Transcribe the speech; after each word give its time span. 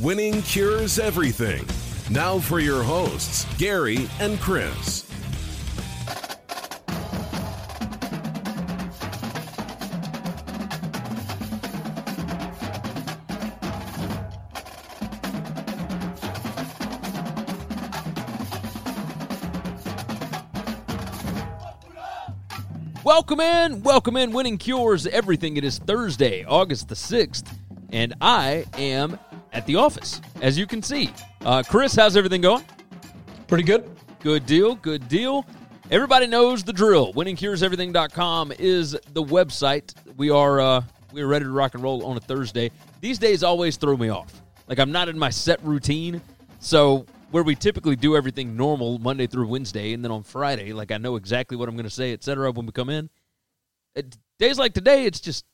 Winning 0.00 0.40
cures 0.40 0.98
everything. 0.98 1.62
Now 2.08 2.38
for 2.38 2.58
your 2.58 2.82
hosts, 2.82 3.44
Gary 3.58 4.08
and 4.18 4.40
Chris. 4.40 5.06
Welcome 23.04 23.40
in, 23.40 23.82
welcome 23.82 24.16
in. 24.16 24.32
Winning 24.32 24.56
cures 24.56 25.06
everything. 25.06 25.58
It 25.58 25.64
is 25.64 25.78
Thursday, 25.78 26.42
August 26.46 26.88
the 26.88 26.94
6th, 26.94 27.52
and 27.92 28.14
I 28.22 28.64
am 28.78 29.18
at 29.52 29.66
the 29.66 29.76
office, 29.76 30.20
as 30.42 30.58
you 30.58 30.66
can 30.66 30.82
see. 30.82 31.10
Uh, 31.44 31.62
Chris, 31.62 31.94
how's 31.94 32.16
everything 32.16 32.40
going? 32.40 32.64
Pretty 33.46 33.64
good. 33.64 33.88
Good 34.20 34.46
deal, 34.46 34.74
good 34.76 35.08
deal. 35.08 35.46
Everybody 35.90 36.26
knows 36.26 36.62
the 36.62 36.72
drill. 36.72 37.12
WinningCuresEverything.com 37.14 38.52
is 38.58 38.92
the 39.12 39.22
website. 39.22 39.94
We 40.16 40.30
are 40.30 40.60
uh, 40.60 40.82
we 41.12 41.22
are 41.22 41.26
ready 41.26 41.46
to 41.46 41.50
rock 41.50 41.74
and 41.74 41.82
roll 41.82 42.04
on 42.04 42.16
a 42.16 42.20
Thursday. 42.20 42.70
These 43.00 43.18
days 43.18 43.42
always 43.42 43.76
throw 43.76 43.96
me 43.96 44.08
off. 44.08 44.42
Like 44.68 44.78
I'm 44.78 44.92
not 44.92 45.08
in 45.08 45.18
my 45.18 45.30
set 45.30 45.62
routine. 45.64 46.20
So 46.60 47.06
where 47.30 47.42
we 47.42 47.54
typically 47.54 47.96
do 47.96 48.16
everything 48.16 48.56
normal 48.56 48.98
Monday 48.98 49.26
through 49.26 49.48
Wednesday, 49.48 49.92
and 49.92 50.04
then 50.04 50.10
on 50.10 50.22
Friday, 50.22 50.72
like 50.72 50.92
I 50.92 50.98
know 50.98 51.16
exactly 51.16 51.56
what 51.56 51.68
I'm 51.68 51.74
going 51.74 51.84
to 51.84 51.90
say, 51.90 52.12
etc. 52.12 52.52
When 52.52 52.66
we 52.66 52.72
come 52.72 52.90
in, 52.90 53.08
it, 53.94 54.16
days 54.38 54.58
like 54.58 54.74
today, 54.74 55.06
it's 55.06 55.20
just 55.20 55.44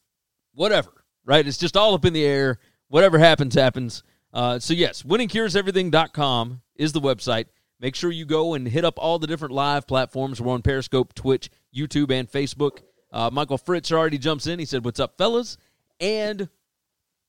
whatever, 0.54 0.90
right? 1.24 1.46
It's 1.46 1.58
just 1.58 1.76
all 1.76 1.94
up 1.94 2.04
in 2.04 2.12
the 2.12 2.24
air. 2.24 2.58
Whatever 2.88 3.18
happens, 3.18 3.54
happens. 3.54 4.02
Uh, 4.32 4.58
so 4.58 4.74
yes, 4.74 5.02
winningcureseverything.com 5.02 6.62
is 6.76 6.92
the 6.92 7.00
website. 7.00 7.46
Make 7.80 7.94
sure 7.94 8.10
you 8.10 8.24
go 8.24 8.54
and 8.54 8.66
hit 8.66 8.84
up 8.84 8.98
all 8.98 9.18
the 9.18 9.26
different 9.26 9.54
live 9.54 9.86
platforms. 9.86 10.40
We're 10.40 10.52
on 10.52 10.62
Periscope, 10.62 11.14
Twitch, 11.14 11.50
YouTube, 11.74 12.10
and 12.10 12.30
Facebook. 12.30 12.78
Uh, 13.12 13.30
Michael 13.32 13.58
Fritz 13.58 13.92
already 13.92 14.18
jumps 14.18 14.46
in. 14.46 14.58
He 14.58 14.64
said, 14.64 14.84
"What's 14.84 15.00
up, 15.00 15.16
fellas?" 15.18 15.58
And 16.00 16.48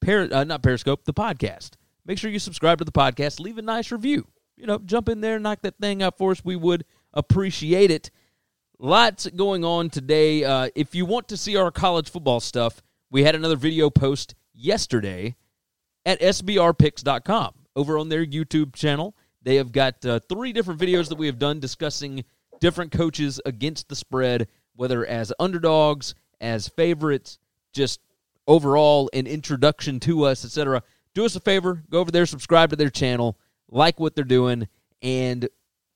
per- 0.02 0.30
uh, 0.32 0.44
not 0.44 0.64
Periscope, 0.64 1.06
the 1.06 1.14
podcast. 1.14 1.72
Make 2.06 2.18
sure 2.18 2.32
you 2.32 2.40
subscribe 2.40 2.78
to 2.80 2.86
the 2.86 2.92
podcast. 2.92 3.40
Leave 3.40 3.58
a 3.58 3.62
nice 3.62 3.92
review 3.92 4.28
you 4.58 4.66
know, 4.66 4.80
jump 4.80 5.08
in 5.08 5.22
there, 5.22 5.40
knock 5.40 5.62
that 5.62 5.78
thing 5.80 6.04
out 6.04 6.18
for 6.18 6.32
us. 6.32 6.44
We 6.44 6.56
would 6.56 6.84
appreciate 7.14 7.92
it. 7.92 8.12
Lots 8.80 9.28
going 9.28 9.64
on 9.64 9.90
today. 9.90 10.44
Uh, 10.44 10.70
if 10.76 10.94
you 10.94 11.06
want 11.06 11.30
to 11.30 11.38
see 11.38 11.56
our 11.56 11.72
college 11.72 12.10
football 12.10 12.40
stuff, 12.40 12.82
we 13.10 13.24
had 13.24 13.36
another 13.36 13.56
video 13.56 13.90
post 13.90 14.36
yesterday 14.54 15.36
at 16.08 16.22
sbrpicks.com 16.22 17.54
over 17.76 18.00
on 18.00 18.10
their 18.10 18.26
YouTube 18.26 18.74
channel. 18.74 19.14
They 19.44 19.58
have 19.58 19.72
got 19.72 20.04
uh, 20.06 20.20
three 20.28 20.54
different 20.54 20.80
videos 20.80 21.10
that 21.10 21.18
we 21.18 21.28
have 21.28 21.38
done 21.38 21.60
discussing 21.60 22.24
different 22.60 22.92
coaches 22.92 23.40
against 23.46 23.90
the 23.90 23.96
spread, 23.96 24.48
whether 24.76 25.06
as 25.06 25.34
underdogs, 25.38 26.16
as 26.40 26.70
favorites, 26.70 27.38
just 27.74 28.00
overall 28.48 29.10
an 29.14 29.28
introduction 29.28 30.00
to 30.00 30.24
us, 30.24 30.46
etc. 30.46 30.82
Do 31.14 31.26
us 31.26 31.36
a 31.36 31.42
favor, 31.42 31.84
go 31.90 32.00
over 32.00 32.10
there, 32.10 32.26
subscribe 32.26 32.70
to 32.70 32.76
their 32.78 32.90
channel 32.90 33.38
like 33.70 34.00
what 34.00 34.16
they're 34.16 34.24
doing, 34.24 34.68
and 35.02 35.48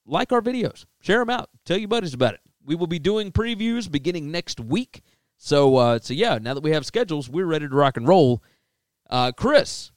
like 0.06 0.34
our 0.34 0.42
videos. 0.42 0.86
Share 1.00 1.20
them 1.20 1.30
out. 1.30 1.50
Tell 1.64 1.78
your 1.78 1.88
buddies 1.88 2.14
about 2.14 2.34
it. 2.34 2.42
We 2.66 2.76
will 2.76 2.88
be 2.88 3.00
doing 3.00 3.32
previews 3.32 3.90
beginning 3.90 4.30
next 4.30 4.60
week. 4.60 5.02
So, 5.38 5.78
uh, 5.78 6.00
so 6.02 6.14
yeah, 6.14 6.38
now 6.40 6.54
that 6.54 6.64
we 6.64 6.72
have 6.72 6.86
schedules, 6.86 7.30
we're 7.30 7.46
ready 7.46 7.68
to 7.68 7.74
rock 7.74 7.96
and 7.96 8.08
roll. 8.08 8.44
Uh, 9.10 9.32
Chris, 9.32 9.92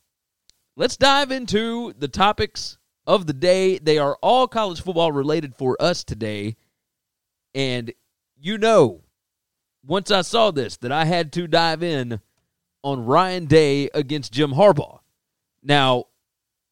let's 0.77 0.97
dive 0.97 1.31
into 1.31 1.93
the 1.99 2.09
topics 2.09 2.79
of 3.07 3.27
the 3.27 3.33
day. 3.33 3.79
They 3.79 3.99
are 3.99 4.17
all 4.23 4.49
college 4.49 4.83
football 4.83 5.13
related 5.13 5.55
for 5.55 5.77
us 5.81 6.05
today. 6.05 6.57
And 7.55 7.93
you 8.37 8.59
know, 8.59 9.03
once 9.85 10.11
I 10.11 10.23
saw 10.23 10.51
this, 10.51 10.77
that 10.79 10.93
I 10.93 11.05
had 11.05 11.33
to 11.35 11.47
dive 11.47 11.83
in 11.83 12.21
on 12.83 13.07
Ryan 13.07 13.47
Day 13.47 13.89
against 13.95 14.33
Jim 14.33 14.53
Harbaugh. 14.53 15.01
Now, 15.63 16.05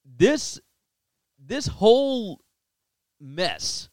this 0.05 0.61
this 1.39 1.67
whole 1.67 2.41
mess 3.21 3.89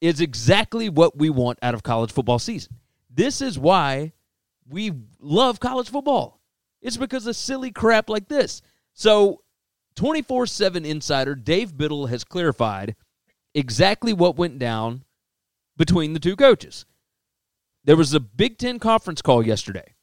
is 0.00 0.20
exactly 0.20 0.88
what 0.88 1.16
we 1.16 1.30
want 1.30 1.58
out 1.62 1.74
of 1.74 1.82
college 1.82 2.12
football 2.12 2.38
season. 2.38 2.76
This 3.10 3.40
is 3.40 3.58
why 3.58 4.12
we 4.68 4.92
love 5.18 5.60
college 5.60 5.90
football. 5.90 6.40
It's 6.80 6.96
because 6.96 7.26
of 7.26 7.36
silly 7.36 7.70
crap 7.70 8.08
like 8.08 8.28
this. 8.28 8.62
So, 8.94 9.42
24 9.96 10.46
7 10.46 10.84
insider 10.84 11.34
Dave 11.34 11.76
Biddle 11.76 12.06
has 12.06 12.24
clarified 12.24 12.96
exactly 13.54 14.12
what 14.12 14.36
went 14.36 14.58
down 14.58 15.04
between 15.76 16.12
the 16.12 16.20
two 16.20 16.36
coaches. 16.36 16.84
There 17.84 17.96
was 17.96 18.12
a 18.12 18.20
Big 18.20 18.58
Ten 18.58 18.78
conference 18.78 19.22
call 19.22 19.46
yesterday 19.46 19.94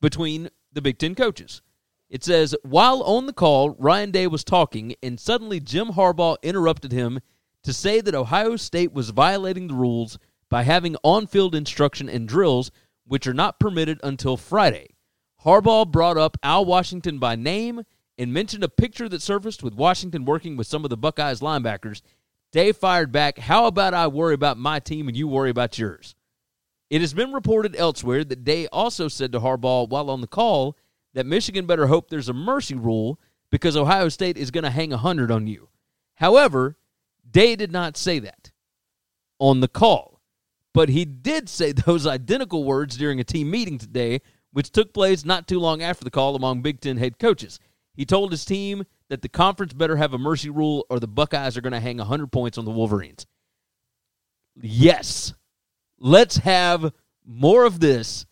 between 0.00 0.50
the 0.72 0.82
Big 0.82 0.98
Ten 0.98 1.14
coaches. 1.14 1.62
It 2.08 2.24
says, 2.24 2.56
while 2.62 3.02
on 3.04 3.26
the 3.26 3.32
call, 3.32 3.70
Ryan 3.78 4.10
Day 4.10 4.26
was 4.26 4.42
talking, 4.42 4.96
and 5.00 5.20
suddenly 5.20 5.60
Jim 5.60 5.90
Harbaugh 5.90 6.36
interrupted 6.42 6.90
him 6.90 7.20
to 7.62 7.72
say 7.72 8.00
that 8.00 8.14
Ohio 8.14 8.56
State 8.56 8.92
was 8.92 9.10
violating 9.10 9.68
the 9.68 9.74
rules 9.74 10.18
by 10.48 10.64
having 10.64 10.96
on 11.04 11.28
field 11.28 11.54
instruction 11.54 12.08
and 12.08 12.26
drills, 12.26 12.72
which 13.06 13.28
are 13.28 13.34
not 13.34 13.60
permitted 13.60 14.00
until 14.02 14.36
Friday. 14.36 14.96
Harbaugh 15.44 15.90
brought 15.90 16.18
up 16.18 16.36
Al 16.42 16.64
Washington 16.64 17.18
by 17.18 17.36
name 17.36 17.82
and 18.20 18.34
mentioned 18.34 18.62
a 18.62 18.68
picture 18.68 19.08
that 19.08 19.22
surfaced 19.22 19.62
with 19.62 19.74
Washington 19.74 20.26
working 20.26 20.54
with 20.54 20.66
some 20.66 20.84
of 20.84 20.90
the 20.90 20.96
Buckeyes 20.96 21.40
linebackers. 21.40 22.02
Day 22.52 22.70
fired 22.70 23.10
back, 23.10 23.38
How 23.38 23.64
about 23.64 23.94
I 23.94 24.08
worry 24.08 24.34
about 24.34 24.58
my 24.58 24.78
team 24.78 25.08
and 25.08 25.16
you 25.16 25.26
worry 25.26 25.48
about 25.48 25.78
yours? 25.78 26.14
It 26.90 27.00
has 27.00 27.14
been 27.14 27.32
reported 27.32 27.74
elsewhere 27.76 28.22
that 28.24 28.44
Day 28.44 28.66
also 28.66 29.08
said 29.08 29.32
to 29.32 29.40
Harbaugh 29.40 29.88
while 29.88 30.10
on 30.10 30.20
the 30.20 30.26
call 30.26 30.76
that 31.14 31.24
Michigan 31.24 31.64
better 31.64 31.86
hope 31.86 32.10
there's 32.10 32.28
a 32.28 32.34
mercy 32.34 32.74
rule 32.74 33.18
because 33.50 33.74
Ohio 33.74 34.10
State 34.10 34.36
is 34.36 34.50
going 34.50 34.64
to 34.64 34.70
hang 34.70 34.90
100 34.90 35.30
on 35.30 35.46
you. 35.46 35.70
However, 36.16 36.76
Day 37.28 37.56
did 37.56 37.72
not 37.72 37.96
say 37.96 38.18
that 38.18 38.50
on 39.38 39.60
the 39.60 39.68
call, 39.68 40.20
but 40.74 40.90
he 40.90 41.06
did 41.06 41.48
say 41.48 41.72
those 41.86 42.06
identical 42.06 42.64
words 42.64 42.98
during 42.98 43.18
a 43.18 43.24
team 43.24 43.50
meeting 43.50 43.78
today, 43.78 44.20
which 44.52 44.70
took 44.70 44.92
place 44.92 45.24
not 45.24 45.48
too 45.48 45.58
long 45.58 45.80
after 45.80 46.04
the 46.04 46.10
call 46.10 46.36
among 46.36 46.60
Big 46.60 46.82
Ten 46.82 46.98
head 46.98 47.18
coaches. 47.18 47.58
He 48.00 48.06
told 48.06 48.30
his 48.30 48.46
team 48.46 48.86
that 49.10 49.20
the 49.20 49.28
conference 49.28 49.74
better 49.74 49.94
have 49.94 50.14
a 50.14 50.18
mercy 50.18 50.48
rule 50.48 50.86
or 50.88 50.98
the 50.98 51.06
Buckeyes 51.06 51.58
are 51.58 51.60
going 51.60 51.74
to 51.74 51.80
hang 51.80 51.98
100 51.98 52.32
points 52.32 52.56
on 52.56 52.64
the 52.64 52.70
Wolverines. 52.70 53.26
Yes, 54.58 55.34
let's 55.98 56.38
have 56.38 56.94
more 57.26 57.66
of 57.66 57.78
this. 57.78 58.24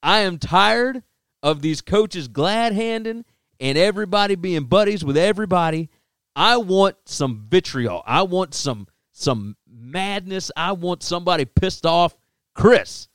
I 0.00 0.20
am 0.20 0.38
tired 0.38 1.02
of 1.42 1.60
these 1.60 1.80
coaches 1.80 2.28
glad 2.28 2.72
handing 2.72 3.24
and 3.58 3.76
everybody 3.76 4.36
being 4.36 4.66
buddies 4.66 5.04
with 5.04 5.16
everybody. 5.16 5.90
I 6.36 6.58
want 6.58 6.94
some 7.06 7.46
vitriol. 7.48 8.04
I 8.06 8.22
want 8.22 8.54
some 8.54 8.86
some 9.10 9.56
madness. 9.68 10.52
I 10.56 10.70
want 10.70 11.02
somebody 11.02 11.46
pissed 11.46 11.84
off. 11.84 12.14
Chris, 12.54 13.08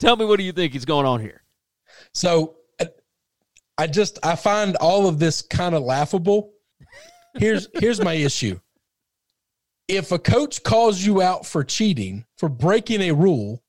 tell 0.00 0.16
me 0.16 0.24
what 0.24 0.40
do 0.40 0.44
you 0.44 0.50
think 0.50 0.74
is 0.74 0.84
going 0.84 1.06
on 1.06 1.20
here? 1.20 1.44
So 2.12 2.56
I 3.78 3.86
just 3.86 4.18
I 4.22 4.36
find 4.36 4.76
all 4.76 5.08
of 5.08 5.18
this 5.18 5.42
kind 5.42 5.74
of 5.74 5.82
laughable. 5.82 6.52
Here's 7.34 7.68
here's 7.74 8.00
my 8.02 8.14
issue. 8.14 8.60
If 9.88 10.12
a 10.12 10.18
coach 10.18 10.62
calls 10.62 11.04
you 11.04 11.20
out 11.20 11.44
for 11.44 11.64
cheating, 11.64 12.24
for 12.38 12.48
breaking 12.48 13.02
a 13.02 13.12
rule, 13.12 13.62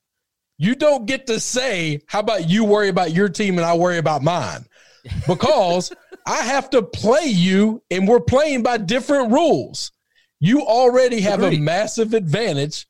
you 0.58 0.76
don't 0.76 1.06
get 1.06 1.28
to 1.28 1.40
say, 1.40 2.02
how 2.08 2.20
about 2.20 2.50
you 2.50 2.64
worry 2.64 2.90
about 2.90 3.12
your 3.12 3.28
team 3.28 3.58
and 3.58 3.66
I 3.66 3.76
worry 3.76 3.98
about 3.98 4.24
mine? 4.24 4.66
Because 5.28 5.92
I 6.28 6.38
have 6.38 6.70
to 6.72 6.82
play 6.82 7.26
you 7.26 7.84
and 7.92 8.08
we're 8.08 8.22
playing 8.22 8.64
by 8.64 8.78
different 8.78 9.32
rules. 9.32 9.92
You 10.40 10.62
already 10.62 11.22
have 11.22 11.42
Agreed. 11.42 11.60
a 11.60 11.62
massive 11.62 12.14
advantage 12.14 12.88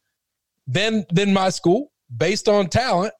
than 0.68 1.06
than 1.12 1.34
my 1.34 1.50
school 1.50 1.92
based 2.16 2.48
on 2.48 2.68
talent. 2.68 3.14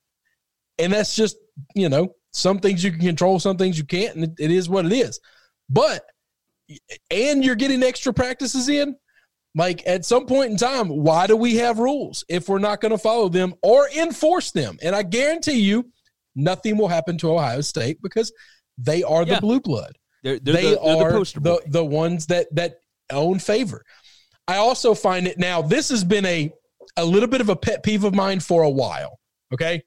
And 0.78 0.94
that's 0.94 1.16
just, 1.16 1.38
you 1.74 1.90
know, 1.90 2.14
some 2.36 2.60
things 2.60 2.84
you 2.84 2.92
can 2.92 3.00
control, 3.00 3.40
some 3.40 3.58
things 3.58 3.78
you 3.78 3.86
can't, 3.86 4.16
and 4.16 4.40
it, 4.40 4.52
is 4.52 4.68
what 4.70 4.86
it 4.86 4.92
is. 4.92 5.20
But 5.70 6.04
and 7.10 7.44
you're 7.44 7.56
getting 7.56 7.82
extra 7.84 8.14
practices 8.14 8.70
in. 8.70 8.96
Like 9.58 9.88
at 9.88 10.04
some 10.04 10.26
point 10.26 10.52
in 10.52 10.58
time, 10.58 10.90
why 10.90 11.28
do 11.28 11.38
we 11.38 11.56
have 11.56 11.80
rules 11.80 12.26
if 12.28 12.50
we're 12.50 12.60
not 12.60 12.82
going 12.82 12.92
to 12.92 12.98
follow 12.98 13.30
them 13.30 13.54
or 13.64 13.88
enforce 13.96 14.52
them? 14.52 14.78
And 14.82 14.94
I 14.94 15.02
guarantee 15.04 15.60
you, 15.60 15.90
nothing 16.36 16.78
will 16.78 16.90
happen 16.90 17.18
to 17.20 17.32
Ohio 17.32 17.62
State 17.62 18.02
because 18.02 18.34
they 18.78 19.02
are 19.04 19.24
Yeah. 19.24 19.36
the 19.36 19.42
blue 19.42 19.62
blood. 19.62 19.94
They're, 20.24 20.40
they're 20.40 20.54
they 20.56 20.62
the, 20.74 20.80
they're 20.84 21.12
the 21.14 21.40
the, 21.40 21.62
the 21.68 21.86
ones 21.86 22.26
that 22.28 22.54
that 22.54 22.80
own 23.12 23.40
favor. 23.40 23.86
I 24.48 24.58
also 24.58 24.94
find 24.94 25.26
it 25.26 25.40
now. 25.40 25.62
This 25.62 25.88
has 25.90 26.04
been 26.04 26.26
a 26.26 26.52
a 26.98 27.06
little 27.06 27.30
bit 27.30 27.40
of 27.40 27.48
a 27.48 27.56
pet 27.56 27.82
peeve 27.82 28.04
of 28.04 28.14
mine 28.14 28.42
for 28.42 28.64
a 28.64 28.70
while. 28.70 29.20
Okay, 29.54 29.84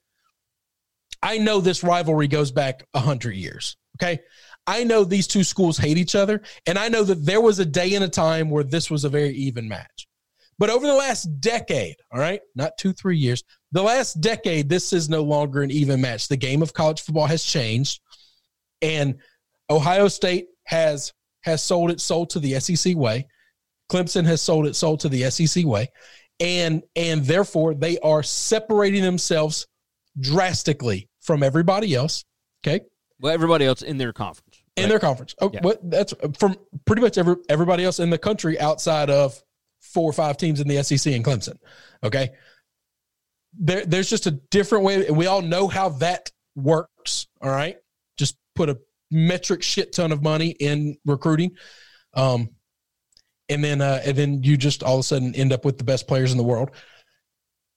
I 1.23 1.39
know 1.39 1.61
this 1.61 1.83
rivalry 1.83 2.29
goes 2.29 2.53
back 2.53 2.87
a 2.95 3.01
hundred 3.01 3.37
years. 3.37 3.77
Okay, 4.01 4.21
I 4.67 4.85
know 4.85 5.03
these 5.03 5.27
two 5.27 5.45
schools 5.45 5.79
hate 5.79 5.99
each 5.99 6.15
other, 6.15 6.43
and 6.67 6.79
I 6.79 6.89
know 6.89 7.03
that 7.03 7.25
there 7.25 7.41
was 7.41 7.59
a 7.59 7.65
day 7.65 7.95
and 7.95 8.05
a 8.05 8.09
time 8.09 8.51
where 8.51 8.65
this 8.65 8.91
was 8.91 9.05
a 9.05 9.09
very 9.09 9.31
even 9.31 9.69
match. 9.69 10.07
But 10.59 10.71
over 10.71 10.87
the 10.87 10.95
last 10.95 11.41
decade, 11.41 11.97
all 12.13 12.19
right, 12.19 12.41
not 12.55 12.73
two, 12.79 12.93
three 12.93 13.17
years, 13.17 13.45
the 13.73 13.83
last 13.83 14.21
decade, 14.21 14.69
this 14.69 14.93
is 14.93 15.09
no 15.09 15.23
longer 15.23 15.63
an 15.63 15.71
even 15.71 16.01
match. 16.01 16.29
The 16.29 16.37
game 16.37 16.63
of 16.63 16.73
college 16.75 17.01
football 17.01 17.27
has 17.27 17.45
changed, 17.45 18.01
and 18.83 19.17
Ohio 19.71 20.09
State 20.09 20.49
has 20.65 21.13
has 21.43 21.63
sold 21.63 21.91
its 21.91 22.03
soul 22.03 22.27
to 22.27 22.41
the 22.41 22.59
SEC 22.61 22.95
way. 22.97 23.27
Clemson 23.91 24.27
has 24.27 24.43
sold 24.43 24.67
its 24.67 24.79
soul 24.79 24.97
to 24.99 25.09
the 25.09 25.31
SEC 25.31 25.65
way, 25.65 25.89
and 26.41 26.83
and 26.95 27.25
therefore 27.25 27.75
they 27.75 27.99
are 28.01 28.23
separating 28.23 29.03
themselves 29.03 29.67
drastically 30.21 31.09
from 31.21 31.43
everybody 31.43 31.95
else. 31.95 32.25
Okay, 32.65 32.85
well, 33.21 33.33
everybody 33.33 33.65
else 33.65 33.83
in 33.83 33.99
their 33.99 34.13
conference. 34.13 34.63
in 34.77 34.89
their 34.89 34.99
conference. 35.01 35.35
Oh, 35.41 35.51
Yeah. 35.53 35.61
what 35.63 35.91
that's 35.91 36.15
from 36.39 36.57
pretty 36.85 37.03
much 37.03 37.19
every 37.19 37.37
everybody 37.49 37.85
else 37.85 37.99
in 38.01 38.11
the 38.11 38.19
country 38.19 38.59
outside 38.61 39.11
of 39.11 39.41
four 39.81 40.09
or 40.09 40.13
five 40.13 40.37
teams 40.37 40.61
in 40.61 40.69
the 40.69 40.83
SEC 40.83 41.15
and 41.15 41.25
Clemson. 41.25 41.57
Okay, 42.05 42.31
there 43.59 43.85
there's 43.87 44.09
just 44.11 44.27
a 44.27 44.33
different 44.33 44.85
way, 44.85 45.11
we 45.11 45.27
all 45.27 45.43
know 45.43 45.67
how 45.69 45.89
that 45.91 46.31
works. 46.57 47.27
All 47.41 47.51
right, 47.51 47.77
just 48.17 48.37
put 48.55 48.69
a 48.69 48.79
metric 49.11 49.63
shit 49.63 49.93
ton 49.93 50.13
of 50.13 50.23
money 50.23 50.51
in 50.51 50.97
recruiting, 51.07 51.53
um, 52.15 52.51
and 53.49 53.65
then 53.65 53.81
uh, 53.81 54.01
and 54.05 54.17
then 54.17 54.43
you 54.43 54.57
just 54.57 54.83
all 54.83 54.95
of 54.95 55.01
a 55.01 55.03
sudden 55.03 55.35
end 55.35 55.53
up 55.53 55.65
with 55.65 55.79
the 55.79 55.85
best 55.85 56.07
players 56.07 56.31
in 56.33 56.39
the 56.39 56.45
world. 56.45 56.71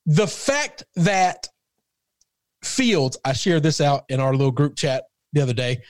The 0.06 0.28
fact 0.28 0.84
that 0.96 1.48
Fields, 2.64 3.18
I 3.26 3.34
shared 3.34 3.64
this 3.64 3.82
out 3.82 4.04
in 4.10 4.20
our 4.20 4.34
little 4.34 4.52
group 4.52 4.76
chat 4.76 5.06
the 5.34 5.42
other 5.42 5.54
day 5.54 5.82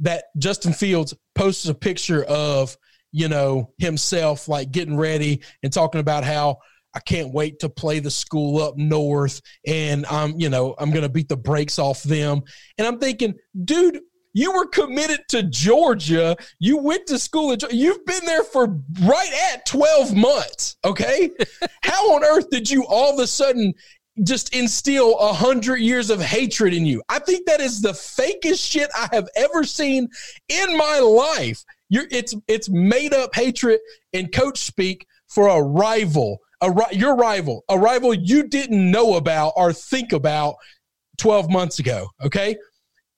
that 0.00 0.24
Justin 0.38 0.72
Fields 0.72 1.14
posts 1.34 1.68
a 1.68 1.74
picture 1.74 2.24
of, 2.24 2.76
you 3.12 3.28
know, 3.28 3.70
himself 3.78 4.48
like 4.48 4.72
getting 4.72 4.96
ready 4.96 5.42
and 5.62 5.72
talking 5.72 6.00
about 6.00 6.24
how 6.24 6.58
I 6.94 7.00
can't 7.00 7.32
wait 7.32 7.60
to 7.60 7.68
play 7.68 7.98
the 7.98 8.10
school 8.10 8.62
up 8.62 8.76
north 8.76 9.40
and 9.66 10.06
I'm, 10.06 10.38
you 10.38 10.48
know, 10.48 10.74
I'm 10.78 10.90
going 10.90 11.02
to 11.02 11.08
beat 11.08 11.28
the 11.28 11.36
brakes 11.36 11.78
off 11.78 12.02
them. 12.02 12.42
And 12.78 12.86
I'm 12.86 12.98
thinking, 12.98 13.34
dude, 13.64 14.00
you 14.34 14.52
were 14.52 14.66
committed 14.66 15.20
to 15.28 15.44
Georgia. 15.44 16.36
You 16.58 16.78
went 16.78 17.06
to 17.06 17.18
school. 17.18 17.56
You've 17.70 18.04
been 18.04 18.24
there 18.26 18.42
for 18.42 18.80
right 19.02 19.52
at 19.52 19.64
12 19.64 20.14
months. 20.16 20.76
Okay. 20.84 21.30
How 21.82 22.14
on 22.14 22.24
earth 22.24 22.50
did 22.50 22.68
you 22.68 22.84
all 22.86 23.14
of 23.14 23.20
a 23.20 23.28
sudden 23.28 23.74
just 24.22 24.54
instill 24.54 25.18
a 25.18 25.32
hundred 25.32 25.78
years 25.78 26.10
of 26.10 26.20
hatred 26.20 26.72
in 26.72 26.86
you. 26.86 27.02
I 27.08 27.18
think 27.18 27.46
that 27.46 27.60
is 27.60 27.80
the 27.80 27.90
fakest 27.90 28.70
shit 28.70 28.88
I 28.96 29.08
have 29.12 29.28
ever 29.36 29.64
seen 29.64 30.08
in 30.48 30.76
my 30.76 30.98
life. 31.00 31.64
You're, 31.88 32.06
it's 32.10 32.34
it's 32.48 32.68
made 32.68 33.12
up 33.12 33.34
hatred 33.34 33.80
and 34.12 34.32
coach 34.32 34.58
speak 34.58 35.06
for 35.28 35.48
a 35.48 35.60
rival, 35.60 36.38
a 36.60 36.70
ri- 36.70 36.92
your 36.92 37.16
rival, 37.16 37.64
a 37.68 37.78
rival 37.78 38.14
you 38.14 38.48
didn't 38.48 38.90
know 38.90 39.14
about 39.14 39.52
or 39.56 39.72
think 39.72 40.12
about 40.12 40.54
twelve 41.18 41.50
months 41.50 41.80
ago. 41.80 42.08
Okay, 42.24 42.56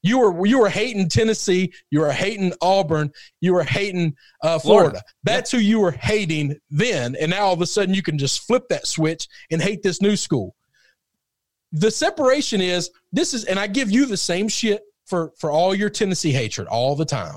you 0.02 0.18
were 0.18 0.46
you 0.46 0.58
were 0.58 0.68
hating 0.68 1.08
Tennessee, 1.08 1.72
you 1.90 2.00
were 2.00 2.12
hating 2.12 2.54
Auburn, 2.62 3.10
you 3.40 3.52
were 3.52 3.64
hating 3.64 4.14
uh, 4.42 4.58
Florida. 4.58 4.90
Florida. 4.90 5.02
That's 5.24 5.50
who 5.50 5.58
you 5.58 5.80
were 5.80 5.92
hating 5.92 6.56
then, 6.70 7.16
and 7.16 7.30
now 7.30 7.46
all 7.46 7.52
of 7.52 7.60
a 7.60 7.66
sudden 7.66 7.94
you 7.94 8.02
can 8.02 8.18
just 8.18 8.46
flip 8.46 8.64
that 8.70 8.86
switch 8.86 9.28
and 9.50 9.60
hate 9.60 9.82
this 9.82 10.00
new 10.00 10.16
school 10.16 10.55
the 11.80 11.90
separation 11.90 12.60
is 12.60 12.90
this 13.12 13.34
is 13.34 13.44
and 13.44 13.58
i 13.58 13.66
give 13.66 13.90
you 13.90 14.06
the 14.06 14.16
same 14.16 14.48
shit 14.48 14.82
for 15.06 15.32
for 15.38 15.50
all 15.50 15.74
your 15.74 15.90
tennessee 15.90 16.32
hatred 16.32 16.66
all 16.68 16.94
the 16.96 17.04
time 17.04 17.36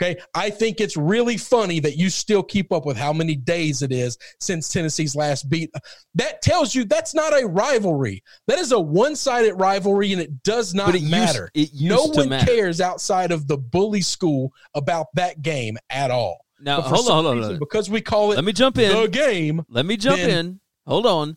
okay 0.00 0.16
i 0.34 0.50
think 0.50 0.80
it's 0.80 0.96
really 0.96 1.36
funny 1.36 1.80
that 1.80 1.96
you 1.96 2.10
still 2.10 2.42
keep 2.42 2.70
up 2.72 2.84
with 2.84 2.96
how 2.96 3.12
many 3.12 3.34
days 3.34 3.82
it 3.82 3.90
is 3.92 4.18
since 4.40 4.68
tennessee's 4.68 5.16
last 5.16 5.48
beat 5.48 5.70
that 6.14 6.40
tells 6.42 6.74
you 6.74 6.84
that's 6.84 7.14
not 7.14 7.32
a 7.32 7.46
rivalry 7.46 8.22
that 8.46 8.58
is 8.58 8.72
a 8.72 8.78
one-sided 8.78 9.54
rivalry 9.54 10.12
and 10.12 10.20
it 10.20 10.42
does 10.42 10.74
not 10.74 10.94
it 10.94 11.00
used- 11.00 11.10
matter 11.10 11.50
it 11.54 11.70
used 11.72 11.84
no 11.84 12.04
one 12.04 12.28
matter. 12.28 12.46
cares 12.46 12.80
outside 12.80 13.32
of 13.32 13.46
the 13.48 13.56
bully 13.56 14.02
school 14.02 14.52
about 14.74 15.06
that 15.14 15.40
game 15.42 15.76
at 15.90 16.10
all 16.10 16.44
Now, 16.60 16.80
hold 16.80 17.06
on, 17.08 17.12
hold 17.12 17.26
on, 17.26 17.36
reason, 17.36 17.42
hold 17.42 17.52
on. 17.54 17.58
because 17.60 17.88
we 17.90 18.00
call 18.00 18.32
it 18.32 18.36
Let 18.36 18.44
me 18.44 18.52
jump 18.52 18.76
in. 18.78 18.92
the 19.02 19.08
game 19.08 19.64
Let 19.68 19.86
me 19.86 19.96
jump 19.96 20.18
in. 20.20 20.60
Hold 20.86 21.06
on. 21.06 21.36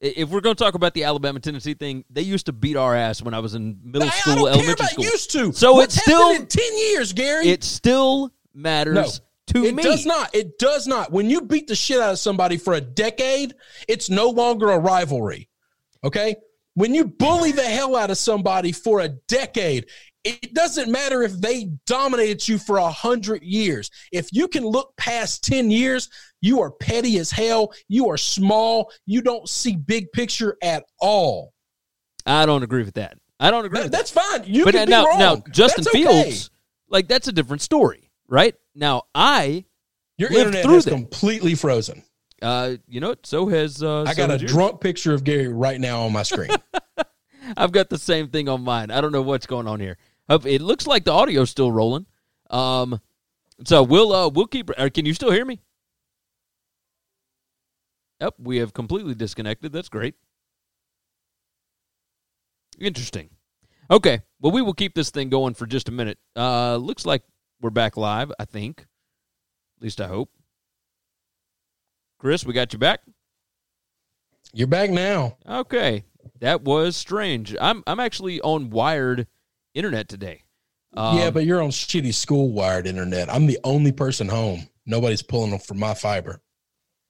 If 0.00 0.30
we're 0.30 0.40
going 0.40 0.56
to 0.56 0.64
talk 0.64 0.74
about 0.74 0.94
the 0.94 1.04
Alabama 1.04 1.40
Tennessee 1.40 1.74
thing, 1.74 2.04
they 2.08 2.22
used 2.22 2.46
to 2.46 2.52
beat 2.52 2.76
our 2.76 2.96
ass 2.96 3.20
when 3.22 3.34
I 3.34 3.40
was 3.40 3.54
in 3.54 3.78
middle 3.84 4.08
I- 4.08 4.10
school, 4.12 4.32
I 4.32 4.36
don't 4.36 4.44
care 4.46 4.54
elementary 4.54 4.86
school. 4.86 5.04
used 5.04 5.30
to 5.32 5.52
So 5.52 5.74
What's 5.74 5.94
it's 5.96 6.04
still- 6.04 6.30
in 6.30 6.46
10 6.46 6.78
years 6.78 7.12
gary 7.12 7.48
It 7.48 7.62
still 7.64 8.32
matters 8.54 8.94
No, 8.94 9.06
to 9.60 9.64
it 9.66 9.74
me. 9.74 9.82
It 9.82 9.86
does 9.86 10.06
not. 10.06 10.34
It 10.34 10.58
does 10.58 10.86
not. 10.86 11.12
When 11.12 11.28
you 11.28 11.42
beat 11.42 11.66
the 11.68 11.74
shit 11.76 12.00
out 12.00 12.12
of 12.12 12.18
somebody 12.18 12.56
for 12.56 12.72
a 12.72 12.80
decade, 12.80 13.54
it's 13.88 14.08
no 14.08 14.30
longer 14.30 14.70
a 14.70 14.78
rivalry. 14.78 15.48
Okay? 16.02 16.36
When 16.74 16.94
you 16.94 17.04
bully 17.04 17.52
the 17.52 17.62
hell 17.64 17.94
out 17.94 18.10
of 18.10 18.16
somebody 18.16 18.72
for 18.72 19.00
a 19.00 19.08
decade, 19.10 19.86
it 20.24 20.52
doesn't 20.54 20.90
matter 20.90 21.22
if 21.22 21.32
they 21.40 21.70
dominated 21.86 22.46
you 22.46 22.58
for 22.58 22.76
a 22.78 22.90
hundred 22.90 23.42
years. 23.42 23.90
If 24.12 24.28
you 24.32 24.48
can 24.48 24.64
look 24.64 24.94
past 24.96 25.42
10 25.44 25.70
years, 25.70 26.08
you 26.42 26.60
are 26.60 26.70
petty 26.70 27.18
as 27.18 27.30
hell. 27.30 27.72
You 27.88 28.08
are 28.10 28.16
small. 28.18 28.90
You 29.06 29.22
don't 29.22 29.48
see 29.48 29.76
big 29.76 30.12
picture 30.12 30.56
at 30.62 30.84
all. 31.00 31.52
I 32.26 32.44
don't 32.46 32.62
agree 32.62 32.82
with 32.84 32.94
that. 32.94 33.16
I 33.38 33.50
don't 33.50 33.64
agree 33.64 33.80
That- 33.80 33.92
that's 33.92 34.10
fine. 34.10 34.44
You 34.44 34.64
but 34.64 34.74
can 34.74 34.86
be 34.86 34.90
now, 34.90 35.06
wrong. 35.06 35.18
now 35.18 35.42
Justin 35.50 35.86
okay. 35.88 36.04
Fields, 36.04 36.50
like 36.88 37.08
that's 37.08 37.28
a 37.28 37.32
different 37.32 37.62
story, 37.62 38.10
right? 38.28 38.54
Now 38.74 39.04
I, 39.14 39.64
Your 40.18 40.30
internet 40.30 40.66
has 40.66 40.84
that. 40.84 40.90
completely 40.90 41.54
frozen. 41.54 42.02
uh, 42.42 42.74
you 42.86 43.00
know, 43.00 43.10
what? 43.10 43.24
so 43.26 43.48
has 43.48 43.82
uh, 43.82 44.02
I 44.02 44.12
so 44.12 44.26
got 44.26 44.30
a 44.30 44.38
drunk 44.44 44.82
picture 44.82 45.14
of 45.14 45.24
Gary 45.24 45.48
right 45.48 45.80
now 45.80 46.02
on 46.02 46.12
my 46.12 46.22
screen. 46.22 46.50
I've 47.56 47.72
got 47.72 47.88
the 47.88 47.98
same 47.98 48.28
thing 48.28 48.48
on 48.48 48.62
mine. 48.62 48.90
I 48.90 49.00
don't 49.00 49.12
know 49.12 49.22
what's 49.22 49.46
going 49.46 49.66
on 49.66 49.80
here. 49.80 49.96
It 50.30 50.62
looks 50.62 50.86
like 50.86 51.04
the 51.04 51.12
audio's 51.12 51.50
still 51.50 51.72
rolling. 51.72 52.06
Um, 52.50 53.00
so 53.64 53.82
we'll 53.82 54.12
uh, 54.12 54.28
we'll 54.28 54.46
keep. 54.46 54.70
Or 54.78 54.88
can 54.90 55.04
you 55.04 55.14
still 55.14 55.32
hear 55.32 55.44
me? 55.44 55.60
Yep, 58.20 58.34
we 58.38 58.58
have 58.58 58.72
completely 58.72 59.14
disconnected. 59.14 59.72
That's 59.72 59.88
great. 59.88 60.14
Interesting. 62.78 63.30
Okay, 63.90 64.20
well, 64.40 64.52
we 64.52 64.62
will 64.62 64.74
keep 64.74 64.94
this 64.94 65.10
thing 65.10 65.30
going 65.30 65.54
for 65.54 65.66
just 65.66 65.88
a 65.88 65.92
minute. 65.92 66.18
Uh, 66.36 66.76
looks 66.76 67.04
like 67.04 67.22
we're 67.60 67.70
back 67.70 67.96
live. 67.96 68.30
I 68.38 68.44
think, 68.44 68.82
at 69.76 69.82
least 69.82 70.00
I 70.00 70.06
hope. 70.06 70.30
Chris, 72.18 72.44
we 72.44 72.52
got 72.52 72.72
you 72.72 72.78
back. 72.78 73.00
You're 74.52 74.68
back 74.68 74.90
now. 74.90 75.38
Okay, 75.48 76.04
that 76.40 76.62
was 76.62 76.96
strange. 76.96 77.56
I'm 77.60 77.82
I'm 77.86 77.98
actually 78.00 78.40
on 78.42 78.70
wired 78.70 79.26
internet 79.74 80.08
today. 80.08 80.42
Um, 80.96 81.18
yeah, 81.18 81.30
but 81.30 81.44
you're 81.44 81.62
on 81.62 81.70
shitty 81.70 82.12
school 82.14 82.50
wired 82.50 82.86
internet. 82.86 83.32
I'm 83.32 83.46
the 83.46 83.58
only 83.64 83.92
person 83.92 84.28
home. 84.28 84.68
Nobody's 84.86 85.22
pulling 85.22 85.50
them 85.50 85.60
from 85.60 85.78
my 85.78 85.94
fiber. 85.94 86.40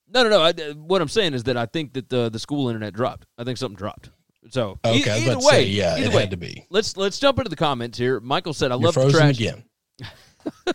no, 0.07 0.23
no, 0.23 0.29
no. 0.29 0.41
I, 0.41 0.51
what 0.73 1.01
I'm 1.01 1.07
saying 1.07 1.33
is 1.33 1.43
that 1.45 1.57
I 1.57 1.65
think 1.65 1.93
that 1.93 2.07
the 2.09 2.29
the 2.29 2.37
school 2.39 2.67
internet 2.69 2.93
dropped. 2.93 3.25
I 3.37 3.43
think 3.43 3.57
something 3.57 3.77
dropped. 3.77 4.11
So 4.49 4.79
e- 4.85 5.01
Okay, 5.01 5.25
was 5.27 5.27
either 5.27 5.37
way, 5.37 5.43
say, 5.51 5.63
yeah, 5.65 5.95
either 5.97 6.05
it 6.05 6.13
way, 6.13 6.21
had 6.21 6.31
to 6.31 6.37
be. 6.37 6.65
let's 6.69 6.95
let's 6.97 7.17
jump 7.19 7.39
into 7.39 7.49
the 7.49 7.55
comments 7.55 7.97
here. 7.97 8.19
Michael 8.19 8.53
said, 8.53 8.71
"I 8.71 8.75
You're 8.75 8.85
love 8.85 8.95
the 8.95 9.09
trash." 9.11 9.39
again. 9.39 9.63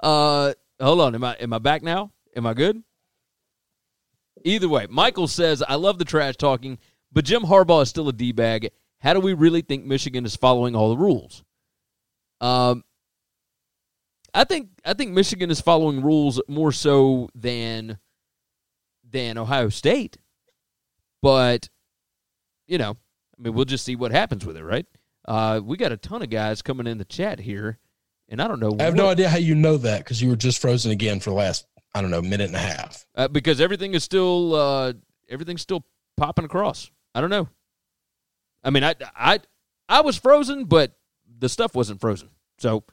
Uh, 0.00 0.52
hold 0.82 1.00
on. 1.00 1.14
Am 1.14 1.24
I 1.24 1.34
am 1.34 1.52
I 1.54 1.58
back 1.58 1.82
now? 1.82 2.12
Am 2.36 2.46
I 2.46 2.52
good? 2.54 2.82
Either 4.44 4.68
way, 4.68 4.86
Michael 4.90 5.26
says, 5.28 5.62
"I 5.66 5.76
love 5.76 5.98
the 5.98 6.04
trash 6.04 6.36
talking, 6.36 6.78
but 7.10 7.24
Jim 7.24 7.42
Harbaugh 7.42 7.82
is 7.82 7.88
still 7.88 8.08
a 8.08 8.12
d 8.12 8.32
bag. 8.32 8.70
How 9.04 9.12
do 9.14 9.20
we 9.20 9.34
really 9.34 9.60
think 9.60 9.84
Michigan 9.84 10.24
is 10.24 10.34
following 10.34 10.74
all 10.74 10.88
the 10.88 10.96
rules?" 10.96 11.44
Um, 12.40 12.82
I 14.32 14.44
think 14.44 14.70
I 14.84 14.94
think 14.94 15.12
Michigan 15.12 15.50
is 15.50 15.60
following 15.60 16.02
rules 16.02 16.40
more 16.48 16.72
so 16.72 17.28
than 17.34 17.98
than 19.08 19.38
Ohio 19.38 19.68
State, 19.68 20.16
but 21.22 21.68
you 22.66 22.78
know, 22.78 22.96
I 23.38 23.42
mean, 23.42 23.54
we'll 23.54 23.64
just 23.66 23.84
see 23.84 23.94
what 23.94 24.10
happens 24.10 24.44
with 24.44 24.56
it, 24.56 24.64
right? 24.64 24.86
Uh, 25.26 25.60
we 25.62 25.76
got 25.76 25.92
a 25.92 25.96
ton 25.96 26.22
of 26.22 26.30
guys 26.30 26.62
coming 26.62 26.86
in 26.86 26.98
the 26.98 27.04
chat 27.04 27.38
here, 27.38 27.78
and 28.28 28.42
I 28.42 28.48
don't 28.48 28.58
know. 28.60 28.74
I 28.80 28.84
have 28.84 28.94
what- 28.94 29.02
no 29.02 29.08
idea 29.10 29.28
how 29.28 29.36
you 29.36 29.54
know 29.54 29.76
that 29.76 29.98
because 29.98 30.20
you 30.20 30.28
were 30.30 30.36
just 30.36 30.60
frozen 30.60 30.90
again 30.90 31.20
for 31.20 31.30
the 31.30 31.36
last, 31.36 31.66
I 31.94 32.00
don't 32.02 32.10
know, 32.10 32.22
minute 32.22 32.46
and 32.48 32.56
a 32.56 32.58
half. 32.58 33.06
uh, 33.14 33.28
because 33.28 33.60
everything 33.60 33.94
is 33.94 34.02
still 34.02 34.54
uh, 34.54 34.92
everything's 35.28 35.62
still 35.62 35.84
popping 36.16 36.44
across. 36.44 36.90
I 37.14 37.20
don't 37.20 37.30
know. 37.30 37.48
I 38.64 38.70
mean, 38.70 38.84
I 38.84 38.94
I 39.14 39.40
I 39.88 40.00
was 40.00 40.16
frozen, 40.16 40.64
but 40.64 40.96
the 41.38 41.48
stuff 41.48 41.74
wasn't 41.74 42.00
frozen. 42.00 42.30
So 42.58 42.84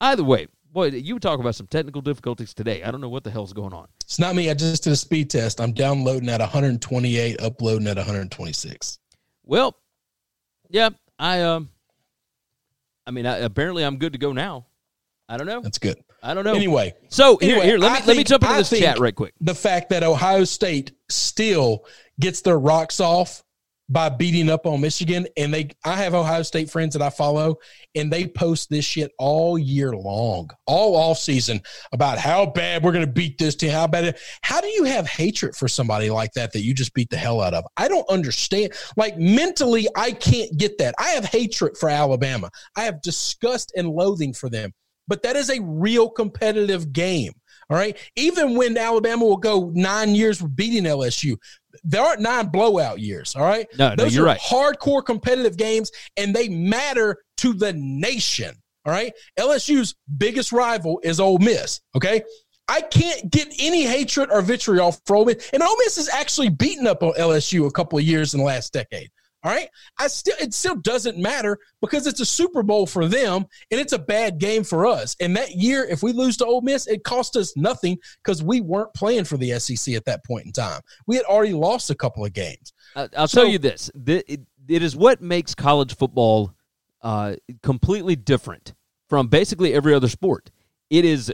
either 0.00 0.22
way, 0.24 0.48
boy, 0.70 0.88
you 0.88 1.18
talk 1.18 1.40
about 1.40 1.54
some 1.54 1.66
technical 1.66 2.02
difficulties 2.02 2.52
today. 2.52 2.82
I 2.82 2.90
don't 2.90 3.00
know 3.00 3.08
what 3.08 3.24
the 3.24 3.30
hell's 3.30 3.52
going 3.52 3.72
on. 3.72 3.88
It's 4.04 4.18
not 4.18 4.34
me. 4.34 4.50
I 4.50 4.54
just 4.54 4.84
did 4.84 4.92
a 4.92 4.96
speed 4.96 5.30
test. 5.30 5.60
I'm 5.60 5.72
downloading 5.72 6.28
at 6.28 6.40
128, 6.40 7.40
uploading 7.40 7.88
at 7.88 7.96
126. 7.96 8.98
Well, 9.44 9.76
yeah, 10.68 10.90
I 11.18 11.42
um, 11.42 11.70
I 13.06 13.10
mean, 13.10 13.26
I, 13.26 13.38
apparently 13.38 13.84
I'm 13.84 13.96
good 13.96 14.12
to 14.12 14.18
go 14.18 14.32
now. 14.32 14.66
I 15.28 15.36
don't 15.36 15.46
know. 15.46 15.60
That's 15.60 15.78
good. 15.78 15.96
I 16.22 16.34
don't 16.34 16.44
know. 16.44 16.54
Anyway, 16.54 16.94
so 17.08 17.36
here, 17.36 17.52
anyway, 17.52 17.66
here, 17.66 17.78
let 17.78 17.92
I 17.92 18.00
me 18.00 18.06
let 18.06 18.16
me 18.16 18.24
jump 18.24 18.42
into 18.42 18.54
I 18.54 18.58
this 18.58 18.78
chat 18.78 18.98
right 18.98 19.14
quick. 19.14 19.34
the 19.40 19.54
fact 19.54 19.90
that 19.90 20.02
Ohio 20.02 20.44
State 20.44 20.92
still 21.08 21.84
gets 22.18 22.40
their 22.42 22.58
rocks 22.58 23.00
off 23.00 23.44
by 23.88 24.08
beating 24.08 24.50
up 24.50 24.66
on 24.66 24.80
Michigan, 24.80 25.26
and 25.36 25.54
they, 25.54 25.70
I 25.84 25.94
have 25.96 26.14
Ohio 26.14 26.42
State 26.42 26.70
friends 26.70 26.94
that 26.94 27.02
I 27.02 27.10
follow, 27.10 27.56
and 27.94 28.12
they 28.12 28.26
post 28.26 28.68
this 28.68 28.84
shit 28.84 29.12
all 29.18 29.56
year 29.58 29.92
long, 29.92 30.50
all 30.66 30.96
off 30.96 31.18
season 31.18 31.60
about 31.92 32.18
how 32.18 32.46
bad 32.46 32.82
we're 32.82 32.92
going 32.92 33.06
to 33.06 33.12
beat 33.12 33.38
this 33.38 33.54
team. 33.54 33.70
How 33.70 33.86
bad? 33.86 34.18
How 34.42 34.60
do 34.60 34.68
you 34.68 34.84
have 34.84 35.06
hatred 35.06 35.54
for 35.54 35.68
somebody 35.68 36.10
like 36.10 36.32
that 36.32 36.52
that 36.52 36.62
you 36.62 36.74
just 36.74 36.94
beat 36.94 37.10
the 37.10 37.16
hell 37.16 37.40
out 37.40 37.54
of? 37.54 37.64
I 37.76 37.88
don't 37.88 38.08
understand. 38.08 38.72
Like 38.96 39.18
mentally, 39.18 39.86
I 39.96 40.12
can't 40.12 40.56
get 40.58 40.78
that. 40.78 40.94
I 40.98 41.10
have 41.10 41.24
hatred 41.24 41.76
for 41.76 41.88
Alabama. 41.88 42.50
I 42.76 42.82
have 42.82 43.02
disgust 43.02 43.72
and 43.76 43.88
loathing 43.88 44.32
for 44.32 44.48
them. 44.48 44.72
But 45.08 45.22
that 45.22 45.36
is 45.36 45.50
a 45.50 45.60
real 45.60 46.10
competitive 46.10 46.92
game. 46.92 47.32
All 47.68 47.76
right. 47.76 47.96
Even 48.14 48.54
when 48.56 48.76
Alabama 48.78 49.24
will 49.24 49.36
go 49.36 49.70
nine 49.74 50.14
years 50.14 50.40
beating 50.40 50.84
LSU, 50.84 51.36
there 51.82 52.02
aren't 52.02 52.20
nine 52.20 52.46
blowout 52.46 53.00
years. 53.00 53.34
All 53.34 53.42
right. 53.42 53.66
No, 53.76 53.90
no, 53.90 53.96
Those 53.96 54.14
you're 54.14 54.24
are 54.24 54.28
right. 54.28 54.40
hardcore 54.40 55.04
competitive 55.04 55.56
games 55.56 55.90
and 56.16 56.34
they 56.34 56.48
matter 56.48 57.16
to 57.38 57.52
the 57.52 57.72
nation. 57.72 58.54
All 58.84 58.92
right. 58.92 59.12
LSU's 59.38 59.96
biggest 60.16 60.52
rival 60.52 61.00
is 61.02 61.18
Ole 61.18 61.38
Miss. 61.38 61.80
Okay. 61.96 62.22
I 62.68 62.80
can't 62.80 63.30
get 63.30 63.52
any 63.58 63.82
hatred 63.84 64.30
or 64.32 64.42
vitriol 64.42 64.92
for 65.04 65.16
Ole 65.16 65.26
Miss. 65.26 65.50
And 65.52 65.62
Ole 65.62 65.76
Miss 65.78 65.96
has 65.96 66.08
actually 66.08 66.48
beaten 66.48 66.86
up 66.86 67.02
on 67.02 67.12
LSU 67.14 67.66
a 67.66 67.70
couple 67.70 67.98
of 67.98 68.04
years 68.04 68.32
in 68.34 68.38
the 68.40 68.46
last 68.46 68.72
decade. 68.72 69.10
All 69.44 69.52
right. 69.52 69.68
I 69.98 70.08
still 70.08 70.34
it 70.40 70.52
still 70.54 70.74
doesn't 70.76 71.18
matter 71.18 71.58
because 71.80 72.06
it's 72.06 72.20
a 72.20 72.26
Super 72.26 72.62
Bowl 72.64 72.84
for 72.86 73.06
them 73.06 73.44
and 73.70 73.80
it's 73.80 73.92
a 73.92 73.98
bad 73.98 74.38
game 74.38 74.64
for 74.64 74.86
us. 74.86 75.14
And 75.20 75.36
that 75.36 75.52
year, 75.52 75.84
if 75.84 76.02
we 76.02 76.12
lose 76.12 76.36
to 76.38 76.46
Ole 76.46 76.62
Miss, 76.62 76.86
it 76.88 77.04
cost 77.04 77.36
us 77.36 77.56
nothing 77.56 77.98
because 78.24 78.42
we 78.42 78.60
weren't 78.60 78.92
playing 78.94 79.24
for 79.24 79.36
the 79.36 79.58
SEC 79.60 79.94
at 79.94 80.04
that 80.06 80.24
point 80.24 80.46
in 80.46 80.52
time. 80.52 80.80
We 81.06 81.14
had 81.16 81.24
already 81.26 81.52
lost 81.54 81.90
a 81.90 81.94
couple 81.94 82.24
of 82.24 82.32
games. 82.32 82.72
I- 82.96 83.08
I'll 83.16 83.28
So- 83.28 83.42
tell 83.42 83.50
you 83.50 83.58
this: 83.58 83.88
The- 83.94 84.24
it, 84.32 84.40
it 84.66 84.82
is 84.82 84.96
what 84.96 85.20
makes 85.22 85.54
college 85.54 85.94
football 85.96 86.52
uh, 87.02 87.36
completely 87.62 88.16
different 88.16 88.74
from 89.08 89.28
basically 89.28 89.72
every 89.74 89.94
other 89.94 90.08
sport. 90.08 90.50
It 90.90 91.04
is. 91.04 91.32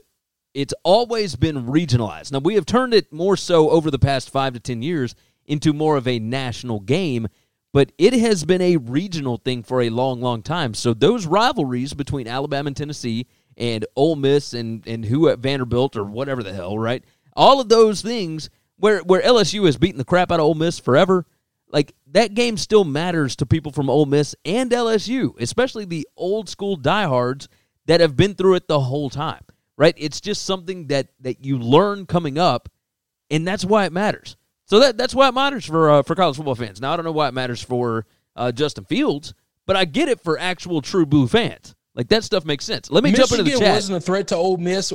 It's 0.53 0.75
always 0.85 1.35
been 1.35 1.65
regionalized. 1.69 2.31
Now 2.33 2.41
we 2.41 2.57
have 2.57 2.67
turned 2.67 2.93
it 2.93 3.11
more 3.11 3.39
so 3.39 3.71
over 3.71 3.91
the 3.91 3.99
past 3.99 4.29
five 4.29 4.53
to 4.53 4.61
ten 4.61 4.83
years 4.83 5.15
into 5.47 5.73
more 5.73 5.97
of 5.97 6.07
a 6.07 6.19
national 6.19 6.81
game, 6.81 7.27
but 7.73 7.93
it 7.99 8.13
has 8.13 8.45
been 8.45 8.61
a 8.61 8.77
regional 8.77 9.39
thing 9.39 9.63
for 9.63 9.81
a 9.81 9.91
long, 9.91 10.21
long 10.21 10.43
time. 10.43 10.75
So 10.75 10.93
those 10.93 11.27
rivalries 11.27 11.95
between 11.95 12.29
Alabama 12.29 12.69
and 12.69 12.77
Tennessee 12.77 13.27
and 13.57 13.85
Ole 13.97 14.17
Miss 14.17 14.55
and 14.55 14.87
and 14.87 15.05
who 15.05 15.29
at 15.29 15.39
Vanderbilt 15.39 15.97
or 15.97 16.05
whatever 16.05 16.43
the 16.43 16.53
hell, 16.53 16.79
right? 16.79 17.05
All 17.35 17.61
of 17.61 17.69
those 17.69 18.03
things 18.03 18.51
where 18.77 19.01
where 19.01 19.23
LSU 19.23 19.65
has 19.67 19.77
beaten 19.77 19.99
the 19.99 20.05
crap 20.05 20.31
out 20.31 20.41
of 20.41 20.45
Ole 20.47 20.55
Miss 20.55 20.79
forever, 20.79 21.27
like 21.69 21.95
that 22.09 22.35
game 22.35 22.57
still 22.57 22.85
matters 22.85 23.37
to 23.37 23.47
people 23.47 23.73
from 23.73 23.89
Ole 23.89 24.07
Miss 24.07 24.35
and 24.45 24.71
LSU, 24.71 25.39
especially 25.41 25.85
the 25.85 26.07
old 26.17 26.49
school 26.49 26.77
diehards 26.77 27.49
that 27.87 28.01
have 28.01 28.17
been 28.17 28.35
through 28.35 28.55
it 28.55 28.69
the 28.69 28.81
whole 28.81 29.11
time. 29.11 29.45
Right? 29.79 29.95
It's 29.97 30.21
just 30.21 30.45
something 30.45 30.89
that 30.89 31.09
that 31.21 31.45
you 31.45 31.59
learn 31.59 32.07
coming 32.07 32.39
up, 32.39 32.69
and 33.31 33.47
that's 33.49 33.65
why 33.65 33.87
it 33.87 33.93
matters. 33.93 34.37
So 34.73 34.79
that 34.79 34.97
that's 34.97 35.15
why 35.15 35.29
it 35.29 35.35
matters 35.35 35.67
for 35.67 35.91
uh, 35.91 36.03
for 36.03 36.15
college 36.15 36.37
football 36.37 36.55
fans. 36.55 36.81
Now 36.81 36.95
I 36.95 36.97
don't 36.97 37.05
know 37.05 37.13
why 37.13 37.29
it 37.29 37.35
matters 37.35 37.63
for 37.63 38.07
uh, 38.35 38.53
Justin 38.53 38.87
Fields, 38.87 39.35
but 39.67 39.77
I 39.77 39.85
get 39.85 40.09
it 40.09 40.19
for 40.19 40.39
actual 40.39 40.81
true 40.81 41.05
blue 41.05 41.29
fans. 41.29 41.75
Like 41.95 42.09
that 42.09 42.25
stuff 42.25 42.47
makes 42.47 42.65
sense. 42.65 42.91
Let 42.91 43.05
me 43.05 43.11
Michigan 43.11 43.29
jump 43.29 43.39
into 43.41 43.53
the 43.53 43.59
chat. 43.63 43.75
wasn't 43.75 43.99
a 43.99 44.01
threat 44.01 44.29
to 44.29 44.37
Ole 44.37 44.57
Miss. 44.57 44.91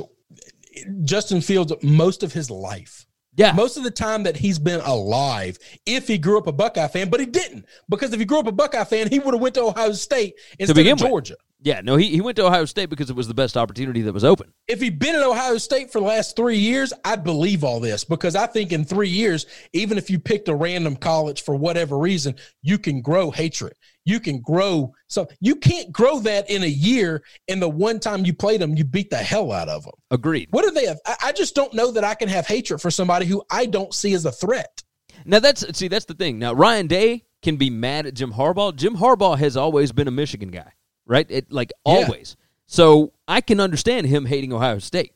Justin 1.04 1.40
Fields 1.40 1.72
most 1.80 2.24
of 2.24 2.32
his 2.32 2.50
life. 2.50 3.06
Yeah, 3.38 3.52
Most 3.52 3.76
of 3.76 3.84
the 3.84 3.90
time 3.90 4.24
that 4.24 4.36
he's 4.36 4.58
been 4.58 4.80
alive, 4.80 5.58
if 5.86 6.08
he 6.08 6.18
grew 6.18 6.38
up 6.38 6.48
a 6.48 6.52
Buckeye 6.52 6.88
fan, 6.88 7.08
but 7.08 7.20
he 7.20 7.26
didn't, 7.26 7.66
because 7.88 8.12
if 8.12 8.18
he 8.18 8.26
grew 8.26 8.40
up 8.40 8.48
a 8.48 8.52
Buckeye 8.52 8.82
fan, 8.82 9.08
he 9.08 9.20
would 9.20 9.32
have 9.32 9.40
went 9.40 9.54
to 9.54 9.62
Ohio 9.62 9.92
State 9.92 10.34
instead 10.58 10.74
begin 10.74 10.94
of 10.94 11.00
with. 11.00 11.08
Georgia. 11.08 11.36
yeah. 11.60 11.80
No, 11.80 11.94
he 11.94 12.08
he 12.08 12.20
went 12.20 12.36
to 12.36 12.46
Ohio 12.46 12.64
State 12.64 12.90
because 12.90 13.10
it 13.10 13.16
was 13.16 13.28
the 13.28 13.34
best 13.34 13.56
opportunity 13.56 14.02
that 14.02 14.12
was 14.12 14.24
open. 14.24 14.52
If 14.66 14.80
he'd 14.80 14.98
been 14.98 15.14
at 15.14 15.22
Ohio 15.22 15.56
State 15.58 15.92
for 15.92 16.00
the 16.00 16.06
last 16.06 16.34
three 16.34 16.58
years, 16.58 16.92
I'd 17.04 17.22
believe 17.22 17.62
all 17.62 17.78
this 17.78 18.02
because 18.04 18.34
I 18.34 18.46
think 18.48 18.72
in 18.72 18.84
three 18.84 19.08
years, 19.08 19.46
even 19.72 19.98
if 19.98 20.10
you 20.10 20.18
picked 20.18 20.48
a 20.48 20.54
random 20.54 20.96
college 20.96 21.42
for 21.42 21.54
whatever 21.54 21.96
reason, 21.96 22.34
you 22.62 22.76
can 22.76 23.00
grow 23.00 23.30
hatred. 23.30 23.74
You 24.08 24.20
can 24.20 24.40
grow. 24.40 24.92
So 25.06 25.28
you 25.40 25.56
can't 25.56 25.92
grow 25.92 26.18
that 26.20 26.48
in 26.50 26.62
a 26.62 26.66
year. 26.66 27.22
And 27.48 27.60
the 27.60 27.68
one 27.68 28.00
time 28.00 28.24
you 28.24 28.32
played 28.32 28.60
them, 28.60 28.74
you 28.74 28.84
beat 28.84 29.10
the 29.10 29.16
hell 29.16 29.52
out 29.52 29.68
of 29.68 29.84
them. 29.84 29.92
Agreed. 30.10 30.48
What 30.50 30.64
do 30.64 30.70
they 30.70 30.86
have? 30.86 30.98
I, 31.06 31.16
I 31.24 31.32
just 31.32 31.54
don't 31.54 31.74
know 31.74 31.90
that 31.92 32.04
I 32.04 32.14
can 32.14 32.28
have 32.28 32.46
hatred 32.46 32.80
for 32.80 32.90
somebody 32.90 33.26
who 33.26 33.42
I 33.50 33.66
don't 33.66 33.92
see 33.92 34.14
as 34.14 34.24
a 34.24 34.32
threat. 34.32 34.82
Now 35.24 35.40
that's 35.40 35.76
see 35.76 35.88
that's 35.88 36.06
the 36.06 36.14
thing. 36.14 36.38
Now 36.38 36.52
Ryan 36.54 36.86
Day 36.86 37.24
can 37.42 37.56
be 37.56 37.70
mad 37.70 38.06
at 38.06 38.14
Jim 38.14 38.32
Harbaugh. 38.32 38.74
Jim 38.74 38.96
Harbaugh 38.96 39.38
has 39.38 39.56
always 39.56 39.92
been 39.92 40.08
a 40.08 40.12
Michigan 40.12 40.50
guy, 40.50 40.72
right? 41.06 41.26
It 41.28 41.52
like 41.52 41.72
Yeah. 41.86 41.92
always. 41.92 42.36
So 42.66 43.12
I 43.26 43.40
can 43.40 43.60
understand 43.60 44.06
him 44.06 44.26
hating 44.26 44.52
Ohio 44.52 44.78
State. 44.78 45.12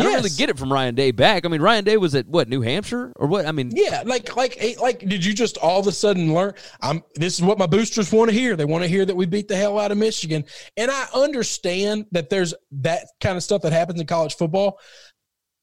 I 0.00 0.04
don't 0.04 0.14
really 0.14 0.30
get 0.30 0.48
it 0.50 0.58
from 0.58 0.72
Ryan 0.72 0.94
Day 0.94 1.10
back. 1.10 1.44
I 1.44 1.48
mean, 1.48 1.62
Ryan 1.62 1.84
Day 1.84 1.96
was 1.96 2.14
at 2.14 2.26
what 2.26 2.48
New 2.48 2.60
Hampshire 2.60 3.12
or 3.16 3.26
what? 3.26 3.46
I 3.46 3.52
mean, 3.52 3.70
Yeah, 3.74 4.02
like 4.04 4.36
like 4.36 4.56
eh, 4.58 4.74
like 4.80 5.00
did 5.00 5.24
you 5.24 5.32
just 5.32 5.58
all 5.58 5.80
of 5.80 5.86
a 5.86 5.92
sudden 5.92 6.32
learn 6.32 6.54
I'm 6.80 7.02
this 7.14 7.38
is 7.38 7.42
what 7.42 7.58
my 7.58 7.66
boosters 7.66 8.12
want 8.12 8.30
to 8.30 8.36
hear. 8.36 8.56
They 8.56 8.64
want 8.64 8.82
to 8.84 8.88
hear 8.88 9.04
that 9.04 9.14
we 9.14 9.26
beat 9.26 9.48
the 9.48 9.56
hell 9.56 9.78
out 9.78 9.92
of 9.92 9.98
Michigan. 9.98 10.44
And 10.76 10.90
I 10.90 11.06
understand 11.14 12.06
that 12.12 12.30
there's 12.30 12.54
that 12.72 13.06
kind 13.20 13.36
of 13.36 13.42
stuff 13.42 13.62
that 13.62 13.72
happens 13.72 14.00
in 14.00 14.06
college 14.06 14.36
football. 14.36 14.78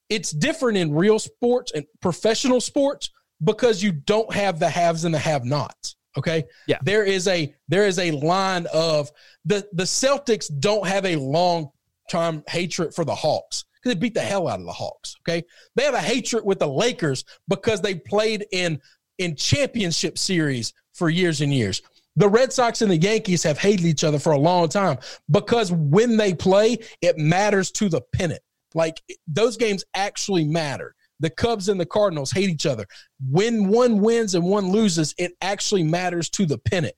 It's 0.10 0.32
different 0.32 0.78
in 0.78 0.94
real 0.94 1.20
sports 1.20 1.72
and 1.74 1.86
professional 2.02 2.62
sports 2.62 3.10
because 3.44 3.84
you 3.84 3.92
don't 3.92 4.34
have 4.34 4.60
the 4.60 4.70
haves 4.70 5.04
and 5.04 5.14
the 5.14 5.20
have-nots. 5.20 5.96
Okay. 6.18 6.46
Yeah. 6.68 6.78
There 6.82 7.04
is 7.04 7.28
a 7.28 7.54
there 7.68 7.86
is 7.86 8.00
a 8.00 8.12
line 8.12 8.66
of 8.74 9.12
the 9.46 9.68
the 9.74 9.84
Celtics 9.84 10.50
don't 10.60 10.88
have 10.88 11.06
a 11.06 11.16
long 11.16 11.70
time 12.10 12.44
hatred 12.48 12.96
for 12.96 13.06
the 13.06 13.14
Hawks 13.14 13.66
because 13.88 13.96
they 13.96 14.08
beat 14.08 14.14
the 14.14 14.22
hell 14.22 14.48
out 14.48 14.60
of 14.60 14.66
the 14.66 14.72
Hawks. 14.72 15.16
Okay. 15.22 15.44
They 15.76 15.84
have 15.84 15.94
a 15.94 16.00
hatred 16.00 16.44
with 16.46 16.60
the 16.60 16.68
Lakers 16.68 17.24
because 17.48 17.82
they 17.82 17.96
played 17.96 18.46
in 18.52 18.80
in 19.18 19.36
championship 19.36 20.18
series 20.18 20.74
for 20.94 21.10
years 21.10 21.42
and 21.42 21.54
years. 21.54 21.82
The 22.18 22.30
Red 22.30 22.52
Sox 22.52 22.82
and 22.82 22.92
the 22.92 22.98
Yankees 22.98 23.44
have 23.44 23.58
hated 23.58 23.86
each 23.86 24.04
other 24.04 24.20
for 24.20 24.32
a 24.32 24.40
long 24.40 24.70
time 24.70 24.98
because 25.30 25.72
when 25.72 26.18
they 26.18 26.34
play, 26.34 26.80
it 27.02 27.18
matters 27.18 27.72
to 27.74 27.90
the 27.90 28.02
pennant. 28.14 28.42
Like 28.74 29.02
those 29.28 29.58
games 29.58 29.86
actually 29.94 30.44
matter. 30.44 30.96
The 31.20 31.30
Cubs 31.30 31.70
and 31.70 31.80
the 31.80 31.86
Cardinals 31.86 32.32
hate 32.32 32.50
each 32.50 32.66
other. 32.66 32.86
When 33.28 33.70
one 33.70 34.02
wins 34.02 34.36
and 34.36 34.44
one 34.44 34.72
loses, 34.72 35.16
it 35.18 35.34
actually 35.42 35.84
matters 35.84 36.30
to 36.32 36.46
the 36.46 36.60
pennant. 36.60 36.94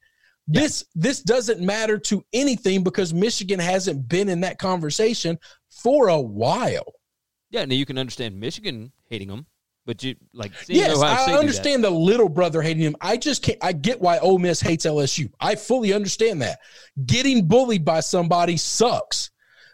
This 0.52 0.84
this 0.96 1.22
doesn't 1.22 1.62
matter 1.62 2.00
to 2.00 2.26
anything 2.34 2.84
because 2.84 3.14
Michigan 3.14 3.60
hasn't 3.60 4.10
been 4.10 4.30
in 4.30 4.42
that 4.42 4.58
conversation 4.58 5.38
for 5.82 6.08
a 6.10 6.20
while. 6.20 6.94
yeah. 7.50 7.66
Now 7.66 7.76
you 7.76 7.86
can 7.86 7.98
understand 7.98 8.40
Michigan 8.40 8.92
hating 9.10 9.30
him, 9.30 9.46
but 9.86 10.04
you 10.04 10.16
like 10.34 10.52
Yes, 10.68 11.02
I 11.02 11.34
understand 11.34 11.84
the 11.84 11.90
little 11.90 12.30
brother 12.30 12.62
hating 12.62 12.84
him. 12.84 12.96
I 13.02 13.18
just 13.18 13.44
can't. 13.44 13.58
I 13.62 13.72
get 13.74 14.00
why 14.02 14.20
Ole 14.20 14.40
Miss 14.40 14.62
hates 14.62 14.86
LSU. 14.86 15.32
I 15.40 15.56
fully 15.56 15.94
understand 15.94 16.42
that. 16.42 16.60
Getting 17.06 17.48
bullied 17.48 17.86
by 17.86 18.02
somebody 18.02 18.58
sucks, 18.58 19.32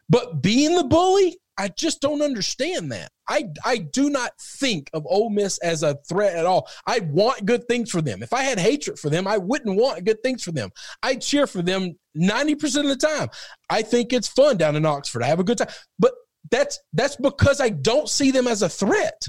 but 0.09 0.41
being 0.41 0.75
the 0.75 0.83
bully, 0.83 1.37
I 1.57 1.69
just 1.69 2.01
don't 2.01 2.21
understand 2.21 2.91
that. 2.91 3.11
I 3.27 3.45
I 3.63 3.77
do 3.77 4.09
not 4.09 4.31
think 4.39 4.89
of 4.93 5.05
Ole 5.07 5.29
Miss 5.29 5.57
as 5.59 5.83
a 5.83 5.95
threat 6.07 6.35
at 6.35 6.45
all. 6.45 6.67
I 6.85 6.99
want 6.99 7.45
good 7.45 7.67
things 7.67 7.89
for 7.89 8.01
them. 8.01 8.21
If 8.21 8.33
I 8.33 8.43
had 8.43 8.59
hatred 8.59 8.99
for 8.99 9.09
them, 9.09 9.27
I 9.27 9.37
wouldn't 9.37 9.77
want 9.77 10.03
good 10.03 10.21
things 10.21 10.43
for 10.43 10.51
them. 10.51 10.69
I 11.01 11.15
cheer 11.15 11.47
for 11.47 11.61
them 11.61 11.97
ninety 12.13 12.55
percent 12.55 12.87
of 12.87 12.99
the 12.99 13.07
time. 13.07 13.29
I 13.69 13.81
think 13.81 14.11
it's 14.11 14.27
fun 14.27 14.57
down 14.57 14.75
in 14.75 14.85
Oxford. 14.85 15.23
I 15.23 15.27
have 15.27 15.39
a 15.39 15.45
good 15.45 15.57
time, 15.57 15.69
but 15.97 16.13
that's 16.51 16.79
that's 16.93 17.15
because 17.15 17.61
I 17.61 17.69
don't 17.69 18.09
see 18.09 18.31
them 18.31 18.47
as 18.47 18.61
a 18.61 18.69
threat. 18.69 19.25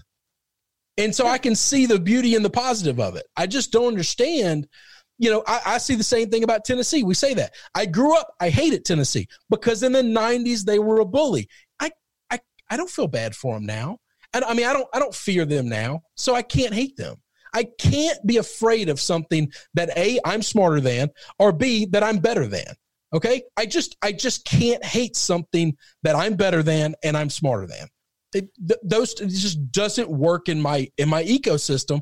And 0.98 1.14
so 1.14 1.26
I 1.26 1.38
can 1.38 1.54
see 1.54 1.86
the 1.86 2.00
beauty 2.00 2.34
and 2.34 2.44
the 2.44 2.50
positive 2.50 2.98
of 2.98 3.16
it. 3.16 3.26
I 3.36 3.46
just 3.46 3.70
don't 3.70 3.88
understand 3.88 4.66
you 5.18 5.30
know, 5.30 5.42
I, 5.46 5.60
I, 5.66 5.78
see 5.78 5.94
the 5.94 6.04
same 6.04 6.28
thing 6.28 6.44
about 6.44 6.64
Tennessee. 6.64 7.02
We 7.02 7.14
say 7.14 7.34
that. 7.34 7.54
I 7.74 7.86
grew 7.86 8.16
up, 8.16 8.28
I 8.40 8.50
hated 8.50 8.84
Tennessee 8.84 9.28
because 9.48 9.82
in 9.82 9.92
the 9.92 10.02
90s 10.02 10.64
they 10.64 10.78
were 10.78 11.00
a 11.00 11.06
bully. 11.06 11.48
I 12.70 12.74
I, 12.74 12.74
I 12.74 12.76
don't 12.76 12.90
feel 12.90 13.08
bad 13.08 13.34
for 13.34 13.54
them 13.54 13.66
now. 13.66 13.98
And 14.32 14.44
I 14.44 14.54
mean, 14.54 14.66
I 14.66 14.72
don't 14.72 14.88
I 14.92 14.98
don't 14.98 15.14
fear 15.14 15.44
them 15.44 15.68
now. 15.68 16.02
So 16.14 16.34
I 16.34 16.42
can't 16.42 16.74
hate 16.74 16.96
them. 16.96 17.16
I 17.54 17.64
can't 17.78 18.26
be 18.26 18.36
afraid 18.36 18.88
of 18.88 19.00
something 19.00 19.50
that 19.74 19.90
A, 19.96 20.18
I'm 20.24 20.42
smarter 20.42 20.80
than, 20.80 21.08
or 21.38 21.52
B, 21.52 21.86
that 21.86 22.02
I'm 22.02 22.18
better 22.18 22.46
than. 22.46 22.66
Okay? 23.14 23.42
I 23.56 23.66
just 23.66 23.96
I 24.02 24.12
just 24.12 24.44
can't 24.44 24.84
hate 24.84 25.16
something 25.16 25.76
that 26.02 26.16
I'm 26.16 26.34
better 26.34 26.62
than 26.62 26.94
and 27.02 27.16
I'm 27.16 27.30
smarter 27.30 27.66
than. 27.66 27.88
It, 28.34 28.48
th- 28.68 28.80
those 28.82 29.12
it 29.20 29.28
just 29.28 29.72
doesn't 29.72 30.10
work 30.10 30.48
in 30.48 30.60
my 30.60 30.88
in 30.98 31.08
my 31.08 31.24
ecosystem. 31.24 32.00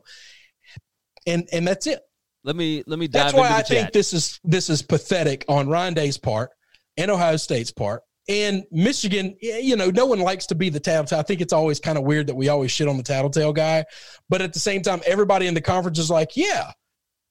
And 1.26 1.48
and 1.52 1.66
that's 1.66 1.86
it. 1.86 2.00
Let 2.42 2.56
me 2.56 2.82
let 2.86 2.98
me 2.98 3.06
dive 3.06 3.32
That's 3.32 3.34
why 3.34 3.48
I 3.48 3.58
chat. 3.58 3.68
think 3.68 3.92
this 3.92 4.12
is 4.12 4.40
this 4.44 4.68
is 4.68 4.82
pathetic 4.82 5.44
on 5.48 5.68
Ryan 5.68 5.94
Day's 5.94 6.18
part 6.18 6.50
and 6.96 7.10
Ohio 7.10 7.36
State's 7.36 7.70
part. 7.70 8.02
And 8.28 8.64
Michigan, 8.70 9.36
you 9.40 9.76
know, 9.76 9.90
no 9.90 10.06
one 10.06 10.20
likes 10.20 10.46
to 10.46 10.54
be 10.54 10.70
the 10.70 10.80
tattletale. 10.80 11.18
I 11.18 11.22
think 11.22 11.40
it's 11.40 11.52
always 11.52 11.78
kind 11.78 11.98
of 11.98 12.04
weird 12.04 12.26
that 12.28 12.34
we 12.34 12.48
always 12.48 12.70
shit 12.70 12.88
on 12.88 12.96
the 12.96 13.02
tattletale 13.02 13.52
guy. 13.52 13.84
But 14.28 14.40
at 14.40 14.52
the 14.52 14.58
same 14.58 14.80
time, 14.82 15.02
everybody 15.06 15.46
in 15.46 15.54
the 15.54 15.60
conference 15.60 15.98
is 15.98 16.10
like, 16.10 16.36
yeah, 16.36 16.72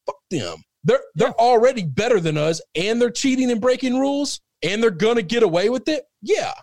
fuck 0.05 0.17
them. 0.29 0.63
They're 0.83 0.99
they're 1.15 1.29
yeah. 1.29 1.45
already 1.45 1.83
better 1.83 2.19
than 2.19 2.37
us, 2.37 2.61
and 2.75 3.01
they're 3.01 3.09
cheating 3.09 3.49
and 3.49 3.61
breaking 3.61 3.97
rules, 3.99 4.41
and 4.61 4.83
they're 4.83 4.91
gonna 4.91 5.21
get 5.21 5.41
away 5.41 5.69
with 5.69 5.87
it. 5.87 6.03
Yeah. 6.21 6.53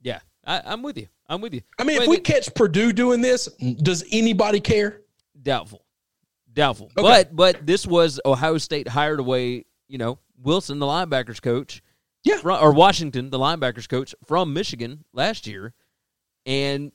Yeah. 0.00 0.20
I, 0.46 0.72
am 0.72 0.82
with 0.82 0.96
you. 0.96 1.08
I'm 1.28 1.40
with 1.40 1.54
you. 1.54 1.60
I 1.78 1.84
mean, 1.84 1.98
Wait, 1.98 2.04
if 2.04 2.08
we 2.08 2.18
catch 2.18 2.52
Purdue 2.54 2.92
doing 2.92 3.20
this, 3.20 3.46
does 3.82 4.04
anybody 4.10 4.60
care? 4.60 5.02
Doubtful. 5.42 5.84
Doubtful. 6.52 6.90
Okay. 6.96 7.02
But 7.02 7.36
but 7.36 7.66
this 7.66 7.86
was 7.86 8.20
Ohio 8.24 8.58
State 8.58 8.88
hired 8.88 9.20
away, 9.20 9.66
you 9.86 9.98
know, 9.98 10.18
Wilson, 10.42 10.78
the 10.78 10.86
linebackers 10.86 11.40
coach. 11.42 11.82
Yeah. 12.24 12.38
From, 12.38 12.62
or 12.62 12.72
Washington, 12.72 13.30
the 13.30 13.38
linebackers 13.38 13.88
coach 13.88 14.14
from 14.26 14.52
Michigan 14.52 15.04
last 15.12 15.46
year. 15.46 15.74
And 16.46 16.92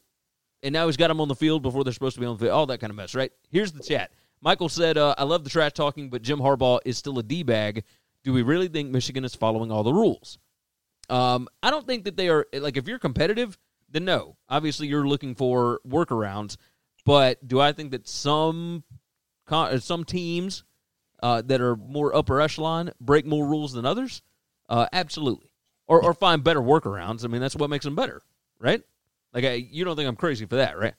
and 0.62 0.74
now 0.74 0.88
he's 0.88 0.98
got 0.98 1.10
them 1.10 1.20
on 1.20 1.27
the 1.27 1.36
field 1.36 1.62
before 1.62 1.84
they're 1.84 1.94
supposed 1.94 2.15
to 2.15 2.22
be 2.22 2.25
on 2.25 2.38
the 2.38 2.46
field. 2.46 2.51
All 2.51 2.65
that 2.68 2.80
kind 2.80 2.92
of 2.92 2.96
mess, 2.96 3.15
right? 3.15 3.32
Here's 3.51 3.72
the 3.72 3.84
chat. 3.84 4.12
Michael 4.42 4.70
said, 4.70 4.98
uh, 4.98 5.15
I 5.18 5.24
love 5.24 5.44
the 5.44 5.50
trash 5.50 5.74
talking, 5.74 6.10
but 6.10 6.22
Jim 6.22 6.39
Harbaugh 6.39 6.80
is 6.86 6.98
still 6.98 7.20
a 7.20 7.24
D 7.24 7.44
bag. 7.44 7.84
Do 8.24 8.34
we 8.34 8.42
really 8.42 8.68
think 8.68 8.89
Michigan 8.89 9.25
is 9.25 9.36
following 9.36 9.72
all 9.72 9.84
the 9.84 9.94
rules? 9.94 10.38
Um, 11.10 11.48
I 11.62 11.70
don't 11.72 11.86
think 11.86 12.06
that 12.06 12.15
they 12.15 12.30
are 12.30 12.46
like 12.53 12.77
if 12.77 12.88
you're 12.88 13.00
competitive, 13.00 13.58
then 13.89 14.06
no. 14.06 14.38
Obviously, 14.50 14.88
you're 14.88 15.08
looking 15.08 15.36
for 15.36 15.82
workarounds. 15.88 16.58
But 17.06 17.46
do 17.46 17.60
I 17.60 17.74
think 17.74 17.92
that 17.92 18.08
some 18.08 18.84
some 19.80 20.03
teams 20.06 20.63
uh, 21.22 21.42
that 21.44 21.62
are 21.62 21.75
more 21.75 22.15
upper 22.15 22.39
echelon 22.39 22.92
break 23.00 23.25
more 23.25 23.46
rules 23.46 23.74
than 23.74 23.86
others? 23.86 24.22
Uh, 24.70 24.88
absolutely. 24.91 25.50
Or, 25.88 26.03
or 26.03 26.13
find 26.13 26.43
better 26.43 26.62
workarounds. 26.62 27.25
I 27.25 27.27
mean, 27.27 27.41
that's 27.41 27.55
what 27.55 27.70
makes 27.70 27.86
them 27.86 27.96
better, 27.96 28.22
right? 28.60 28.82
Like, 29.34 29.43
I, 29.43 29.53
you 29.53 29.84
don't 29.84 29.96
think 29.96 30.08
I'm 30.08 30.15
crazy 30.15 30.46
for 30.46 30.55
that, 30.55 30.77
right? 30.77 30.93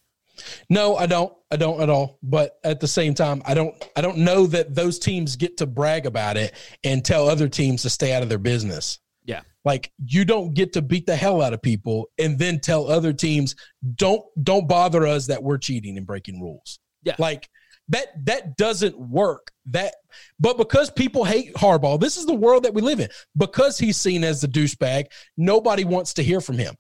No, 0.69 0.97
I 0.97 1.07
don't. 1.07 1.33
I 1.51 1.57
don't 1.57 1.81
at 1.81 1.91
all. 1.91 2.19
But 2.23 2.59
at 2.65 2.81
the 2.81 2.89
same 2.89 3.15
time, 3.15 3.43
I 3.47 3.55
don't. 3.55 3.75
I 3.97 4.01
don't 4.01 4.19
know 4.19 4.47
that 4.47 4.75
those 4.75 4.99
teams 4.99 5.37
get 5.37 5.57
to 5.59 5.67
brag 5.67 6.07
about 6.07 6.37
it 6.37 6.55
and 6.83 7.05
tell 7.05 7.29
other 7.29 7.49
teams 7.49 7.83
to 7.83 7.91
stay 7.91 8.13
out 8.13 8.23
of 8.23 8.29
their 8.29 8.39
business. 8.39 8.99
Yeah. 9.25 9.41
Like 9.65 9.93
you 10.05 10.25
don't 10.25 10.53
get 10.55 10.73
to 10.75 10.83
beat 10.83 11.07
the 11.07 11.17
hell 11.17 11.41
out 11.41 11.55
of 11.55 11.63
people 11.63 12.11
and 12.19 12.39
then 12.39 12.61
tell 12.61 12.91
other 12.91 13.13
teams 13.13 13.57
don't 13.95 14.23
don't 14.43 14.69
bother 14.69 15.07
us 15.07 15.27
that 15.27 15.43
we're 15.43 15.59
cheating 15.59 15.97
and 15.97 16.07
breaking 16.07 16.41
rules. 16.41 16.79
Yeah. 17.03 17.15
Like 17.19 17.49
that 17.89 18.25
that 18.25 18.57
doesn't 18.57 18.99
work. 18.99 19.51
That 19.67 19.95
but 20.39 20.57
because 20.57 20.91
people 20.91 21.25
hate 21.25 21.55
Harbaugh, 21.55 22.01
this 22.01 22.17
is 22.17 22.27
the 22.27 22.35
world 22.35 22.65
that 22.65 22.75
we 22.75 22.83
live 22.83 23.01
in. 23.01 23.09
Because 23.37 23.79
he's 23.79 23.97
seen 23.97 24.25
as 24.25 24.41
the 24.41 24.49
douchebag, 24.49 25.07
nobody 25.37 25.85
wants 25.85 26.15
to 26.15 26.23
hear 26.23 26.41
from 26.41 26.59
him. 26.59 26.75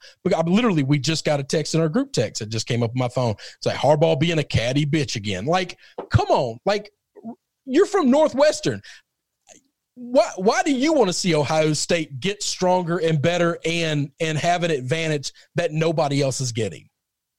Literally, 0.46 0.82
we 0.82 0.98
just 0.98 1.24
got 1.24 1.40
a 1.40 1.44
text 1.44 1.74
in 1.74 1.80
our 1.80 1.88
group 1.88 2.12
text. 2.12 2.42
It 2.42 2.48
just 2.48 2.66
came 2.66 2.82
up 2.82 2.90
on 2.90 2.98
my 2.98 3.08
phone. 3.08 3.34
It's 3.56 3.66
like 3.66 3.76
Harbaugh 3.76 4.18
being 4.18 4.38
a 4.38 4.44
catty 4.44 4.86
bitch 4.86 5.16
again. 5.16 5.44
Like, 5.44 5.78
come 6.10 6.28
on, 6.28 6.58
like 6.64 6.90
you're 7.66 7.86
from 7.86 8.10
Northwestern. 8.10 8.80
Why 9.96 10.28
why 10.36 10.62
do 10.62 10.72
you 10.72 10.92
want 10.92 11.08
to 11.08 11.12
see 11.12 11.34
Ohio 11.34 11.72
State 11.72 12.18
get 12.18 12.42
stronger 12.42 12.98
and 12.98 13.20
better 13.20 13.58
and 13.64 14.10
and 14.20 14.36
have 14.38 14.64
an 14.64 14.70
advantage 14.70 15.32
that 15.54 15.72
nobody 15.72 16.20
else 16.22 16.40
is 16.40 16.52
getting? 16.52 16.88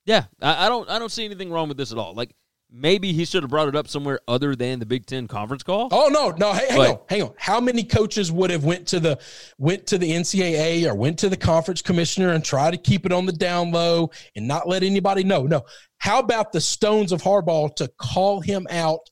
Yeah, 0.06 0.26
I, 0.42 0.68
I 0.68 0.70
don't 0.70 0.90
I 0.90 1.00
don't 1.00 1.12
see 1.12 1.26
anything 1.26 1.52
wrong 1.52 1.68
with 1.68 1.78
this 1.78 1.92
at 1.92 1.98
all. 1.98 2.14
Like 2.14 2.34
maybe 2.76 3.14
he 3.14 3.24
should 3.26 3.42
have 3.42 3.50
brought 3.50 3.68
it 3.68 3.76
up 3.76 3.88
somewhere 3.88 4.20
other 4.28 4.56
than 4.56 4.80
the 4.80 4.86
Big 4.86 5.06
Ten 5.06 5.28
conference 5.28 5.64
call. 5.64 5.88
Oh 5.92 6.10
no, 6.12 6.32
no, 6.32 6.54
hey, 6.54 6.68
hang 6.68 6.78
but, 6.78 6.90
on, 6.90 7.00
hang 7.08 7.22
on. 7.24 7.34
How 7.38 7.60
many 7.60 7.84
coaches 7.84 8.32
would 8.32 8.50
have 8.50 8.66
went 8.66 8.88
to 8.88 9.00
the 9.00 9.20
went 9.58 9.88
to 9.88 9.98
the 9.98 10.12
NCAA 10.12 10.86
or 10.86 10.96
went 10.96 11.18
to 11.20 11.30
the 11.30 11.38
conference 11.38 11.82
commissioner 11.82 12.34
and 12.34 12.44
try 12.44 12.70
to 12.70 12.78
keep 12.78 13.06
it 13.06 13.12
on 13.12 13.26
the 13.26 13.32
down 13.32 13.72
low 13.72 14.12
and 14.36 14.48
not 14.48 14.68
let 14.68 14.84
anybody 14.84 15.24
know? 15.24 15.44
No. 15.44 15.64
How 16.00 16.20
about 16.20 16.52
the 16.52 16.62
Stones 16.62 17.12
of 17.12 17.22
Harbaugh 17.22 17.76
to 17.78 17.90
call 17.98 18.42
him 18.42 18.68
out 18.70 19.10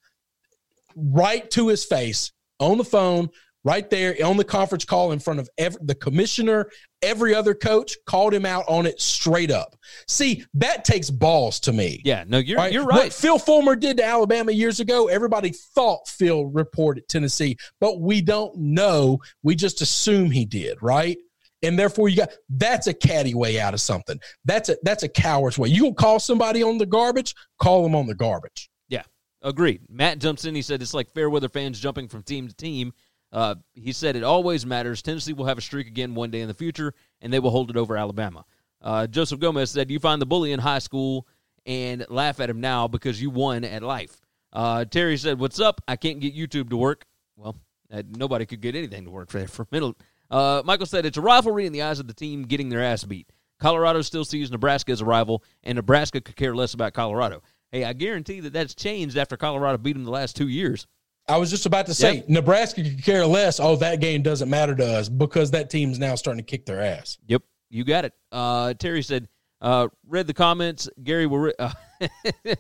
right 0.96 1.50
to 1.52 1.70
his 1.70 1.86
face 1.86 2.32
on 2.60 2.78
the 2.78 2.84
phone 2.84 3.30
right 3.64 3.90
there 3.90 4.16
on 4.24 4.38
the 4.38 4.44
conference 4.44 4.86
call 4.86 5.12
in 5.12 5.20
front 5.20 5.40
of 5.40 5.50
every, 5.58 5.80
the 5.84 5.96
commissioner, 5.96 6.70
every 7.02 7.34
other 7.34 7.54
coach 7.54 7.96
called 8.06 8.34
him 8.34 8.46
out 8.46 8.66
on 8.68 8.86
it 8.86 9.00
straight 9.00 9.52
up. 9.52 9.76
See, 10.08 10.46
that 10.56 10.86
takes 10.86 11.10
balls 11.10 11.60
to 11.62 11.74
me. 11.74 12.02
Yeah, 12.04 12.24
no, 12.28 12.38
you're 12.38 12.58
right? 12.58 12.72
you're 12.72 12.86
right. 12.86 13.06
What 13.06 13.14
Phil 13.14 13.40
Fulmer 13.40 13.76
did 13.76 13.98
to 13.98 14.06
Alabama 14.06 14.52
years 14.52 14.80
ago, 14.80 15.08
everybody 15.08 15.52
thought 15.52 16.08
Phil 16.08 16.46
reported 16.48 17.08
Tennessee, 17.08 17.58
but 17.80 18.00
we 18.00 18.22
don't 18.22 18.56
know. 18.58 19.20
We 19.44 19.56
just 19.56 19.82
assume 19.82 20.32
he 20.32 20.46
did, 20.46 20.82
right? 20.82 21.18
And 21.62 21.80
therefore, 21.80 22.10
you 22.10 22.18
got 22.18 22.34
that's 22.50 22.88
a 22.88 22.94
catty 22.94 23.34
way 23.34 23.58
out 23.60 23.74
of 23.74 23.80
something. 23.80 24.20
That's 24.44 24.68
a 24.68 24.76
that's 24.84 25.04
a 25.04 25.10
coward's 25.10 25.58
way. 25.58 25.70
You 25.70 25.84
gonna 25.84 25.96
call 25.96 26.20
somebody 26.20 26.62
on 26.62 26.78
the 26.78 26.86
garbage? 26.86 27.34
Call 27.58 27.84
them 27.84 27.96
on 27.96 28.06
the 28.06 28.16
garbage. 28.16 28.70
Yeah, 28.90 29.04
agreed. 29.42 29.82
Matt 29.90 30.20
jumps 30.20 30.44
in. 30.44 30.56
He 30.56 30.62
said 30.62 30.82
it's 30.82 30.94
like 30.94 31.14
fair 31.14 31.30
weather 31.30 31.48
fans 31.48 31.80
jumping 31.80 32.10
from 32.10 32.22
team 32.22 32.50
to 32.50 32.54
team 32.54 32.92
uh, 33.34 33.56
he 33.74 33.92
said 33.92 34.16
it 34.16 34.24
always 34.24 34.64
matters. 34.66 35.02
Tennessee 35.02 35.34
will 35.34 35.46
have 35.46 35.58
a 35.58 35.62
streak 35.62 35.88
again 35.88 36.14
one 36.14 36.30
day 36.30 36.42
in 36.42 36.48
the 36.48 36.54
future, 36.54 36.94
and 37.20 37.34
they 37.34 37.40
will 37.40 37.50
hold 37.50 37.72
it 37.72 37.78
over 37.78 37.98
Alabama. 37.98 38.46
Uh, 38.80 39.08
Joseph 39.08 39.40
Gomez 39.40 39.72
said, 39.72 39.90
You 39.90 40.00
find 40.00 40.22
the 40.22 40.28
bully 40.28 40.52
in 40.52 40.60
high 40.60 40.80
school 40.80 41.28
and 41.66 42.06
laugh 42.10 42.40
at 42.40 42.50
him 42.50 42.62
now 42.62 42.88
because 42.88 43.20
you 43.20 43.32
won 43.32 43.64
at 43.64 43.82
life. 43.82 44.22
Uh, 44.52 44.86
Terry 44.86 45.18
said, 45.18 45.40
What's 45.40 45.60
up? 45.60 45.82
I 45.88 45.96
can't 45.96 46.20
get 46.20 46.36
YouTube 46.36 46.70
to 46.70 46.78
work. 46.78 47.06
Well, 47.36 47.56
uh, 47.92 48.04
nobody 48.08 48.46
could 48.46 48.62
get 48.62 48.76
anything 48.76 49.06
to 49.06 49.12
work 49.12 49.32
for, 49.32 49.48
for 49.48 49.68
minute. 49.72 49.96
Uh, 50.30 50.62
Michael 50.64 50.86
said, 50.86 51.06
It's 51.06 51.18
a 51.18 51.22
rivalry 51.22 51.66
in 51.66 51.74
the 51.74 51.82
eyes 51.82 52.00
of 52.00 52.08
the 52.08 52.14
team 52.14 52.44
getting 52.44 52.70
their 52.70 52.84
ass 52.84 53.04
beat. 53.04 53.32
Colorado 53.60 54.04
still 54.04 54.26
sees 54.26 54.52
Nebraska 54.52 54.92
as 54.92 55.02
a 55.02 55.06
rival, 55.06 55.44
and 55.64 55.78
Nebraska 55.78 56.22
could 56.22 56.36
care 56.36 56.56
less 56.56 56.76
about 56.76 56.94
Colorado. 56.94 57.42
Hey, 57.72 57.84
I 57.84 57.94
guarantee 57.94 58.42
that 58.42 58.54
that's 58.54 58.76
changed 58.76 59.18
after 59.18 59.38
Colorado 59.38 59.80
beat 59.80 59.94
them 59.94 60.04
the 60.04 60.12
last 60.12 60.36
two 60.36 60.50
years. 60.50 60.86
I 61.28 61.38
was 61.38 61.50
just 61.50 61.66
about 61.66 61.86
to 61.86 61.94
say 61.94 62.16
yep. 62.16 62.30
Nebraska 62.30 62.84
could 62.84 63.04
care 63.04 63.26
less. 63.26 63.60
Oh, 63.60 63.76
that 63.78 64.02
game 64.02 64.24
doesn't 64.24 64.50
matter 64.50 64.76
to 64.76 64.86
us 64.86 65.08
because 65.08 65.52
that 65.52 65.70
team's 65.70 65.98
now 65.98 66.16
starting 66.16 66.44
to 66.44 66.50
kick 66.50 66.66
their 66.66 66.82
ass. 66.82 67.18
Yep, 67.28 67.44
you 67.70 67.86
got 67.86 68.06
it. 68.06 68.14
Uh, 68.32 68.74
Terry 68.74 69.02
said, 69.02 69.30
uh, 69.62 69.88
read 70.06 70.28
the 70.28 70.34
comments. 70.34 70.90
Gary, 71.02 71.26
we're 71.26 71.54
uh, 71.58 71.72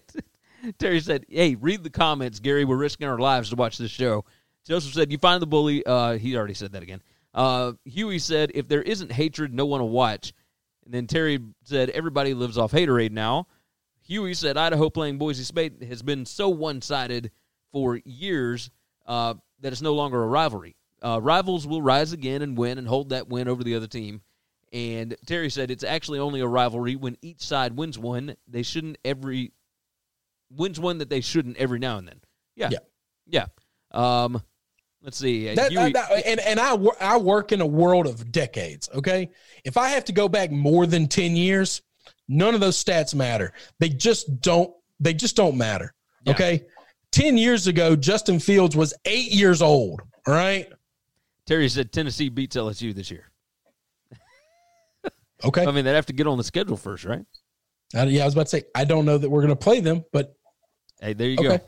Terry 0.80 1.02
said, 1.02 1.26
"Hey, 1.28 1.56
read 1.56 1.84
the 1.84 1.90
comments, 1.90 2.40
Gary. 2.40 2.64
We're 2.64 2.78
risking 2.78 3.08
our 3.08 3.20
lives 3.20 3.50
to 3.50 3.58
watch 3.58 3.78
this 3.78 3.92
show." 3.92 4.24
Joseph 4.66 4.94
said, 4.94 5.12
"You 5.12 5.18
find 5.18 5.42
the 5.42 5.48
bully." 5.48 5.86
Uh, 5.86 6.14
he 6.14 6.38
already 6.38 6.54
said 6.54 6.72
that 6.72 6.84
again. 6.84 7.02
Uh, 7.34 7.74
Huey 7.84 8.20
said, 8.20 8.52
"If 8.56 8.70
there 8.70 8.82
isn't 8.82 9.12
hatred, 9.12 9.54
no 9.54 9.66
one 9.66 9.82
will 9.82 9.90
watch." 9.90 10.34
And 10.86 10.94
then 10.94 11.08
Terry 11.08 11.40
said, 11.66 11.90
"Everybody 11.90 12.34
lives 12.34 12.58
off 12.58 12.72
haterade 12.72 13.12
now." 13.12 13.48
Huey 14.04 14.34
said, 14.34 14.56
"Idaho 14.56 14.90
playing 14.90 15.18
Boise 15.18 15.44
State 15.44 15.84
has 15.84 16.02
been 16.02 16.26
so 16.26 16.48
one-sided." 16.48 17.32
For 17.74 18.00
years 18.06 18.70
uh, 19.06 19.34
that 19.60 19.74
it's 19.74 19.82
no 19.82 19.94
longer 19.94 20.24
a 20.24 20.28
rivalry. 20.28 20.78
Uh, 21.02 21.20
rivals 21.22 21.68
will 21.68 21.82
rise 21.82 22.14
again 22.14 22.42
and 22.42 22.58
win 22.58 22.78
and 22.78 22.88
hold 22.88 23.10
that 23.10 23.28
win 23.28 23.50
over 23.50 23.62
the 23.64 23.76
other 23.76 23.88
team. 23.88 24.22
And 24.72 25.16
Terry 25.26 25.50
said 25.50 25.70
it's 25.70 25.84
actually 25.84 26.20
only 26.20 26.40
a 26.40 26.48
rivalry 26.48 26.96
when 26.96 27.18
each 27.22 27.42
side 27.42 27.76
wins 27.76 28.00
one. 28.00 28.36
They 28.48 28.64
shouldn't 28.64 28.98
every 29.04 29.52
wins 30.50 30.80
one 30.80 31.00
that 31.00 31.10
they 31.10 31.22
shouldn't 31.22 31.58
every 31.58 31.80
now 31.80 31.98
and 31.98 32.08
then. 32.08 32.22
Yeah, 32.56 32.70
yeah, 32.72 32.78
yeah. 33.28 33.46
Um, 33.92 34.42
let's 35.04 35.18
see. 35.18 35.50
Uh, 35.50 35.56
that, 35.56 35.72
and 36.26 36.40
and 36.40 36.60
I 36.60 36.76
I 37.00 37.18
work 37.18 37.52
in 37.52 37.62
a 37.62 37.66
world 37.68 38.08
of 38.08 38.32
decades. 38.32 38.90
Okay, 38.96 39.30
if 39.64 39.78
I 39.78 39.90
have 39.90 40.06
to 40.06 40.14
go 40.14 40.28
back 40.28 40.50
more 40.50 40.88
than 40.88 41.08
ten 41.08 41.36
years, 41.36 41.82
none 42.28 42.56
of 42.56 42.62
those 42.62 42.82
stats 42.82 43.14
matter. 43.14 43.54
They 43.80 43.90
just 43.90 44.42
don't. 44.42 44.74
They 45.00 45.14
just 45.14 45.36
don't 45.36 45.58
matter. 45.58 45.94
Yeah. 46.26 46.34
Okay. 46.34 46.66
10 47.14 47.38
years 47.38 47.68
ago, 47.68 47.96
Justin 47.96 48.40
Fields 48.40 48.76
was 48.76 48.94
eight 49.06 49.32
years 49.32 49.62
old. 49.62 50.02
All 50.28 50.34
right. 50.34 50.68
Terry 51.46 51.70
said 51.70 51.92
Tennessee 51.92 52.30
beats 52.30 52.56
LSU 52.56 52.94
this 52.94 53.12
year. 53.12 53.32
okay. 55.46 55.66
I 55.66 55.72
mean, 55.72 55.86
they'd 55.86 55.94
have 55.94 56.08
to 56.08 56.14
get 56.14 56.28
on 56.28 56.38
the 56.38 56.44
schedule 56.44 56.76
first, 56.76 57.06
right? 57.06 57.24
Uh, 57.96 58.06
yeah, 58.08 58.24
I 58.24 58.26
was 58.26 58.34
about 58.34 58.48
to 58.48 58.50
say, 58.50 58.64
I 58.74 58.84
don't 58.84 59.06
know 59.06 59.18
that 59.18 59.30
we're 59.30 59.42
going 59.42 59.50
to 59.50 59.56
play 59.56 59.80
them, 59.80 60.04
but. 60.12 60.36
Hey, 61.00 61.14
there 61.14 61.30
you 61.30 61.38
okay. 61.40 61.64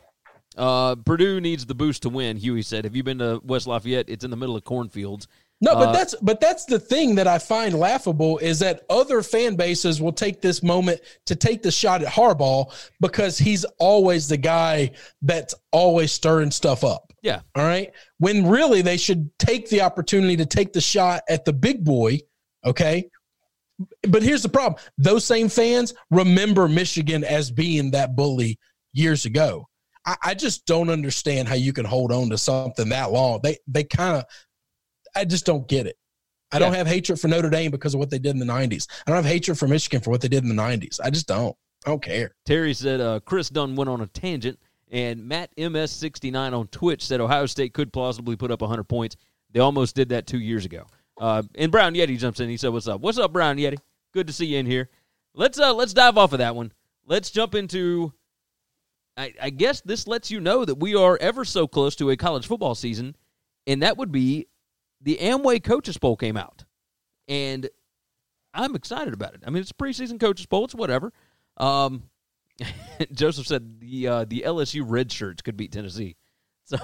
Uh, 0.58 0.96
Purdue 0.96 1.40
needs 1.40 1.66
the 1.66 1.76
boost 1.76 2.02
to 2.04 2.10
win. 2.10 2.38
Huey 2.38 2.64
said. 2.64 2.86
Have 2.86 2.96
you 2.96 3.04
been 3.04 3.20
to 3.20 3.40
West 3.44 3.68
Lafayette? 3.68 4.10
It's 4.10 4.24
in 4.24 4.32
the 4.32 4.38
middle 4.38 4.56
of 4.56 4.64
cornfields. 4.64 5.28
No, 5.66 5.74
but 5.74 5.90
Uh, 5.90 5.92
that's 5.94 6.16
but 6.22 6.40
that's 6.40 6.66
the 6.66 6.80
thing 6.80 7.16
that 7.16 7.28
I 7.28 7.40
find 7.40 7.74
laughable 7.74 8.38
is 8.38 8.60
that 8.60 8.84
other 8.88 9.24
fan 9.24 9.56
bases 9.56 10.00
will 10.00 10.14
take 10.14 10.40
this 10.40 10.62
moment 10.62 11.02
to 11.26 11.36
take 11.36 11.64
the 11.64 11.72
shot 11.72 12.04
at 12.04 12.08
Harbaugh 12.08 12.72
because 13.02 13.40
he's 13.40 13.66
always 13.80 14.28
the 14.28 14.38
guy 14.38 14.92
that's 15.24 15.56
always 15.72 16.12
stirring 16.12 16.52
stuff 16.52 16.84
up. 16.84 17.12
Yeah. 17.24 17.42
All 17.56 17.64
right. 17.66 17.92
When 18.20 18.48
really 18.48 18.84
they 18.84 18.98
should 18.98 19.32
take 19.40 19.68
the 19.70 19.82
opportunity 19.82 20.38
to 20.38 20.46
take 20.46 20.72
the 20.72 20.82
shot 20.82 21.24
at 21.28 21.46
the 21.46 21.54
big 21.54 21.84
boy. 21.84 22.20
Okay. 22.64 23.10
But 24.08 24.22
here's 24.22 24.44
the 24.44 24.50
problem 24.50 24.80
those 25.00 25.26
same 25.26 25.50
fans 25.50 25.96
remember 26.12 26.68
Michigan 26.68 27.24
as 27.24 27.50
being 27.50 27.92
that 27.92 28.16
bully 28.16 28.60
years 28.94 29.26
ago. 29.26 29.68
I, 30.06 30.16
I 30.24 30.34
just 30.36 30.68
don't 30.68 30.90
understand 30.90 31.48
how 31.48 31.56
you 31.56 31.74
can 31.74 31.86
hold 31.86 32.12
on 32.12 32.30
to 32.30 32.38
something 32.38 32.90
that 32.90 33.12
long. 33.12 33.40
They 33.42 33.58
they 33.68 33.84
kind 33.84 34.18
of 34.18 34.26
I 35.16 35.26
just 35.26 35.46
don't 35.46 35.68
get 35.68 35.88
it. 35.88 35.98
I 36.52 36.60
don't 36.60 36.74
have 36.74 36.88
hatred 36.88 37.20
for 37.20 37.28
Notre 37.28 37.50
Dame 37.50 37.72
because 37.72 37.94
of 37.94 38.00
what 38.00 38.10
they 38.10 38.20
did 38.20 38.32
in 38.32 38.40
the 38.40 38.46
90s. 38.46 38.88
I 39.06 39.12
don't 39.12 39.24
have 39.24 39.32
hatred 39.32 39.58
for 39.58 39.68
Michigan 39.68 40.02
for 40.02 40.12
what 40.12 40.22
they 40.22 40.28
did 40.28 40.44
in 40.44 40.56
the 40.56 40.62
90s. 40.62 41.00
I 41.04 41.10
just 41.10 41.28
don't. 41.28 41.56
I 41.86 41.90
don't 41.90 42.02
care. 42.02 42.36
Terry 42.46 42.74
said 42.74 43.02
uh, 43.02 43.20
Chris 43.26 43.50
Dunn 43.50 43.76
went 43.76 43.90
on 43.90 44.02
a 44.02 44.08
tangent, 44.08 44.60
and 44.90 45.28
Matt 45.28 45.56
MS69 45.58 46.54
on 46.54 46.68
Twitch 46.68 47.04
said 47.06 47.20
Ohio 47.20 47.46
State 47.46 47.74
could 47.74 47.92
plausibly 47.92 48.36
put 48.36 48.52
up 48.52 48.62
100 48.62 48.84
points. 48.86 49.16
They 49.52 49.60
almost 49.60 49.96
did 49.96 50.10
that 50.10 50.28
two 50.28 50.40
years 50.40 50.66
ago. 50.66 50.86
Uh, 51.20 51.44
and 51.56 51.72
Brown 51.72 51.94
Yeti 51.94 52.18
jumps 52.18 52.40
in. 52.40 52.50
He 52.50 52.58
said, 52.58 52.70
"What's 52.70 52.88
up? 52.88 53.02
What's 53.02 53.18
up, 53.18 53.32
Brown 53.32 53.58
Yeti? 53.58 53.78
Good 54.14 54.28
to 54.28 54.34
see 54.34 54.48
you 54.48 54.58
in 54.58 54.66
here. 54.66 54.90
Let's 55.34 55.60
uh, 55.60 55.74
let's 55.74 55.94
dive 55.94 56.18
off 56.18 56.34
of 56.34 56.40
that 56.40 56.56
one. 56.56 56.74
Let's 57.06 57.32
jump 57.32 57.56
into. 57.56 58.12
I, 59.18 59.34
I 59.42 59.50
guess 59.50 59.80
this 59.80 60.08
lets 60.08 60.30
you 60.30 60.42
know 60.42 60.66
that 60.66 60.76
we 60.76 60.94
are 60.94 61.18
ever 61.22 61.46
so 61.46 61.68
close 61.68 61.96
to 61.98 62.10
a 62.10 62.18
college 62.18 62.48
football 62.48 62.76
season, 62.76 63.16
and 63.66 63.82
that 63.82 63.96
would 63.96 64.12
be 64.12 64.48
the 65.02 65.18
Amway 65.18 65.64
Coaches 65.64 65.98
Poll 65.98 66.16
came 66.16 66.38
out, 66.38 66.66
and 67.28 67.70
I'm 68.54 68.76
excited 68.76 69.14
about 69.14 69.34
it. 69.36 69.44
I 69.46 69.50
mean, 69.50 69.62
it's 69.62 69.72
preseason 69.72 70.20
Coaches 70.20 70.46
Poll. 70.46 70.66
It's 70.66 70.76
whatever. 70.76 71.12
Um, 71.58 72.10
Joseph 73.12 73.48
said 73.48 73.80
the 73.80 74.08
uh, 74.08 74.26
the 74.26 74.44
LSU 74.46 74.84
red 74.86 75.12
shirts 75.12 75.42
could 75.42 75.58
beat 75.58 75.72
Tennessee. 75.72 76.16
So 76.64 76.78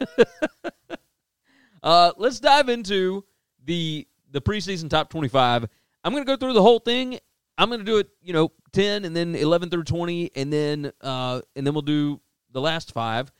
uh, 1.82 2.12
let's 2.16 2.40
dive 2.40 2.68
into 2.68 3.24
the 3.64 4.06
the 4.30 4.40
preseason 4.40 4.90
top 4.90 5.10
twenty 5.10 5.28
five. 5.28 5.66
I'm 6.04 6.12
going 6.12 6.24
to 6.24 6.30
go 6.30 6.36
through 6.36 6.54
the 6.54 6.62
whole 6.62 6.80
thing. 6.80 7.18
I'm 7.56 7.68
going 7.68 7.80
to 7.80 7.86
do 7.86 7.98
it, 7.98 8.08
you 8.20 8.32
know, 8.32 8.50
ten 8.72 9.04
and 9.04 9.14
then 9.14 9.34
eleven 9.34 9.70
through 9.70 9.84
twenty, 9.84 10.30
and 10.34 10.52
then 10.52 10.92
uh, 11.00 11.40
and 11.54 11.66
then 11.66 11.74
we'll 11.74 11.82
do 11.82 12.20
the 12.50 12.60
last 12.60 12.92
five. 12.92 13.30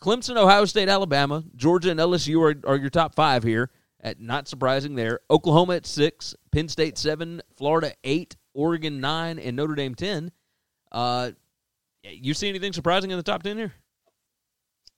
Clemson, 0.00 0.36
Ohio 0.36 0.64
State, 0.64 0.88
Alabama, 0.88 1.44
Georgia, 1.56 1.90
and 1.90 2.00
LSU 2.00 2.40
are, 2.40 2.68
are 2.68 2.76
your 2.76 2.90
top 2.90 3.14
five 3.14 3.42
here. 3.42 3.70
At 4.02 4.18
not 4.18 4.48
surprising 4.48 4.94
there. 4.94 5.20
Oklahoma 5.30 5.76
at 5.76 5.84
six, 5.84 6.34
Penn 6.52 6.68
State 6.68 6.96
seven, 6.96 7.42
Florida 7.58 7.92
eight, 8.02 8.34
Oregon 8.54 8.98
nine, 8.98 9.38
and 9.38 9.56
Notre 9.56 9.74
Dame 9.74 9.94
ten. 9.94 10.32
Uh, 10.90 11.32
you 12.02 12.32
see 12.32 12.48
anything 12.48 12.72
surprising 12.72 13.10
in 13.10 13.18
the 13.18 13.22
top 13.22 13.42
ten 13.42 13.58
here? 13.58 13.74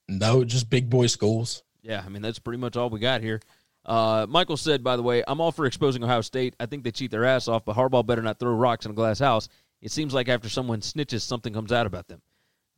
No, 0.08 0.44
just 0.44 0.70
big 0.70 0.88
boy 0.88 1.08
schools. 1.08 1.64
Yeah, 1.82 2.00
I 2.06 2.08
mean 2.08 2.22
that's 2.22 2.38
pretty 2.38 2.58
much 2.58 2.76
all 2.76 2.90
we 2.90 3.00
got 3.00 3.22
here. 3.22 3.40
Uh, 3.84 4.26
Michael 4.28 4.56
said, 4.56 4.84
by 4.84 4.96
the 4.96 5.02
way, 5.02 5.24
I'm 5.26 5.40
all 5.40 5.50
for 5.50 5.66
exposing 5.66 6.04
Ohio 6.04 6.20
State. 6.20 6.54
I 6.60 6.66
think 6.66 6.84
they 6.84 6.92
cheat 6.92 7.10
their 7.10 7.24
ass 7.24 7.48
off, 7.48 7.64
but 7.64 7.76
Harbaugh 7.76 8.06
better 8.06 8.22
not 8.22 8.38
throw 8.38 8.52
rocks 8.52 8.84
in 8.84 8.92
a 8.92 8.94
glass 8.94 9.18
house. 9.18 9.48
It 9.80 9.90
seems 9.90 10.14
like 10.14 10.28
after 10.28 10.48
someone 10.48 10.80
snitches, 10.80 11.22
something 11.22 11.52
comes 11.52 11.72
out 11.72 11.86
about 11.86 12.06
them. 12.06 12.22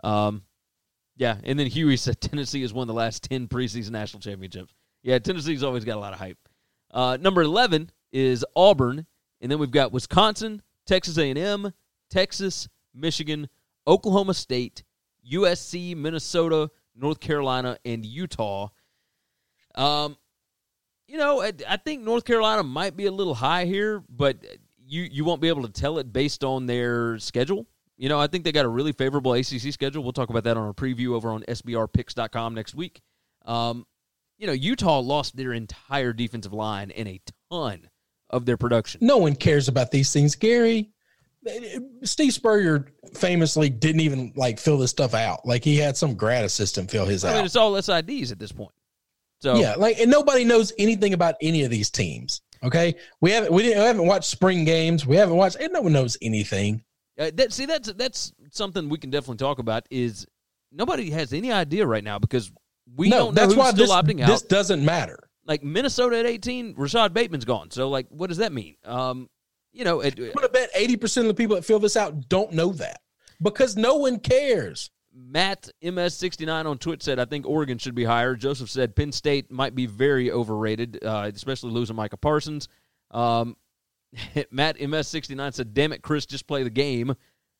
Um, 0.02 0.42
yeah, 1.16 1.36
and 1.44 1.58
then 1.58 1.66
Huey 1.66 1.96
said 1.96 2.20
Tennessee 2.20 2.62
has 2.62 2.72
won 2.72 2.86
the 2.86 2.94
last 2.94 3.22
ten 3.24 3.48
preseason 3.48 3.90
national 3.90 4.20
championships. 4.20 4.74
Yeah, 5.02 5.18
Tennessee's 5.18 5.62
always 5.62 5.84
got 5.84 5.96
a 5.96 6.00
lot 6.00 6.12
of 6.12 6.18
hype. 6.18 6.38
Uh, 6.90 7.18
number 7.20 7.42
eleven 7.42 7.90
is 8.12 8.44
Auburn, 8.56 9.06
and 9.40 9.50
then 9.50 9.58
we've 9.58 9.70
got 9.70 9.92
Wisconsin, 9.92 10.62
Texas 10.86 11.18
A&M, 11.18 11.72
Texas, 12.10 12.68
Michigan, 12.94 13.48
Oklahoma 13.86 14.34
State, 14.34 14.84
USC, 15.30 15.96
Minnesota, 15.96 16.70
North 16.94 17.20
Carolina, 17.20 17.76
and 17.84 18.04
Utah. 18.06 18.68
Um, 19.74 20.16
you 21.06 21.18
know, 21.18 21.42
I, 21.42 21.52
I 21.68 21.76
think 21.76 22.02
North 22.02 22.24
Carolina 22.24 22.62
might 22.62 22.96
be 22.96 23.06
a 23.06 23.12
little 23.12 23.34
high 23.34 23.64
here, 23.64 24.02
but 24.08 24.36
you 24.86 25.02
you 25.02 25.24
won't 25.24 25.40
be 25.40 25.48
able 25.48 25.62
to 25.62 25.72
tell 25.72 25.98
it 25.98 26.12
based 26.12 26.44
on 26.44 26.66
their 26.66 27.18
schedule. 27.18 27.66
You 27.96 28.08
know, 28.08 28.18
I 28.18 28.26
think 28.26 28.44
they 28.44 28.52
got 28.52 28.64
a 28.64 28.68
really 28.68 28.92
favorable 28.92 29.34
ACC 29.34 29.72
schedule. 29.72 30.02
We'll 30.02 30.12
talk 30.12 30.30
about 30.30 30.44
that 30.44 30.56
on 30.56 30.66
our 30.66 30.72
preview 30.72 31.14
over 31.14 31.30
on 31.30 31.42
SBRpicks.com 31.42 32.54
next 32.54 32.74
week. 32.74 33.00
Um, 33.44 33.86
you 34.38 34.46
know, 34.46 34.52
Utah 34.52 34.98
lost 34.98 35.36
their 35.36 35.52
entire 35.52 36.12
defensive 36.12 36.52
line 36.52 36.90
and 36.90 37.08
a 37.08 37.20
ton 37.50 37.88
of 38.30 38.46
their 38.46 38.56
production. 38.56 39.00
No 39.02 39.18
one 39.18 39.36
cares 39.36 39.68
about 39.68 39.90
these 39.90 40.12
things, 40.12 40.34
Gary. 40.34 40.90
Steve 42.02 42.32
Spurrier 42.32 42.86
famously 43.14 43.68
didn't 43.68 44.00
even 44.00 44.32
like 44.34 44.58
fill 44.58 44.78
this 44.78 44.90
stuff 44.90 45.14
out. 45.14 45.46
Like 45.46 45.62
he 45.62 45.76
had 45.76 45.96
some 45.96 46.14
grad 46.14 46.44
assistant 46.44 46.90
fill 46.90 47.04
his 47.04 47.24
I 47.24 47.30
out. 47.30 47.36
mean, 47.36 47.44
it's 47.44 47.56
all 47.56 47.72
SIDs 47.72 48.32
at 48.32 48.38
this 48.38 48.50
point. 48.50 48.72
So 49.40 49.56
Yeah, 49.56 49.74
like 49.76 49.98
and 49.98 50.10
nobody 50.10 50.44
knows 50.44 50.72
anything 50.78 51.12
about 51.12 51.34
any 51.42 51.64
of 51.64 51.70
these 51.70 51.90
teams. 51.90 52.40
Okay, 52.62 52.94
we 53.20 53.30
haven't 53.30 53.52
we, 53.52 53.62
didn't, 53.62 53.78
we 53.78 53.84
haven't 53.84 54.06
watched 54.06 54.30
spring 54.30 54.64
games. 54.64 55.06
We 55.06 55.16
haven't 55.16 55.36
watched, 55.36 55.56
and 55.56 55.70
no 55.72 55.82
one 55.82 55.92
knows 55.92 56.16
anything. 56.22 56.82
Uh, 57.18 57.30
that 57.34 57.52
see 57.52 57.66
that's 57.66 57.92
that's 57.92 58.32
something 58.50 58.88
we 58.88 58.98
can 58.98 59.10
definitely 59.10 59.36
talk 59.36 59.58
about. 59.58 59.86
Is 59.90 60.26
nobody 60.72 61.10
has 61.10 61.32
any 61.32 61.52
idea 61.52 61.86
right 61.86 62.04
now 62.04 62.18
because 62.18 62.50
we 62.96 63.08
no, 63.08 63.18
don't 63.18 63.34
know 63.34 63.40
that's 63.40 63.52
who's 63.52 63.58
why 63.58 63.70
still 63.70 63.86
this, 63.86 63.94
opting 63.94 64.20
out. 64.20 64.28
this 64.28 64.42
doesn't 64.42 64.84
matter. 64.84 65.18
like 65.46 65.62
Minnesota 65.62 66.18
at 66.18 66.26
eighteen, 66.26 66.74
Rashad 66.74 67.12
Bateman's 67.12 67.44
gone. 67.44 67.70
So 67.70 67.88
like, 67.88 68.06
what 68.08 68.28
does 68.28 68.38
that 68.38 68.52
mean? 68.52 68.76
Um, 68.84 69.28
you 69.72 69.84
know, 69.84 70.00
it, 70.00 70.18
I'm 70.18 70.32
gonna 70.32 70.48
bet 70.48 70.70
eighty 70.74 70.96
percent 70.96 71.26
of 71.26 71.28
the 71.28 71.40
people 71.40 71.56
that 71.56 71.64
fill 71.64 71.78
this 71.78 71.96
out 71.96 72.28
don't 72.28 72.52
know 72.52 72.72
that 72.72 73.00
because 73.40 73.76
no 73.76 73.96
one 73.96 74.18
cares. 74.18 74.90
Matt 75.16 75.68
MS69 75.80 76.66
on 76.66 76.76
Twitch 76.78 77.04
said, 77.04 77.20
I 77.20 77.24
think 77.24 77.46
Oregon 77.46 77.78
should 77.78 77.94
be 77.94 78.02
higher. 78.02 78.34
Joseph 78.34 78.68
said 78.68 78.96
Penn 78.96 79.12
State 79.12 79.48
might 79.48 79.72
be 79.76 79.86
very 79.86 80.32
overrated, 80.32 80.98
uh, 81.04 81.30
especially 81.32 81.70
losing 81.70 81.94
Micah 81.94 82.16
Parsons. 82.16 82.66
Um, 83.12 83.56
Matt 84.50 84.78
MS69 84.78 85.54
said, 85.54 85.74
Damn 85.74 85.92
it, 85.92 86.02
Chris, 86.02 86.26
just 86.26 86.46
play 86.46 86.62
the 86.62 86.70
game. 86.70 87.14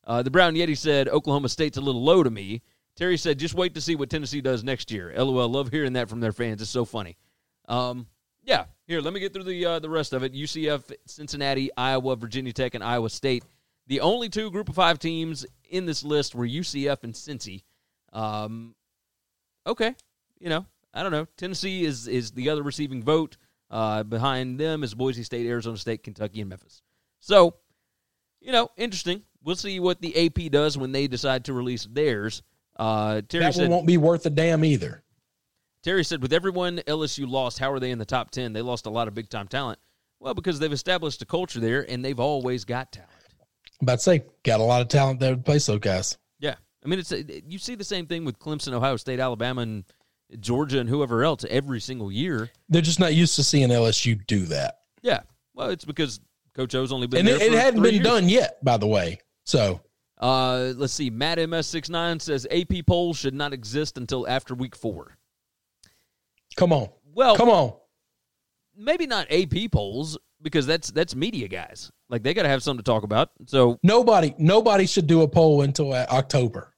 Uh, 0.07 0.23
the 0.23 0.31
Brown 0.31 0.55
Yeti 0.55 0.77
said, 0.77 1.09
Oklahoma 1.09 1.49
State's 1.49 1.79
a 1.79 1.81
little 1.81 2.03
low 2.03 2.23
to 2.23 2.31
me. 2.31 2.63
Terry 2.97 3.17
said, 3.17 3.39
Just 3.39 3.55
wait 3.55 3.75
to 3.75 3.81
see 3.81 3.97
what 3.97 4.11
Tennessee 4.11 4.41
does 4.41 4.63
next 4.63 4.91
year. 4.91 5.13
LOL, 5.17 5.49
love 5.49 5.71
hearing 5.71 5.95
that 5.95 6.09
from 6.09 6.21
their 6.21 6.33
fans. 6.33 6.63
It's 6.63 6.71
so 6.71 6.85
funny. 6.85 7.17
Um, 7.69 8.07
yeah, 8.45 8.67
here, 8.87 9.01
let 9.01 9.15
me 9.15 9.21
get 9.21 9.33
through 9.33 9.45
the 9.45 9.65
uh, 9.65 9.79
the 9.79 9.89
rest 9.89 10.13
of 10.13 10.23
it. 10.23 10.35
UCF, 10.35 10.93
Cincinnati, 11.07 11.71
Iowa, 11.77 12.17
Virginia 12.17 12.53
Tech, 12.53 12.75
and 12.75 12.85
Iowa 12.85 13.09
State. 13.09 13.45
The 13.87 14.01
only 14.01 14.29
two 14.29 14.51
group 14.51 14.69
of 14.69 14.75
five 14.75 14.99
teams 14.99 15.47
in 15.69 15.87
this 15.87 16.05
list 16.05 16.35
were 16.35 16.47
UCF 16.47 17.05
and 17.05 17.15
Cincy. 17.15 17.63
Um, 18.13 18.75
okay, 19.67 19.95
you 20.39 20.49
know, 20.51 20.67
I 20.93 21.03
don't 21.03 21.13
know. 21.13 21.27
Tennessee 21.37 21.85
is 21.85 22.07
is 22.07 22.33
the 22.33 22.51
other 22.51 22.63
receiving 22.63 23.03
vote. 23.03 23.37
Uh, 23.71 24.03
behind 24.03 24.59
them 24.59 24.83
is 24.85 24.95
Boise 24.95 25.23
State, 25.23 25.47
Arizona 25.47 25.77
State, 25.77 26.03
Kentucky, 26.03 26.41
and 26.41 26.51
Memphis. 26.51 26.83
So, 27.21 27.57
you 28.41 28.53
know, 28.53 28.71
interesting. 28.77 29.23
We'll 29.43 29.57
see 29.57 29.81
what 29.81 30.01
the 30.01 30.27
AP 30.27 30.51
does 30.51 30.79
when 30.79 30.93
they 30.93 31.07
decide 31.07 31.47
to 31.47 31.53
release 31.53 31.87
theirs. 31.91 32.43
Uh, 32.77 33.23
Terry 33.29 33.45
That 33.45 33.55
said, 33.55 33.63
one 33.63 33.71
won't 33.71 33.87
be 33.87 33.99
worth 33.99 34.27
a 34.27 34.31
damn 34.31 34.65
either. 34.65 35.03
Terry 35.83 36.05
said, 36.05 36.23
with 36.23 36.33
everyone 36.33 36.79
LSU 36.87 37.29
lost, 37.29 37.59
how 37.59 37.71
are 37.73 37.79
they 37.79 37.91
in 37.91 37.99
the 37.99 38.07
top 38.07 38.31
10? 38.31 38.53
They 38.53 38.63
lost 38.63 38.87
a 38.87 38.91
lot 38.91 39.07
of 39.07 39.15
big 39.15 39.29
time 39.29 39.49
talent. 39.49 39.79
Well, 40.19 40.33
because 40.33 40.59
they've 40.59 40.73
established 40.73 41.21
a 41.21 41.27
culture 41.27 41.61
there 41.61 41.89
and 41.89 42.03
they've 42.03 42.19
always 42.19 42.65
got 42.65 42.91
talent. 42.93 43.11
I'm 43.81 43.85
about 43.85 43.97
to 43.97 44.03
say, 44.03 44.25
got 44.45 44.61
a 44.61 44.63
lot 44.63 44.81
of 44.81 44.89
talent 44.89 45.21
there 45.21 45.35
to 45.35 45.41
place 45.41 45.67
those 45.67 45.81
guys. 45.81 46.17
Yeah. 46.39 46.55
I 46.85 46.89
mean, 46.89 46.99
it's 46.99 47.13
you 47.13 47.59
see 47.59 47.75
the 47.75 47.85
same 47.85 48.07
thing 48.07 48.25
with 48.25 48.39
Clemson, 48.39 48.73
Ohio 48.73 48.97
State, 48.97 49.21
Alabama, 49.21 49.63
and 49.63 49.85
Georgia, 50.41 50.81
and 50.81 50.89
whoever 50.89 51.23
else 51.25 51.45
every 51.49 51.81
single 51.81 52.11
year. 52.11 52.51
They're 52.69 52.83
just 52.83 53.01
not 53.01 53.15
used 53.15 53.37
to 53.37 53.45
seeing 53.45 53.69
LSU 53.69 54.25
do 54.27 54.47
that. 54.47 54.79
Yeah. 55.03 55.21
Well, 55.55 55.71
it's 55.71 55.85
because 55.85 56.21
Coach 56.55 56.75
O's 56.75 56.93
only 56.93 57.07
been 57.07 57.21
and 57.21 57.29
there 57.29 57.37
it, 57.37 57.53
it 57.53 57.59
hadn't 57.59 57.83
been 57.83 57.95
years. 57.95 58.05
done 58.07 58.29
yet, 58.29 58.63
by 58.65 58.77
the 58.77 58.87
way. 58.87 59.19
So 59.45 59.81
Uh, 60.19 60.73
let's 60.77 60.93
see. 60.93 61.11
Matt 61.11 61.39
MS69 61.39 62.21
says 62.23 62.47
AP 62.51 62.87
polls 62.87 63.17
should 63.19 63.35
not 63.35 63.53
exist 63.53 63.99
until 63.99 64.27
after 64.27 64.55
week 64.55 64.75
four. 64.75 65.17
come 66.57 66.73
on, 66.73 66.89
Well, 67.15 67.37
come 67.37 67.49
on. 67.51 67.75
maybe 68.77 69.07
not 69.07 69.27
AP 69.31 69.71
polls 69.71 70.17
because 70.43 70.67
that's 70.67 70.91
that's 70.91 71.15
media 71.15 71.49
guys. 71.49 71.91
Like 72.09 72.23
they 72.23 72.35
got 72.35 72.43
to 72.45 72.49
have 72.49 72.63
something 72.63 72.83
to 72.85 72.91
talk 72.91 73.03
about. 73.03 73.31
So 73.47 73.79
Nobody, 73.83 74.35
nobody 74.39 74.87
should 74.87 75.07
do 75.07 75.23
a 75.23 75.29
poll 75.29 75.63
until 75.63 75.93
October. 75.93 76.75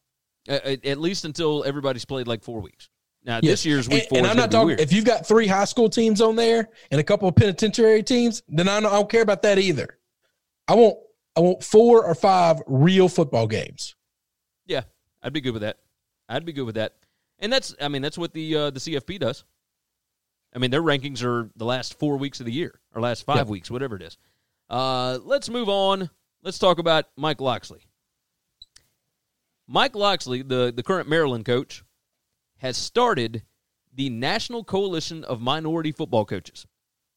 at 0.49 0.85
at 0.85 0.99
least 0.99 1.25
until 1.25 1.65
everybody's 1.65 2.05
played 2.05 2.27
like 2.29 2.43
four 2.43 2.61
weeks. 2.61 2.89
Now 3.27 3.41
Yes. 3.43 3.53
this 3.53 3.67
year's 3.67 3.89
week 3.89 4.03
and, 4.03 4.09
four. 4.09 4.19
and 4.19 4.27
is 4.27 4.31
I'm 4.31 4.37
not 4.37 4.51
talking. 4.53 4.67
weird. 4.69 4.81
If 4.81 4.93
you've 4.93 5.05
got 5.05 5.27
three 5.27 5.47
high 5.49 5.65
school 5.65 5.91
teams 5.91 6.21
on 6.21 6.37
there 6.37 6.69
and 6.91 7.01
a 7.01 7.05
couple 7.05 7.29
of 7.29 7.35
penitentiary 7.35 8.03
teams, 8.05 8.43
then 8.49 8.69
I 8.69 8.81
don't, 8.81 8.91
I 8.91 8.95
don't 8.95 9.11
care 9.11 9.23
about 9.23 9.43
that 9.43 9.59
either. 9.59 9.99
I 10.69 10.75
want 10.77 10.97
I 11.37 11.41
want 11.41 11.63
four 11.63 12.05
or 12.07 12.15
five 12.15 12.63
real 12.67 13.09
football 13.09 13.47
games. 13.47 13.95
yeah, 14.65 14.83
I'd 15.23 15.33
be 15.35 15.41
good 15.43 15.53
with 15.53 15.63
that. 15.63 15.79
I'd 16.29 16.45
be 16.47 16.53
good 16.53 16.65
with 16.65 16.77
that. 16.77 16.95
And 17.39 17.53
that's, 17.53 17.75
I 17.81 17.89
mean, 17.89 18.01
that's 18.01 18.17
what 18.17 18.33
the 18.33 18.57
uh, 18.57 18.71
the 18.71 18.81
CFP 18.81 19.19
does. 19.19 19.45
I 20.55 20.59
mean, 20.59 20.71
their 20.71 20.81
rankings 20.83 21.23
are 21.23 21.51
the 21.57 21.67
last 21.67 21.99
four 21.99 22.17
weeks 22.17 22.41
of 22.41 22.47
the 22.47 22.53
year, 22.53 22.81
or 22.95 23.03
last 23.03 23.27
five 23.27 23.49
weeks, 23.51 23.71
whatever 23.71 23.97
it 23.97 24.03
is. 24.03 24.17
Uh, 24.71 25.19
let's 25.23 25.49
move 25.51 25.69
on. 25.69 26.09
Let's 26.43 26.59
talk 26.59 26.79
about 26.79 27.05
Mike 27.17 27.41
Locksley. 27.43 27.83
Mike 29.69 29.95
Locksley, 29.97 30.43
the, 30.43 30.73
the 30.75 30.83
current 30.83 31.09
Maryland 31.09 31.45
coach, 31.45 31.83
has 32.59 32.77
started 32.77 33.43
the 33.95 34.11
National 34.11 34.65
Coalition 34.65 35.25
of 35.25 35.41
Minority 35.41 35.93
Football 35.93 36.25
Coaches. 36.25 36.67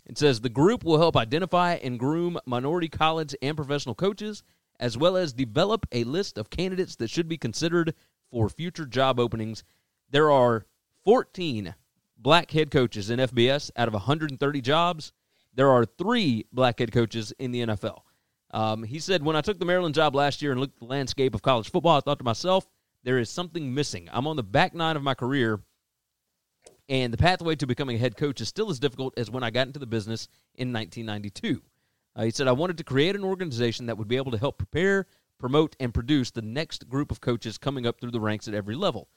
It 0.06 0.18
says 0.18 0.42
the 0.42 0.50
group 0.50 0.84
will 0.84 0.98
help 0.98 1.16
identify 1.16 1.74
and 1.76 2.00
groom 2.00 2.40
minority 2.46 2.88
college 2.88 3.36
and 3.42 3.56
professional 3.56 3.96
coaches, 3.96 4.44
as 4.80 4.98
well 4.98 5.18
as 5.18 5.34
develop 5.34 5.86
a 5.92 6.04
list 6.04 6.38
of 6.38 6.50
candidates 6.50 6.96
that 6.96 7.10
should 7.10 7.28
be 7.28 7.38
considered 7.38 7.94
for 8.32 8.50
future 8.50 8.86
job 8.86 9.20
openings. 9.20 9.64
There 10.10 10.32
are 10.32 10.66
14 11.06 11.76
black 12.18 12.52
head 12.52 12.72
coaches 12.72 13.10
in 13.10 13.20
FBS 13.20 13.72
out 13.76 13.88
of 13.88 13.94
130 13.94 14.62
jobs. 14.62 15.12
There 15.54 15.70
are 15.70 15.86
three 15.86 16.46
black 16.52 16.80
head 16.80 16.92
coaches 16.92 17.34
in 17.40 17.52
the 17.52 17.62
NFL. 17.62 18.00
Um, 18.52 18.84
he 18.84 19.00
said, 19.00 19.24
When 19.24 19.36
I 19.36 19.42
took 19.42 19.60
the 19.60 19.66
Maryland 19.66 19.96
job 19.96 20.16
last 20.16 20.42
year 20.42 20.52
and 20.52 20.60
looked 20.60 20.76
at 20.78 20.80
the 20.80 20.86
landscape 20.86 21.36
of 21.36 21.42
college 21.42 21.70
football, 21.70 21.98
I 21.98 22.02
thought 22.02 22.20
to 22.20 22.26
myself, 22.26 22.68
there 23.04 23.18
is 23.18 23.30
something 23.30 23.74
missing. 23.74 24.10
I'm 24.12 24.28
on 24.28 24.36
the 24.36 24.44
back 24.44 24.74
nine 24.74 24.96
of 24.96 25.04
my 25.04 25.14
career, 25.14 25.62
and 26.88 27.14
the 27.14 27.18
pathway 27.18 27.56
to 27.56 27.68
becoming 27.68 27.96
a 27.96 28.00
head 28.00 28.18
coach 28.18 28.42
is 28.42 28.48
still 28.48 28.70
as 28.70 28.80
difficult 28.80 29.14
as 29.18 29.30
when 29.30 29.44
I 29.44 29.50
got 29.50 29.68
into 29.68 29.80
the 29.80 29.86
business 29.86 30.28
in 30.56 30.74
1992. 30.74 31.62
Uh, 32.16 32.24
he 32.24 32.32
said, 32.32 32.48
I 32.48 32.52
wanted 32.52 32.78
to 32.78 32.84
create 32.84 33.16
an 33.16 33.24
organization 33.24 33.86
that 33.86 33.98
would 33.98 34.08
be 34.08 34.18
able 34.18 34.32
to 34.32 34.38
help 34.38 34.58
prepare, 34.58 35.06
promote, 35.40 35.76
and 35.80 35.94
produce 35.94 36.32
the 36.32 36.42
next 36.42 36.90
group 36.90 37.12
of 37.12 37.22
coaches 37.22 37.58
coming 37.58 37.86
up 37.86 38.02
through 38.02 38.12
the 38.12 38.20
ranks 38.20 38.48
at 38.48 38.54
every 38.54 38.76
level. 38.76 39.08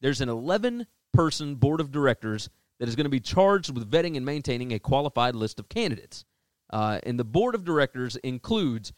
There's 0.00 0.20
an 0.20 0.28
11 0.28 0.86
person 1.12 1.54
board 1.56 1.80
of 1.80 1.90
directors 1.90 2.48
that 2.78 2.88
is 2.88 2.96
going 2.96 3.04
to 3.04 3.10
be 3.10 3.20
charged 3.20 3.72
with 3.72 3.90
vetting 3.90 4.16
and 4.16 4.26
maintaining 4.26 4.72
a 4.72 4.78
qualified 4.78 5.34
list 5.34 5.58
of 5.58 5.68
candidates. 5.68 6.24
Uh, 6.70 6.98
and 7.04 7.18
the 7.18 7.24
board 7.24 7.54
of 7.54 7.64
directors 7.64 8.16
includes 8.16 8.92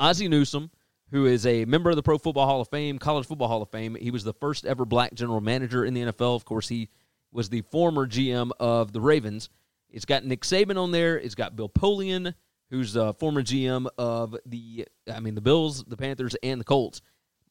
Ozzie 0.00 0.28
Newsome, 0.28 0.70
who 1.10 1.26
is 1.26 1.46
a 1.46 1.64
member 1.64 1.90
of 1.90 1.96
the 1.96 2.02
Pro 2.02 2.18
Football 2.18 2.46
Hall 2.46 2.60
of 2.60 2.68
Fame, 2.68 2.98
College 2.98 3.26
Football 3.26 3.48
Hall 3.48 3.62
of 3.62 3.70
Fame. 3.70 3.96
He 4.00 4.10
was 4.10 4.24
the 4.24 4.32
first 4.32 4.66
ever 4.66 4.84
black 4.84 5.14
general 5.14 5.40
manager 5.40 5.84
in 5.84 5.94
the 5.94 6.02
NFL. 6.02 6.34
Of 6.34 6.44
course, 6.44 6.68
he 6.68 6.88
was 7.32 7.48
the 7.48 7.62
former 7.62 8.06
GM 8.06 8.50
of 8.58 8.92
the 8.92 9.00
Ravens. 9.00 9.48
It's 9.90 10.04
got 10.04 10.24
Nick 10.24 10.42
Saban 10.42 10.76
on 10.76 10.90
there. 10.90 11.18
It's 11.18 11.34
got 11.34 11.54
Bill 11.54 11.68
Polian, 11.68 12.34
who's 12.70 12.96
a 12.96 13.12
former 13.12 13.42
GM 13.42 13.86
of 13.98 14.36
the, 14.44 14.86
I 15.12 15.20
mean, 15.20 15.34
the 15.34 15.40
Bills, 15.40 15.84
the 15.84 15.96
Panthers, 15.96 16.34
and 16.42 16.60
the 16.60 16.64
Colts. 16.64 17.00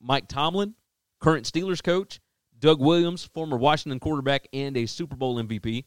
Mike 0.02 0.28
Tomlin, 0.28 0.76
current 1.20 1.46
Steelers 1.46 1.82
coach. 1.82 2.20
Doug 2.60 2.80
Williams, 2.80 3.26
former 3.26 3.58
Washington 3.58 4.00
quarterback 4.00 4.48
and 4.54 4.78
a 4.78 4.86
Super 4.86 5.15
Bowl 5.15 5.36
MVP. 5.36 5.86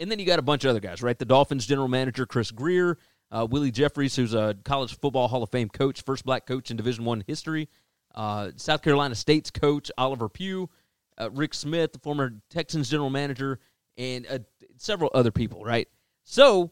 And 0.00 0.10
then 0.10 0.18
you 0.18 0.26
got 0.26 0.38
a 0.38 0.42
bunch 0.42 0.64
of 0.64 0.70
other 0.70 0.80
guys, 0.80 1.02
right? 1.02 1.18
The 1.18 1.24
Dolphins 1.24 1.66
general 1.66 1.88
manager 1.88 2.26
Chris 2.26 2.50
Grier, 2.50 2.98
uh, 3.30 3.46
Willie 3.50 3.70
Jeffries, 3.70 4.14
who's 4.16 4.34
a 4.34 4.56
college 4.64 4.98
football 4.98 5.28
Hall 5.28 5.42
of 5.42 5.50
Fame 5.50 5.68
coach, 5.68 6.02
first 6.02 6.24
black 6.24 6.46
coach 6.46 6.70
in 6.70 6.76
Division 6.76 7.04
One 7.04 7.24
history. 7.26 7.68
Uh, 8.14 8.50
South 8.56 8.82
Carolina 8.82 9.14
State's 9.14 9.50
coach 9.50 9.90
Oliver 9.98 10.28
Pough, 10.28 10.70
uh, 11.18 11.30
Rick 11.32 11.54
Smith, 11.54 11.92
the 11.92 11.98
former 11.98 12.34
Texans 12.50 12.88
general 12.88 13.10
manager, 13.10 13.58
and 13.98 14.26
uh, 14.28 14.38
several 14.76 15.10
other 15.14 15.32
people, 15.32 15.64
right? 15.64 15.88
So 16.24 16.70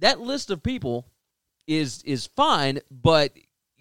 that 0.00 0.20
list 0.20 0.50
of 0.50 0.62
people 0.62 1.06
is 1.66 2.02
is 2.02 2.26
fine, 2.36 2.80
but 2.90 3.32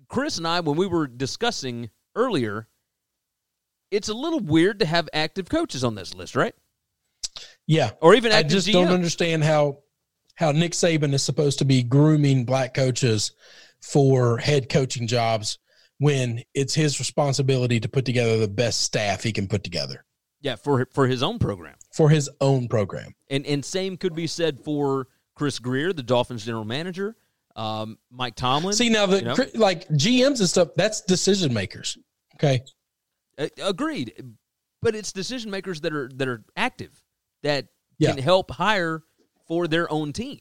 Chris 0.07 0.37
and 0.37 0.47
I, 0.47 0.61
when 0.61 0.77
we 0.77 0.87
were 0.87 1.07
discussing 1.07 1.89
earlier, 2.15 2.67
it's 3.91 4.09
a 4.09 4.13
little 4.13 4.39
weird 4.39 4.79
to 4.79 4.85
have 4.85 5.09
active 5.13 5.49
coaches 5.49 5.83
on 5.83 5.95
this 5.95 6.13
list, 6.13 6.35
right? 6.35 6.55
Yeah. 7.67 7.91
Or 8.01 8.15
even 8.15 8.31
I 8.31 8.43
just 8.43 8.71
don't 8.71 8.87
understand 8.87 9.43
how 9.43 9.79
how 10.35 10.51
Nick 10.51 10.73
Saban 10.73 11.13
is 11.13 11.23
supposed 11.23 11.59
to 11.59 11.65
be 11.65 11.81
grooming 11.83 12.45
black 12.45 12.73
coaches 12.73 13.31
for 13.81 14.37
head 14.37 14.69
coaching 14.69 15.07
jobs 15.07 15.59
when 15.99 16.43
it's 16.53 16.73
his 16.75 16.99
responsibility 16.99 17.79
to 17.79 17.87
put 17.87 18.03
together 18.05 18.37
the 18.37 18.47
best 18.47 18.81
staff 18.81 19.23
he 19.23 19.31
can 19.31 19.47
put 19.47 19.63
together 19.63 20.03
Yeah, 20.41 20.55
for 20.57 20.87
for 20.93 21.07
his 21.07 21.23
own 21.23 21.39
program. 21.39 21.75
for 21.93 22.09
his 22.09 22.29
own 22.41 22.67
program. 22.67 23.13
And 23.29 23.45
and 23.45 23.63
same 23.63 23.95
could 23.97 24.13
be 24.15 24.27
said 24.27 24.59
for 24.59 25.07
Chris 25.35 25.59
Grier, 25.59 25.93
the 25.93 26.03
Dolphins 26.03 26.45
general 26.45 26.65
manager, 26.65 27.15
um, 27.55 27.97
Mike 28.11 28.35
Tomlin. 28.35 28.73
See 28.73 28.89
now 28.89 29.05
the 29.05 29.17
you 29.19 29.23
know? 29.25 29.35
like 29.55 29.87
GMs 29.89 30.39
and 30.39 30.49
stuff 30.49 30.69
that's 30.75 31.01
decision 31.01 31.53
makers. 31.53 31.97
Okay. 32.35 32.61
Agreed, 33.61 34.13
but 34.81 34.95
it's 34.95 35.11
decision 35.11 35.51
makers 35.51 35.81
that 35.81 35.93
are 35.93 36.09
that 36.15 36.27
are 36.27 36.43
active 36.55 36.91
that 37.43 37.67
Yeah. 37.99 38.13
can 38.13 38.23
help 38.23 38.49
hire 38.51 39.03
for 39.47 39.67
their 39.67 39.91
own 39.91 40.13
team. 40.13 40.39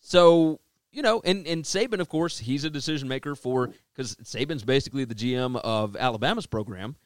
So 0.00 0.60
you 0.92 1.02
know, 1.02 1.20
and 1.24 1.46
and 1.46 1.64
Saban, 1.64 2.00
of 2.00 2.08
course, 2.08 2.38
he's 2.38 2.64
a 2.64 2.70
decision 2.70 3.08
maker 3.08 3.34
for 3.34 3.70
because 3.94 4.16
Saban's 4.16 4.64
basically 4.64 5.04
the 5.04 5.14
GM 5.14 5.56
of 5.56 5.96
Alabama's 5.96 6.46
program. 6.46 6.96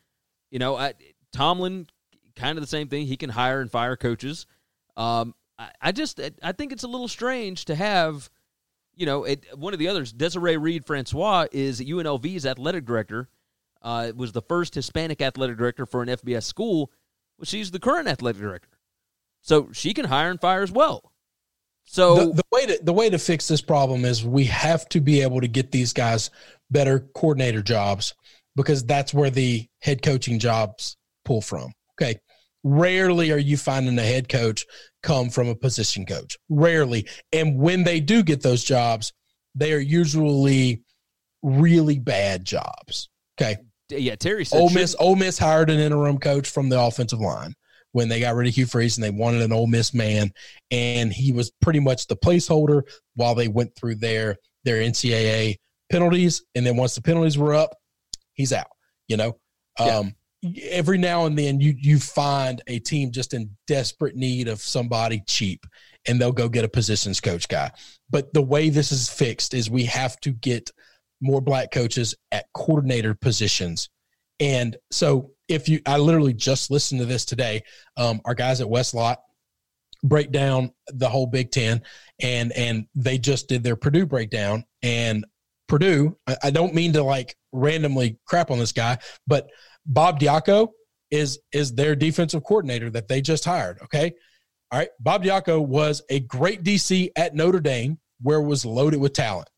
You 0.50 0.58
know, 0.58 0.76
I, 0.76 0.94
Tomlin, 1.32 1.86
kind 2.36 2.58
of 2.58 2.62
the 2.62 2.68
same 2.68 2.88
thing. 2.88 3.06
He 3.06 3.16
can 3.16 3.30
hire 3.30 3.60
and 3.60 3.70
fire 3.70 3.96
coaches. 3.96 4.46
Um, 4.96 5.34
I, 5.58 5.70
I 5.80 5.92
just 5.92 6.20
I 6.42 6.52
think 6.52 6.72
it's 6.72 6.84
a 6.84 6.88
little 6.88 7.08
strange 7.08 7.66
to 7.66 7.74
have. 7.74 8.30
You 8.94 9.06
know, 9.06 9.24
it, 9.24 9.46
one 9.56 9.72
of 9.72 9.78
the 9.78 9.88
others, 9.88 10.12
Desiree 10.12 10.58
Reed 10.58 10.84
Francois, 10.84 11.46
is 11.50 11.80
UNLV's 11.80 12.44
athletic 12.44 12.84
director 12.84 13.30
uh, 13.82 14.12
was 14.14 14.32
the 14.32 14.42
first 14.42 14.74
Hispanic 14.74 15.20
athletic 15.20 15.56
director 15.56 15.86
for 15.86 16.02
an 16.02 16.08
FBS 16.08 16.44
school. 16.44 16.90
Well, 17.38 17.44
she's 17.44 17.70
the 17.70 17.80
current 17.80 18.08
athletic 18.08 18.40
director, 18.40 18.68
so 19.42 19.68
she 19.72 19.92
can 19.92 20.06
hire 20.06 20.30
and 20.30 20.40
fire 20.40 20.62
as 20.62 20.72
well. 20.72 21.12
So 21.84 22.26
the, 22.26 22.32
the 22.34 22.42
way 22.52 22.66
to 22.66 22.80
the 22.82 22.92
way 22.92 23.10
to 23.10 23.18
fix 23.18 23.48
this 23.48 23.60
problem 23.60 24.04
is 24.04 24.24
we 24.24 24.44
have 24.44 24.88
to 24.90 25.00
be 25.00 25.20
able 25.20 25.40
to 25.40 25.48
get 25.48 25.72
these 25.72 25.92
guys 25.92 26.30
better 26.70 27.00
coordinator 27.14 27.60
jobs 27.60 28.14
because 28.56 28.84
that's 28.84 29.12
where 29.12 29.30
the 29.30 29.66
head 29.80 30.02
coaching 30.02 30.38
jobs 30.38 30.96
pull 31.24 31.42
from. 31.42 31.72
Okay. 32.00 32.18
Rarely 32.64 33.32
are 33.32 33.38
you 33.38 33.56
finding 33.56 33.98
a 33.98 34.02
head 34.02 34.28
coach 34.28 34.64
come 35.02 35.30
from 35.30 35.48
a 35.48 35.54
position 35.54 36.06
coach. 36.06 36.38
Rarely. 36.48 37.08
And 37.32 37.58
when 37.58 37.82
they 37.82 37.98
do 37.98 38.22
get 38.22 38.40
those 38.40 38.62
jobs, 38.62 39.12
they 39.54 39.72
are 39.72 39.80
usually 39.80 40.82
really 41.42 41.98
bad 41.98 42.44
jobs. 42.44 43.08
Okay. 43.40 43.56
yeah, 43.90 44.14
Terry 44.14 44.44
said 44.44 44.60
Ole 44.60 44.70
Miss, 44.70 44.94
Ole 44.98 45.16
Miss 45.16 45.38
hired 45.38 45.70
an 45.70 45.80
interim 45.80 46.18
coach 46.18 46.48
from 46.48 46.68
the 46.68 46.80
offensive 46.80 47.20
line 47.20 47.54
when 47.92 48.08
they 48.08 48.20
got 48.20 48.34
rid 48.34 48.48
of 48.48 48.54
Hugh 48.54 48.66
Freeze 48.66 48.96
and 48.96 49.04
they 49.04 49.10
wanted 49.10 49.42
an 49.42 49.52
Ole 49.52 49.66
Miss 49.66 49.94
man, 49.94 50.32
and 50.70 51.12
he 51.12 51.32
was 51.32 51.50
pretty 51.60 51.80
much 51.80 52.06
the 52.06 52.16
placeholder 52.16 52.82
while 53.14 53.34
they 53.34 53.48
went 53.48 53.74
through 53.76 53.96
their 53.96 54.36
their 54.64 54.82
NCAA 54.82 55.56
penalties, 55.90 56.42
and 56.54 56.64
then 56.66 56.76
once 56.76 56.94
the 56.94 57.02
penalties 57.02 57.36
were 57.38 57.54
up, 57.54 57.76
he's 58.34 58.52
out. 58.52 58.68
You 59.08 59.16
know, 59.16 59.38
Yeah. 59.78 59.98
um, 59.98 60.14
every 60.62 60.98
now 60.98 61.26
and 61.26 61.38
then 61.38 61.60
you 61.60 61.74
you 61.78 61.98
find 61.98 62.62
a 62.66 62.78
team 62.78 63.10
just 63.10 63.34
in 63.34 63.50
desperate 63.66 64.16
need 64.16 64.48
of 64.48 64.60
somebody 64.60 65.22
cheap, 65.26 65.66
and 66.06 66.20
they'll 66.20 66.32
go 66.32 66.48
get 66.48 66.64
a 66.64 66.68
positions 66.68 67.20
coach 67.20 67.46
guy. 67.48 67.70
But 68.10 68.32
the 68.32 68.42
way 68.42 68.68
this 68.70 68.90
is 68.92 69.08
fixed 69.10 69.54
is 69.54 69.68
we 69.70 69.84
have 69.84 70.18
to 70.20 70.30
get 70.32 70.70
more 71.20 71.40
black 71.40 71.70
coaches 71.70 72.14
at 72.32 72.46
coordinator 72.54 73.14
positions. 73.14 73.88
And 74.40 74.76
so 74.90 75.30
if 75.52 75.68
you 75.68 75.80
I 75.86 75.98
literally 75.98 76.32
just 76.32 76.70
listened 76.70 77.00
to 77.00 77.06
this 77.06 77.24
today. 77.24 77.62
Um, 77.96 78.20
our 78.24 78.34
guys 78.34 78.60
at 78.60 78.66
Westlot 78.66 79.16
break 80.02 80.32
down 80.32 80.72
the 80.88 81.08
whole 81.08 81.26
Big 81.26 81.50
Ten 81.50 81.82
and 82.20 82.52
and 82.52 82.86
they 82.94 83.18
just 83.18 83.48
did 83.48 83.62
their 83.62 83.76
Purdue 83.76 84.06
breakdown. 84.06 84.64
And 84.82 85.24
Purdue, 85.68 86.16
I, 86.26 86.36
I 86.44 86.50
don't 86.50 86.74
mean 86.74 86.92
to 86.94 87.02
like 87.02 87.36
randomly 87.52 88.18
crap 88.26 88.50
on 88.50 88.58
this 88.58 88.72
guy, 88.72 88.98
but 89.26 89.48
Bob 89.86 90.18
Diaco 90.20 90.68
is 91.10 91.38
is 91.52 91.74
their 91.74 91.94
defensive 91.94 92.42
coordinator 92.44 92.90
that 92.90 93.08
they 93.08 93.20
just 93.20 93.44
hired. 93.44 93.78
Okay. 93.84 94.12
All 94.70 94.78
right. 94.78 94.88
Bob 94.98 95.22
Diaco 95.22 95.64
was 95.64 96.02
a 96.08 96.20
great 96.20 96.64
DC 96.64 97.10
at 97.14 97.34
Notre 97.34 97.60
Dame, 97.60 97.98
where 98.22 98.40
was 98.40 98.64
loaded 98.64 99.00
with 99.00 99.12
talent. 99.12 99.50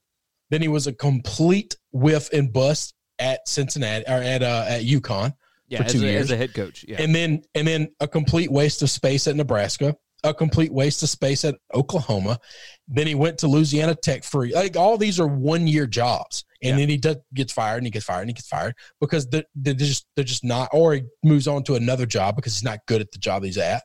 Then 0.50 0.60
he 0.60 0.68
was 0.68 0.86
a 0.86 0.92
complete 0.92 1.76
whiff 1.92 2.32
and 2.32 2.52
bust 2.52 2.94
at 3.18 3.46
Cincinnati 3.48 4.04
or 4.06 4.14
at 4.14 4.42
uh, 4.42 4.64
at 4.68 4.82
UConn, 4.82 5.34
yeah, 5.68 5.78
for 5.78 5.84
as, 5.84 5.92
two 5.92 5.98
a, 5.98 6.02
years. 6.02 6.22
as 6.22 6.30
a 6.30 6.36
head 6.36 6.54
coach. 6.54 6.84
Yeah, 6.86 7.00
and 7.02 7.14
then 7.14 7.42
and 7.54 7.66
then 7.66 7.88
a 8.00 8.08
complete 8.08 8.50
waste 8.50 8.82
of 8.82 8.90
space 8.90 9.26
at 9.26 9.36
Nebraska, 9.36 9.96
a 10.22 10.34
complete 10.34 10.72
waste 10.72 11.02
of 11.02 11.08
space 11.08 11.44
at 11.44 11.54
Oklahoma. 11.74 12.38
Then 12.88 13.06
he 13.06 13.14
went 13.14 13.38
to 13.38 13.46
Louisiana 13.48 13.94
Tech 13.94 14.24
for 14.24 14.46
like 14.48 14.76
all 14.76 14.98
these 14.98 15.18
are 15.20 15.26
one 15.26 15.66
year 15.66 15.86
jobs, 15.86 16.44
and 16.62 16.70
Yeah. 16.72 16.76
then 16.82 16.88
he 16.88 16.96
does, 16.96 17.16
gets 17.34 17.52
fired 17.52 17.78
and 17.78 17.86
he 17.86 17.90
gets 17.90 18.04
fired 18.04 18.22
and 18.22 18.30
he 18.30 18.34
gets 18.34 18.48
fired 18.48 18.74
because 19.00 19.26
they're, 19.28 19.44
they're 19.54 19.74
just 19.74 20.06
they're 20.16 20.24
just 20.24 20.44
not, 20.44 20.68
or 20.72 20.94
he 20.94 21.02
moves 21.22 21.46
on 21.48 21.62
to 21.64 21.74
another 21.74 22.06
job 22.06 22.36
because 22.36 22.54
he's 22.54 22.64
not 22.64 22.80
good 22.86 23.00
at 23.00 23.10
the 23.12 23.18
job 23.18 23.42
he's 23.44 23.58
at, 23.58 23.82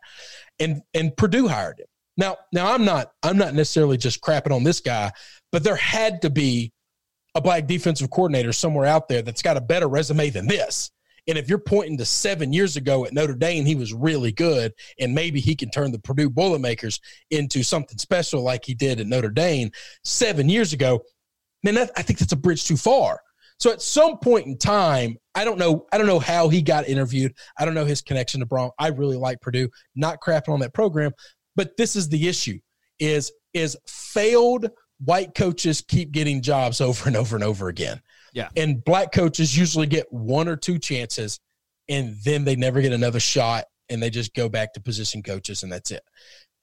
and 0.60 0.82
and 0.94 1.16
Purdue 1.16 1.48
hired 1.48 1.80
him. 1.80 1.86
Now 2.18 2.38
now 2.52 2.74
I'm 2.74 2.84
not 2.84 3.12
I'm 3.24 3.38
not 3.38 3.54
necessarily 3.54 3.96
just 3.98 4.22
crapping 4.22 4.52
on 4.54 4.64
this 4.64 4.82
guy, 4.82 5.12
but 5.54 5.64
there 5.64 5.78
had 5.78 6.22
to 6.24 6.30
be 6.30 6.74
a 7.36 7.42
black 7.42 7.68
defensive 7.68 8.10
coordinator 8.10 8.52
somewhere 8.52 8.86
out 8.88 9.08
there 9.08 9.22
that's 9.22 9.42
got 9.42 9.56
a 9.56 9.62
better 9.62 9.88
resume 9.88 10.30
than 10.32 10.48
this 10.48 10.92
And 11.30 11.38
if 11.38 11.48
you're 11.48 11.60
pointing 11.60 11.98
to 12.00 12.06
seven 12.06 12.52
years 12.52 12.76
ago 12.76 13.06
at 13.06 13.14
Notre 13.14 13.36
Dame, 13.36 13.64
he 13.64 13.76
was 13.76 13.94
really 13.94 14.32
good, 14.32 14.74
and 15.00 15.14
maybe 15.14 15.40
he 15.40 15.56
can 15.56 15.70
turn 15.70 15.92
the 15.92 16.00
Purdue 16.00 16.30
Boilermakers 16.30 17.00
into 17.30 17.62
something 17.62 18.00
special 18.00 18.42
like 18.42 18.66
he 18.66 18.74
did 18.74 19.00
at 19.00 19.06
Notre 19.06 19.30
Dame 19.30 19.70
seven 20.04 20.50
years 20.50 20.74
ago, 20.74 21.02
that, 21.64 21.92
I 21.96 22.02
think 22.02 22.18
that's 22.18 22.34
a 22.34 22.38
bridge 22.38 22.66
too 22.66 22.78
far. 22.78 23.22
So 23.60 23.72
at 23.72 23.82
some 23.82 24.18
point 24.18 24.48
in 24.48 24.58
time, 24.58 25.18
I 25.36 25.44
don't 25.44 25.60
know. 25.60 25.86
I 25.92 25.98
don't 25.98 26.08
know 26.08 26.20
how 26.20 26.50
he 26.50 26.62
got 26.62 26.88
interviewed. 26.88 27.34
I 27.60 27.66
don't 27.66 27.74
know 27.74 27.86
his 27.86 28.02
connection 28.02 28.40
to 28.40 28.46
Brown. 28.46 28.72
I 28.80 28.88
really 28.88 29.18
like 29.18 29.42
Purdue. 29.42 29.70
Not 29.96 30.22
crapping 30.22 30.54
on 30.54 30.62
that 30.62 30.74
program, 30.74 31.12
but 31.56 31.76
this 31.78 31.96
is 31.96 32.08
the 32.08 32.28
issue: 32.28 32.58
is 33.00 33.32
is 33.54 33.78
failed 33.86 34.70
white 35.04 35.34
coaches 35.36 35.84
keep 35.88 36.12
getting 36.12 36.42
jobs 36.42 36.82
over 36.82 37.08
and 37.08 37.18
over 37.18 37.36
and 37.36 37.44
over 37.44 37.68
again. 37.68 38.02
Yeah. 38.34 38.50
And 38.56 38.84
black 38.84 39.12
coaches 39.12 39.58
usually 39.58 39.88
get 39.88 40.12
one 40.12 40.48
or 40.48 40.56
two 40.56 40.80
chances 40.80 41.40
and 41.88 42.16
then 42.24 42.44
they 42.44 42.56
never 42.56 42.82
get 42.82 42.94
another 42.94 43.20
shot 43.20 43.66
and 43.90 44.02
they 44.02 44.10
just 44.10 44.34
go 44.34 44.50
back 44.50 44.74
to 44.74 44.82
position 44.82 45.24
coaches 45.24 45.64
and 45.64 45.72
that's 45.72 45.92
it. 45.92 46.04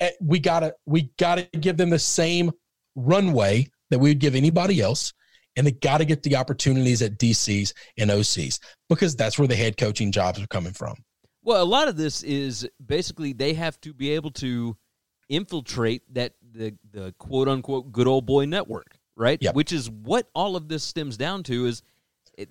Eh, 0.00 0.10
We 0.20 0.38
got 0.38 0.60
to 0.60 0.74
we 0.86 1.10
got 1.18 1.36
to 1.36 1.44
give 1.58 1.76
them 1.76 1.90
the 1.90 1.98
same 1.98 2.52
runway 2.94 3.68
that 3.90 3.98
we 3.98 4.10
would 4.10 4.20
give 4.20 4.34
anybody 4.34 4.80
else 4.80 5.12
and 5.56 5.66
they 5.66 5.72
got 5.72 5.98
to 5.98 6.04
get 6.04 6.22
the 6.22 6.36
opportunities 6.36 7.02
at 7.02 7.18
DCs 7.18 7.72
and 7.98 8.10
OCs 8.10 8.60
because 8.88 9.16
that's 9.16 9.38
where 9.38 9.48
the 9.48 9.56
head 9.56 9.76
coaching 9.76 10.12
jobs 10.12 10.40
are 10.40 10.46
coming 10.46 10.72
from. 10.72 10.96
Well, 11.42 11.62
a 11.62 11.64
lot 11.64 11.88
of 11.88 11.96
this 11.96 12.22
is 12.22 12.68
basically 12.84 13.32
they 13.32 13.54
have 13.54 13.80
to 13.82 13.94
be 13.94 14.10
able 14.10 14.32
to 14.32 14.76
infiltrate 15.28 16.02
that 16.14 16.34
the 16.52 16.74
the 16.92 17.14
quote 17.18 17.48
unquote 17.48 17.90
good 17.92 18.06
old 18.06 18.26
boy 18.26 18.44
network, 18.44 18.95
right? 19.16 19.38
Yep. 19.40 19.54
Which 19.54 19.72
is 19.72 19.90
what 19.90 20.28
all 20.34 20.56
of 20.56 20.68
this 20.68 20.84
stems 20.84 21.16
down 21.16 21.42
to 21.44 21.66
is 21.66 21.82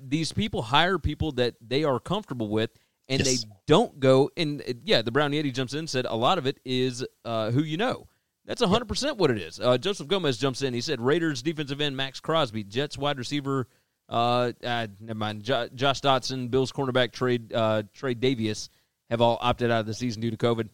these 0.01 0.31
people 0.31 0.61
hire 0.63 0.97
people 0.97 1.31
that 1.33 1.55
they 1.65 1.83
are 1.83 1.99
comfortable 1.99 2.49
with 2.49 2.71
and 3.07 3.23
Yes. 3.23 3.43
they 3.43 3.49
don't 3.67 3.99
go 3.99 4.31
and 4.35 4.61
uh, 4.61 4.73
yeah, 4.83 5.01
the 5.01 5.11
Brown 5.11 5.31
Yeti 5.31 5.53
jumps 5.53 5.73
in 5.73 5.79
and 5.79 5.89
said 5.89 6.05
a 6.05 6.15
lot 6.15 6.37
of 6.37 6.47
it 6.47 6.59
is 6.65 7.05
uh, 7.23 7.51
who 7.51 7.61
you 7.61 7.77
know. 7.77 8.07
That's 8.45 8.61
100% 8.61 9.17
what 9.17 9.31
it 9.31 9.39
is. 9.39 9.59
Uh, 9.59 9.77
Joseph 9.77 10.07
Gomez 10.07 10.37
jumps 10.37 10.61
in. 10.61 10.73
He 10.73 10.81
said 10.81 11.01
Raiders 11.01 11.41
defensive 11.41 11.81
end 11.81 11.97
Maxx 11.97 12.19
Crosby, 12.19 12.63
Jets 12.63 12.97
wide 12.97 13.17
receiver 13.17 13.67
uh, 14.07 14.51
uh 14.63 14.87
never 14.99 15.17
mind, 15.17 15.43
jo- 15.43 15.67
Josh 15.73 16.01
Doctson, 16.01 16.51
Bills 16.51 16.71
cornerback 16.71 17.11
trade 17.11 17.51
uh, 17.53 17.83
Tre'Davious 17.97 18.69
have 19.09 19.21
all 19.21 19.37
opted 19.41 19.71
out 19.71 19.79
of 19.81 19.85
the 19.85 19.93
season 19.93 20.21
due 20.21 20.31
to 20.31 20.37
COVID. 20.37 20.69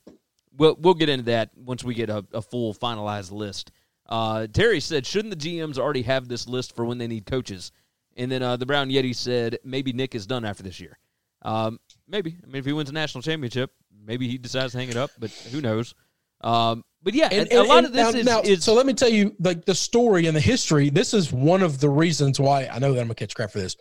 We'll 0.58 0.76
we'll 0.80 0.94
get 0.94 1.10
into 1.10 1.26
that 1.26 1.52
once 1.56 1.84
we 1.84 1.94
get 1.94 2.10
a, 2.10 2.26
a 2.34 2.42
full 2.42 2.74
finalized 2.74 3.32
list. 3.32 3.72
Uh, 4.12 4.46
Terry 4.48 4.80
said, 4.82 5.06
shouldn't 5.06 5.32
the 5.40 5.50
GMs 5.50 5.78
already 5.78 6.02
have 6.04 6.28
this 6.28 6.48
list 6.48 6.76
for 6.76 6.86
when 6.86 6.98
they 6.98 7.08
need 7.08 7.26
coaches? 7.26 7.72
And 8.18 8.30
then 8.32 8.44
uh, 8.44 8.58
the 8.58 8.66
Brown 8.66 8.90
Yeti 8.90 9.16
said, 9.16 9.58
maybe 9.64 9.94
Nick 9.94 10.14
is 10.16 10.28
done 10.28 10.44
after 10.44 10.64
this 10.64 10.80
year. 10.82 10.98
Um, 11.44 11.80
maybe. 12.08 12.38
I 12.44 12.46
mean, 12.48 12.58
if 12.58 12.66
he 12.66 12.74
wins 12.74 12.90
a 12.90 12.94
national 12.94 13.22
championship, 13.22 13.72
maybe 14.06 14.28
he 14.28 14.38
decides 14.38 14.74
to 14.74 14.80
hang 14.80 14.90
it 14.90 14.98
up, 14.98 15.12
but 15.18 15.32
who 15.52 15.62
knows? 15.62 15.96
Um, 16.42 16.84
but 17.02 17.14
yeah, 17.14 17.30
And, 17.32 17.52
a 17.54 17.64
lot 17.64 17.78
and 17.80 17.88
of 17.88 17.94
this 17.94 18.14
now- 18.14 18.20
is, 18.20 18.26
now, 18.26 18.42
is 18.42 18.64
so 18.64 18.74
let 18.74 18.86
me 18.86 18.94
tell 18.94 19.10
you 19.10 19.34
like 19.40 19.64
the 19.66 19.74
story 19.74 20.28
and 20.28 20.36
the 20.36 20.42
history. 20.42 20.90
This 20.90 21.14
is 21.14 21.32
one 21.32 21.64
of 21.64 21.80
the 21.80 21.90
reasons 21.90 22.40
why 22.40 22.68
I 22.68 22.80
know 22.80 22.94
that 22.94 23.00
I'm 23.00 23.08
gonna 23.08 23.16
catch 23.16 23.34
crap 23.34 23.52
for 23.52 23.60
this. 23.60 23.76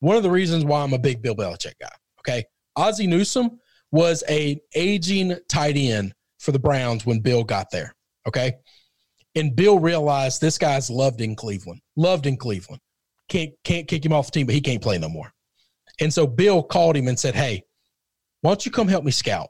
One 0.00 0.16
of 0.16 0.22
the 0.22 0.30
reasons 0.30 0.64
why 0.64 0.82
I'm 0.82 0.92
a 0.92 0.98
big 0.98 1.22
Bill 1.22 1.34
Belichick 1.34 1.74
guy. 1.80 1.88
Okay, 2.20 2.44
Ozzie 2.76 3.06
Newsome 3.06 3.58
was 3.92 4.22
a 4.28 4.60
aging 4.74 5.36
tight 5.48 5.76
end 5.76 6.14
for 6.38 6.52
the 6.52 6.58
Browns 6.58 7.06
when 7.06 7.20
Bill 7.20 7.42
got 7.44 7.70
there. 7.70 7.94
Okay, 8.28 8.52
and 9.34 9.54
Bill 9.54 9.78
realized 9.78 10.40
this 10.40 10.58
guy's 10.58 10.90
loved 10.90 11.20
in 11.20 11.36
Cleveland, 11.36 11.80
loved 11.96 12.26
in 12.26 12.36
Cleveland. 12.36 12.80
Can't 13.28 13.52
can't 13.64 13.86
kick 13.86 14.04
him 14.04 14.12
off 14.12 14.26
the 14.26 14.32
team, 14.32 14.46
but 14.46 14.54
he 14.54 14.60
can't 14.60 14.82
play 14.82 14.98
no 14.98 15.08
more. 15.08 15.32
And 16.00 16.12
so 16.12 16.26
Bill 16.26 16.62
called 16.62 16.96
him 16.96 17.08
and 17.08 17.18
said, 17.18 17.34
"Hey, 17.34 17.62
why 18.40 18.50
don't 18.50 18.66
you 18.66 18.72
come 18.72 18.88
help 18.88 19.04
me 19.04 19.12
scout? 19.12 19.48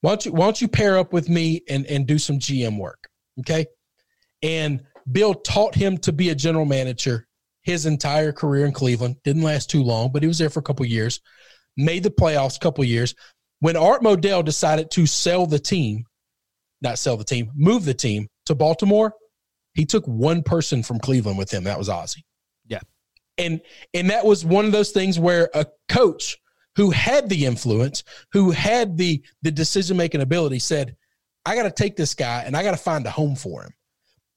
Why 0.00 0.10
don't 0.10 0.26
you 0.26 0.32
why 0.32 0.46
don't 0.46 0.60
you 0.60 0.68
pair 0.68 0.98
up 0.98 1.12
with 1.12 1.28
me 1.28 1.62
and 1.68 1.86
and 1.86 2.06
do 2.06 2.18
some 2.18 2.38
GM 2.38 2.78
work?" 2.78 3.08
Okay. 3.40 3.66
And 4.42 4.82
Bill 5.10 5.34
taught 5.34 5.74
him 5.74 5.98
to 5.98 6.12
be 6.12 6.30
a 6.30 6.34
general 6.34 6.64
manager 6.64 7.28
his 7.62 7.86
entire 7.86 8.32
career 8.32 8.66
in 8.66 8.72
Cleveland. 8.72 9.16
Didn't 9.24 9.42
last 9.42 9.70
too 9.70 9.82
long, 9.82 10.10
but 10.12 10.22
he 10.22 10.28
was 10.28 10.38
there 10.38 10.50
for 10.50 10.60
a 10.60 10.64
couple 10.64 10.84
years. 10.84 11.20
Made 11.76 12.02
the 12.02 12.10
playoffs 12.10 12.56
a 12.56 12.60
couple 12.60 12.84
years. 12.84 13.14
When 13.60 13.76
Art 13.76 14.02
Modell 14.02 14.44
decided 14.44 14.90
to 14.92 15.06
sell 15.06 15.46
the 15.46 15.58
team, 15.58 16.04
not 16.80 16.98
sell 16.98 17.16
the 17.16 17.24
team, 17.24 17.50
move 17.54 17.84
the 17.84 17.94
team 17.94 18.28
to 18.46 18.54
Baltimore, 18.54 19.14
he 19.74 19.84
took 19.84 20.04
one 20.06 20.42
person 20.42 20.82
from 20.82 20.98
Cleveland 20.98 21.38
with 21.38 21.52
him. 21.52 21.64
That 21.64 21.78
was 21.78 21.88
Ozzie. 21.88 22.24
Yeah. 22.66 22.80
And 23.38 23.60
and 23.92 24.10
that 24.10 24.24
was 24.24 24.44
one 24.44 24.64
of 24.64 24.72
those 24.72 24.90
things 24.90 25.18
where 25.18 25.50
a 25.54 25.66
coach 25.88 26.38
who 26.76 26.90
had 26.90 27.28
the 27.28 27.44
influence, 27.44 28.02
who 28.32 28.50
had 28.50 28.96
the 28.96 29.22
the 29.42 29.50
decision 29.50 29.96
making 29.96 30.22
ability, 30.22 30.58
said, 30.58 30.96
"I 31.44 31.54
got 31.54 31.64
to 31.64 31.70
take 31.70 31.96
this 31.96 32.14
guy 32.14 32.42
and 32.46 32.56
I 32.56 32.62
got 32.62 32.70
to 32.70 32.76
find 32.78 33.04
a 33.06 33.10
home 33.10 33.36
for 33.36 33.62
him." 33.62 33.74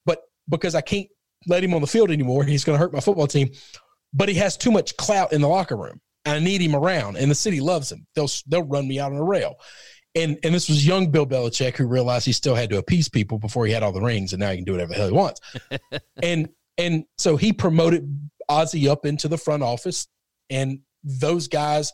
But 0.05 0.21
because 0.49 0.75
I 0.75 0.81
can't 0.81 1.07
let 1.47 1.63
him 1.63 1.73
on 1.73 1.81
the 1.81 1.87
field 1.87 2.11
anymore, 2.11 2.43
he's 2.43 2.65
going 2.65 2.77
to 2.77 2.83
hurt 2.83 2.93
my 2.93 2.99
football 2.99 3.27
team. 3.27 3.51
But 4.13 4.27
he 4.27 4.35
has 4.35 4.57
too 4.57 4.71
much 4.71 4.97
clout 4.97 5.31
in 5.31 5.41
the 5.41 5.47
locker 5.47 5.77
room. 5.77 6.01
I 6.25 6.39
need 6.39 6.61
him 6.61 6.75
around, 6.75 7.17
and 7.17 7.31
the 7.31 7.35
city 7.35 7.61
loves 7.61 7.91
him. 7.91 8.05
They'll 8.15 8.29
they'll 8.47 8.63
run 8.63 8.87
me 8.87 8.99
out 8.99 9.11
on 9.11 9.17
a 9.17 9.23
rail. 9.23 9.55
And 10.15 10.39
and 10.43 10.53
this 10.53 10.69
was 10.69 10.85
young 10.85 11.11
Bill 11.11 11.25
Belichick 11.25 11.75
who 11.75 11.87
realized 11.87 12.25
he 12.25 12.31
still 12.31 12.55
had 12.55 12.69
to 12.71 12.77
appease 12.77 13.09
people 13.09 13.37
before 13.37 13.65
he 13.65 13.71
had 13.71 13.83
all 13.83 13.91
the 13.91 14.01
rings, 14.01 14.33
and 14.33 14.39
now 14.39 14.49
he 14.49 14.57
can 14.57 14.65
do 14.65 14.71
whatever 14.71 14.89
the 14.89 14.97
hell 14.97 15.07
he 15.07 15.13
wants. 15.13 15.41
and 16.23 16.49
and 16.77 17.05
so 17.17 17.37
he 17.37 17.53
promoted 17.53 18.29
Ozzie 18.47 18.89
up 18.89 19.05
into 19.05 19.27
the 19.27 19.37
front 19.37 19.61
office, 19.61 20.07
and 20.49 20.79
those 21.03 21.47
guys, 21.47 21.93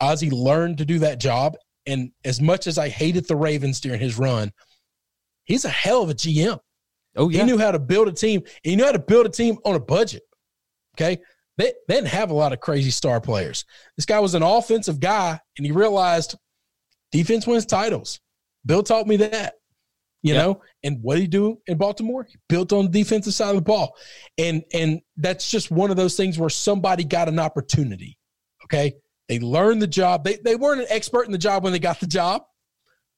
Ozzie 0.00 0.30
learned 0.30 0.78
to 0.78 0.84
do 0.84 0.98
that 1.00 1.20
job. 1.20 1.56
And 1.86 2.12
as 2.24 2.40
much 2.40 2.66
as 2.66 2.78
I 2.78 2.88
hated 2.88 3.26
the 3.26 3.36
Ravens 3.36 3.80
during 3.80 4.00
his 4.00 4.18
run, 4.18 4.52
he's 5.44 5.64
a 5.64 5.70
hell 5.70 6.02
of 6.02 6.10
a 6.10 6.14
GM. 6.14 6.58
Oh 7.16 7.28
yeah, 7.28 7.40
He 7.40 7.44
knew 7.44 7.58
how 7.58 7.72
to 7.72 7.78
build 7.78 8.08
a 8.08 8.12
team. 8.12 8.40
And 8.40 8.70
he 8.70 8.76
knew 8.76 8.84
how 8.84 8.92
to 8.92 8.98
build 8.98 9.26
a 9.26 9.30
team 9.30 9.58
on 9.64 9.74
a 9.74 9.80
budget. 9.80 10.22
Okay. 10.96 11.20
They, 11.58 11.72
they 11.86 11.94
didn't 11.94 12.08
have 12.08 12.30
a 12.30 12.34
lot 12.34 12.52
of 12.52 12.60
crazy 12.60 12.90
star 12.90 13.20
players. 13.20 13.64
This 13.96 14.06
guy 14.06 14.20
was 14.20 14.34
an 14.34 14.42
offensive 14.42 15.00
guy, 15.00 15.38
and 15.58 15.66
he 15.66 15.72
realized 15.72 16.34
defense 17.12 17.46
wins 17.46 17.66
titles. 17.66 18.20
Bill 18.64 18.82
taught 18.82 19.06
me 19.06 19.16
that, 19.16 19.54
you 20.22 20.34
know. 20.34 20.62
And 20.82 20.98
what 21.02 21.14
did 21.14 21.22
he 21.22 21.26
do 21.28 21.58
in 21.66 21.78
Baltimore? 21.78 22.24
He 22.24 22.36
built 22.48 22.72
on 22.72 22.86
the 22.86 22.90
defensive 22.90 23.34
side 23.34 23.50
of 23.50 23.56
the 23.56 23.62
ball, 23.62 23.94
and 24.38 24.64
and 24.72 25.00
that's 25.16 25.50
just 25.50 25.70
one 25.70 25.90
of 25.90 25.96
those 25.96 26.16
things 26.16 26.38
where 26.38 26.50
somebody 26.50 27.04
got 27.04 27.28
an 27.28 27.38
opportunity. 27.38 28.18
Okay, 28.64 28.94
they 29.28 29.38
learned 29.38 29.82
the 29.82 29.86
job. 29.86 30.24
They 30.24 30.38
they 30.44 30.56
weren't 30.56 30.80
an 30.80 30.86
expert 30.90 31.26
in 31.26 31.32
the 31.32 31.38
job 31.38 31.64
when 31.64 31.72
they 31.72 31.78
got 31.78 32.00
the 32.00 32.06
job, 32.06 32.42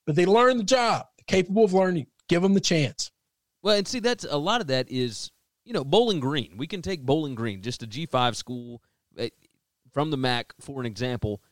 but 0.07 0.17
they 0.17 0.27
learned 0.27 0.61
the 0.61 0.65
job. 0.65 1.07
capable 1.27 1.65
of 1.65 1.73
learning. 1.73 2.07
Give 2.29 2.43
them 2.43 2.55
the 2.55 2.61
chance. 2.61 3.11
Well, 3.63 3.77
and 3.77 3.87
see, 3.87 4.01
that's 4.01 4.25
a 4.29 4.37
lot 4.37 4.61
of 4.61 4.67
that 4.69 4.91
is 4.91 5.31
you 5.65 5.73
know 5.73 5.85
Bowling 5.85 6.21
Green. 6.21 6.57
We 6.57 6.67
can 6.67 6.83
take 6.83 7.05
Bowling 7.05 7.35
Green, 7.35 7.63
just 7.63 7.83
a 7.83 7.87
G 7.87 8.07
five 8.07 8.37
school 8.37 8.83
eh, 9.19 9.29
from 9.93 10.11
the 10.11 10.17
MAC 10.17 10.55
for 10.61 10.81
an 10.81 10.87
example. 10.87 11.43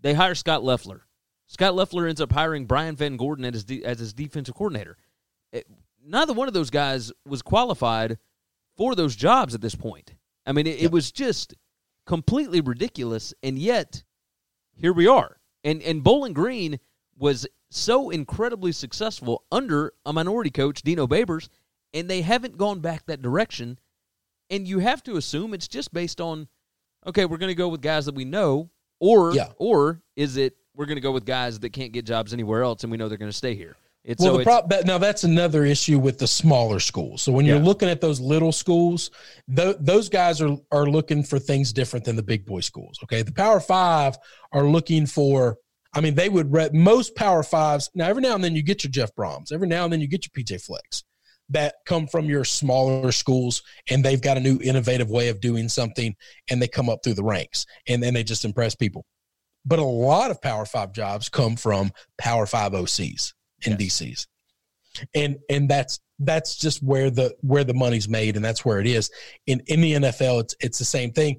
They 0.00 0.14
hire 0.14 0.34
Scott 0.34 0.62
Loeffler. 0.62 1.07
Scott 1.48 1.74
Loeffler 1.74 2.06
ends 2.06 2.20
up 2.20 2.30
hiring 2.32 2.66
Brian 2.66 2.94
VanGorder 2.94 3.46
as 3.46 3.54
his, 3.54 3.64
de- 3.64 3.84
as 3.84 3.98
his 3.98 4.12
defensive 4.12 4.54
coordinator. 4.54 4.96
Eh, 5.52 5.62
neither 6.04 6.32
one 6.32 6.46
of 6.48 6.54
those 6.54 6.70
guys 6.70 7.10
was 7.26 7.42
qualified 7.42 8.18
for 8.76 8.94
those 8.94 9.16
jobs 9.16 9.54
at 9.54 9.60
this 9.60 9.74
point. 9.74 10.14
I 10.46 10.52
mean, 10.52 10.66
it, 10.66 10.82
it 10.82 10.92
was 10.92 11.10
just 11.10 11.54
completely 12.06 12.60
ridiculous, 12.60 13.34
and 13.42 13.58
yet 13.58 14.02
here 14.76 14.92
we 14.92 15.06
are. 15.06 15.38
And 15.64 15.82
and 15.82 16.04
Bowling 16.04 16.32
Green 16.34 16.78
was 17.18 17.46
so 17.70 18.10
incredibly 18.10 18.72
successful 18.72 19.44
under 19.50 19.92
a 20.06 20.12
minority 20.12 20.50
coach, 20.50 20.82
Dino 20.82 21.06
Babers, 21.06 21.48
and 21.92 22.08
they 22.08 22.22
haven't 22.22 22.56
gone 22.56 22.80
back 22.80 23.04
that 23.06 23.20
direction. 23.22 23.78
And 24.50 24.66
you 24.68 24.78
have 24.78 25.02
to 25.02 25.16
assume 25.16 25.52
it's 25.52 25.68
just 25.68 25.92
based 25.92 26.20
on, 26.20 26.48
okay, 27.06 27.26
we're 27.26 27.36
going 27.36 27.50
to 27.50 27.54
go 27.54 27.68
with 27.68 27.82
guys 27.82 28.06
that 28.06 28.14
we 28.14 28.24
know, 28.24 28.70
or 29.00 29.34
Yeah. 29.34 29.48
or 29.58 30.00
is 30.16 30.36
it 30.38 30.56
we're 30.78 30.86
going 30.86 30.96
to 30.96 31.02
go 31.02 31.10
with 31.10 31.26
guys 31.26 31.58
that 31.58 31.70
can't 31.70 31.92
get 31.92 32.06
jobs 32.06 32.32
anywhere 32.32 32.62
else, 32.62 32.84
and 32.84 32.90
we 32.90 32.96
know 32.96 33.08
they're 33.08 33.18
going 33.18 33.30
to 33.30 33.36
stay 33.36 33.54
here. 33.54 33.74
It's 34.04 34.22
Well, 34.22 34.36
so 34.36 34.44
the 34.44 34.68
it's, 34.70 34.86
now 34.86 34.96
that's 34.96 35.24
another 35.24 35.64
issue 35.64 35.98
with 35.98 36.18
the 36.18 36.26
smaller 36.26 36.78
schools. 36.78 37.20
So 37.20 37.32
when 37.32 37.44
you're 37.44 37.58
looking 37.58 37.90
at 37.90 38.00
those 38.00 38.20
little 38.20 38.52
schools, 38.52 39.10
th- 39.54 39.76
those 39.80 40.08
guys 40.08 40.40
are 40.40 40.56
are 40.70 40.86
looking 40.86 41.24
for 41.24 41.38
things 41.38 41.72
different 41.72 42.06
than 42.06 42.16
the 42.16 42.22
big 42.22 42.46
boy 42.46 42.60
schools. 42.60 42.98
Okay, 43.02 43.22
the 43.22 43.32
Power 43.32 43.60
Five 43.60 44.16
are 44.52 44.64
looking 44.64 45.04
for. 45.04 45.58
I 45.94 46.00
mean, 46.00 46.14
they 46.14 46.28
would 46.28 46.52
re- 46.52 46.70
most 46.72 47.16
Power 47.16 47.42
Fives. 47.42 47.90
Now, 47.94 48.06
every 48.06 48.22
now 48.22 48.34
and 48.34 48.42
then 48.42 48.54
you 48.54 48.62
get 48.62 48.84
your 48.84 48.92
Jeff 48.92 49.14
Brohms. 49.14 49.52
Every 49.52 49.66
now 49.66 49.84
and 49.84 49.92
then 49.92 50.00
you 50.00 50.06
get 50.06 50.24
your 50.24 50.44
PJ 50.44 50.64
Flecks 50.64 51.02
that 51.50 51.74
come 51.84 52.06
from 52.06 52.26
your 52.26 52.44
smaller 52.44 53.10
schools, 53.10 53.62
and 53.90 54.04
they've 54.04 54.22
got 54.22 54.36
a 54.36 54.40
new 54.40 54.60
innovative 54.62 55.10
way 55.10 55.28
of 55.28 55.40
doing 55.40 55.68
something, 55.68 56.14
and 56.50 56.62
they 56.62 56.68
come 56.68 56.88
up 56.88 57.00
through 57.02 57.14
the 57.14 57.24
ranks, 57.24 57.66
and 57.88 58.02
then 58.02 58.14
they 58.14 58.22
just 58.22 58.44
impress 58.44 58.74
people. 58.74 59.04
But 59.68 59.78
a 59.78 59.84
lot 59.84 60.30
of 60.30 60.40
Power 60.40 60.64
Five 60.64 60.92
jobs 60.92 61.28
come 61.28 61.56
from 61.56 61.92
Power 62.16 62.46
Five 62.46 62.72
OCs 62.72 63.34
and 63.66 63.78
DCs, 63.78 64.26
and 65.14 65.36
and 65.50 65.68
that's 65.68 66.00
that's 66.18 66.56
just 66.56 66.82
where 66.82 67.10
the 67.10 67.36
where 67.42 67.64
the 67.64 67.74
money's 67.74 68.08
made, 68.08 68.36
and 68.36 68.44
that's 68.44 68.64
where 68.64 68.80
it 68.80 68.86
is. 68.86 69.10
In 69.46 69.62
in 69.66 69.80
the 69.82 69.92
NFL, 69.94 70.40
it's 70.40 70.56
it's 70.60 70.78
the 70.78 70.84
same 70.84 71.12
thing. 71.12 71.38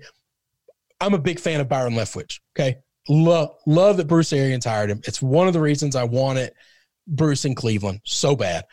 I'm 1.01 1.13
a 1.13 1.19
big 1.19 1.39
fan 1.39 1.59
of 1.59 1.67
Byron 1.67 1.93
Leftwich. 1.93 2.39
Okay, 2.55 2.77
love 3.07 3.55
love 3.65 3.97
that 3.97 4.07
Bruce 4.07 4.31
Arians 4.31 4.65
hired 4.65 4.91
him. 4.91 5.01
It's 5.05 5.21
one 5.21 5.47
of 5.47 5.53
the 5.53 5.61
reasons 5.61 5.95
I 5.95 6.03
wanted 6.03 6.53
Bruce 7.07 7.45
in 7.45 7.55
Cleveland 7.55 8.01
so 8.05 8.35
bad. 8.35 8.65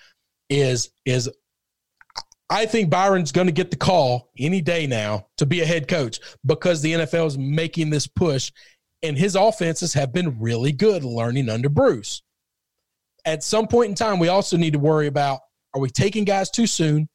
Is 0.50 0.90
is 1.06 1.30
I 2.48 2.66
think 2.66 2.90
Byron's 2.90 3.32
going 3.32 3.48
to 3.48 3.52
get 3.52 3.70
the 3.70 3.76
call 3.76 4.30
any 4.38 4.60
day 4.60 4.86
now 4.86 5.26
to 5.38 5.46
be 5.46 5.62
a 5.62 5.66
head 5.66 5.88
coach 5.88 6.20
because 6.44 6.80
the 6.80 6.92
NFL 6.92 7.26
is 7.26 7.38
making 7.38 7.90
this 7.90 8.06
push, 8.06 8.52
and 9.06 9.16
his 9.16 9.36
offenses 9.36 9.94
have 9.94 10.12
been 10.12 10.38
really 10.40 10.72
good 10.72 11.04
learning 11.04 11.48
under 11.48 11.68
Bruce. 11.68 12.22
At 13.24 13.42
some 13.42 13.66
point 13.66 13.90
in 13.90 13.94
time, 13.94 14.18
we 14.18 14.28
also 14.28 14.56
need 14.56 14.72
to 14.72 14.78
worry 14.78 15.06
about 15.06 15.40
are 15.74 15.80
we 15.80 15.90
taking 15.90 16.24
guys 16.24 16.50
too 16.50 16.66
soon, 16.66 17.08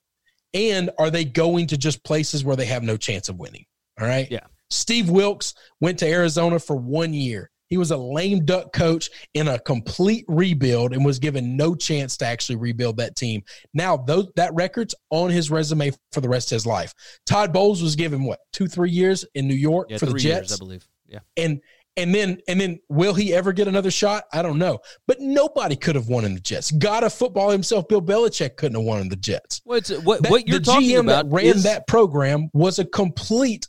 and 0.53 0.89
are 0.99 1.09
they 1.09 1.25
going 1.25 1.67
to 1.67 1.77
just 1.77 2.03
places 2.03 2.43
where 2.43 2.55
they 2.55 2.65
have 2.65 2.83
no 2.83 2.97
chance 2.97 3.29
of 3.29 3.39
winning? 3.39 3.65
All 3.99 4.07
right. 4.07 4.29
Yeah. 4.29 4.45
Steve 4.69 5.09
Wilks 5.09 5.53
went 5.79 5.99
to 5.99 6.07
Arizona 6.07 6.59
for 6.59 6.75
one 6.75 7.13
year. 7.13 7.49
He 7.67 7.77
was 7.77 7.91
a 7.91 7.97
lame 7.97 8.43
duck 8.43 8.73
coach 8.73 9.09
in 9.33 9.47
a 9.47 9.57
complete 9.57 10.25
rebuild 10.27 10.91
and 10.91 11.05
was 11.05 11.19
given 11.19 11.55
no 11.55 11.73
chance 11.73 12.17
to 12.17 12.25
actually 12.25 12.57
rebuild 12.57 12.97
that 12.97 13.15
team. 13.15 13.43
Now, 13.73 13.95
those, 13.95 14.27
that 14.35 14.53
record's 14.53 14.93
on 15.09 15.29
his 15.29 15.49
resume 15.49 15.91
for 16.11 16.19
the 16.19 16.27
rest 16.27 16.51
of 16.51 16.57
his 16.57 16.65
life. 16.65 16.93
Todd 17.25 17.53
Bowles 17.53 17.81
was 17.81 17.95
given 17.95 18.25
what 18.25 18.39
two, 18.51 18.67
three 18.67 18.91
years 18.91 19.23
in 19.35 19.47
New 19.47 19.55
York 19.55 19.87
Yeah, 19.89 19.99
for 19.99 20.05
the 20.05 20.11
three 20.11 20.21
Jets, 20.21 20.51
years, 20.51 20.59
I 20.59 20.63
believe. 20.63 20.87
Yeah. 21.07 21.19
and 21.37 21.61
and 21.97 22.13
then 22.15 22.39
and 22.47 22.59
then 22.59 22.79
will 22.89 23.13
he 23.13 23.33
ever 23.33 23.51
get 23.53 23.67
another 23.67 23.91
shot? 23.91 24.23
I 24.33 24.41
don't 24.41 24.57
know. 24.57 24.79
But 25.07 25.17
nobody 25.19 25.75
could 25.75 25.95
have 25.95 26.07
won 26.07 26.25
in 26.25 26.33
the 26.33 26.39
Jets. 26.39 26.71
God 26.71 27.03
of 27.03 27.13
football 27.13 27.49
himself, 27.49 27.87
Bill 27.87 28.01
Belichick, 28.01 28.55
couldn't 28.55 28.75
have 28.77 28.85
won 28.85 29.01
in 29.01 29.09
the 29.09 29.15
Jets. 29.15 29.61
What 29.65 29.87
what, 30.03 30.23
That- 30.23 30.31
what 30.31 30.47
you're 30.47 30.59
the 30.59 30.65
talking 30.65 30.89
GM 30.89 30.99
about 31.01 31.29
that 31.29 31.35
ran 31.35 31.45
is, 31.45 31.63
that 31.63 31.87
program 31.87 32.49
was 32.53 32.79
a 32.79 32.85
complete 32.85 33.67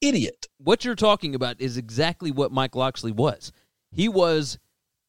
idiot. 0.00 0.46
what 0.58 0.84
you're 0.84 0.94
talking 0.96 1.34
about 1.34 1.60
is 1.60 1.76
exactly 1.76 2.30
what 2.30 2.50
Mike 2.52 2.74
Locksley 2.74 3.12
was. 3.12 3.52
He 3.92 4.08
was 4.08 4.58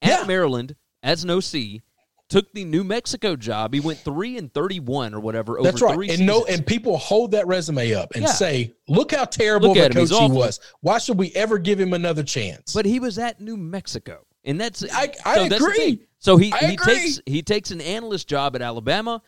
at 0.02 0.20
Yeah. 0.20 0.26
Maryland 0.26 0.76
as 1.02 1.24
an 1.24 1.30
OC, 1.30 1.82
took 2.28 2.52
the 2.52 2.64
New 2.64 2.84
Mexico 2.84 3.36
job. 3.36 3.74
He 3.74 3.80
went 3.80 3.98
three 3.98 4.38
and 4.38 4.52
thirty-one 4.52 5.14
or 5.14 5.20
whatever 5.20 5.58
over 5.58 5.70
That's 5.70 5.82
right. 5.82 5.94
three 5.94 6.10
And 6.10 6.26
no, 6.26 6.44
and 6.46 6.66
people 6.66 6.96
hold 6.96 7.32
that 7.32 7.46
resume 7.46 7.94
up 7.94 8.14
and 8.14 8.24
Yeah. 8.24 8.30
say, 8.32 8.72
"Look 8.88 9.12
how 9.12 9.24
terrible 9.24 9.68
Look 9.68 9.76
of 9.76 9.82
a 9.82 9.84
at 9.86 9.92
him. 9.94 10.00
He's 10.00 10.10
coach 10.10 10.30
he 10.30 10.36
was. 10.36 10.60
Why 10.80 10.98
should 10.98 11.18
we 11.18 11.30
ever 11.32 11.58
give 11.58 11.78
him 11.78 11.92
another 11.92 12.22
chance?" 12.22 12.72
But 12.72 12.86
he 12.86 12.98
was 13.00 13.18
at 13.18 13.40
New 13.40 13.56
Mexico, 13.56 14.26
and 14.44 14.60
that's 14.60 14.82
I- 14.92 15.12
I 15.24 15.34
so 15.36 15.48
that's 15.48 15.62
agree. 15.62 16.00
So 16.18 16.36
he 16.38 16.52
I 16.52 16.58
he 16.66 16.74
agree. 16.74 16.94
takes 16.94 17.20
he 17.26 17.42
takes 17.42 17.70
an 17.70 17.80
analyst 17.80 18.26
job 18.28 18.56
at 18.56 18.62
Alabama. 18.62 19.22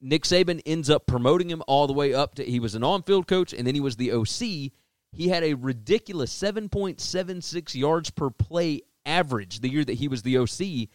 Nick 0.00 0.24
Saban 0.24 0.60
ends 0.66 0.90
up 0.90 1.06
promoting 1.06 1.48
him 1.48 1.62
all 1.68 1.86
the 1.86 1.92
way 1.92 2.12
up 2.12 2.34
to 2.34 2.44
he 2.44 2.58
was 2.60 2.74
an 2.74 2.82
on-field 2.84 3.26
coach, 3.28 3.52
and 3.52 3.66
then 3.66 3.74
he 3.74 3.80
was 3.80 3.96
the 3.96 4.10
OC. 4.12 4.72
He 5.12 5.28
had 5.28 5.44
a 5.44 5.54
ridiculous 5.54 6.32
seven 6.32 6.68
point 6.68 7.00
seven 7.00 7.40
six 7.40 7.74
yards 7.74 8.10
per 8.10 8.28
play 8.30 8.82
average 9.06 9.60
the 9.60 9.68
year 9.70 9.84
that 9.84 9.94
he 9.94 10.08
was 10.08 10.22
the 10.22 10.36
OC. 10.38 10.88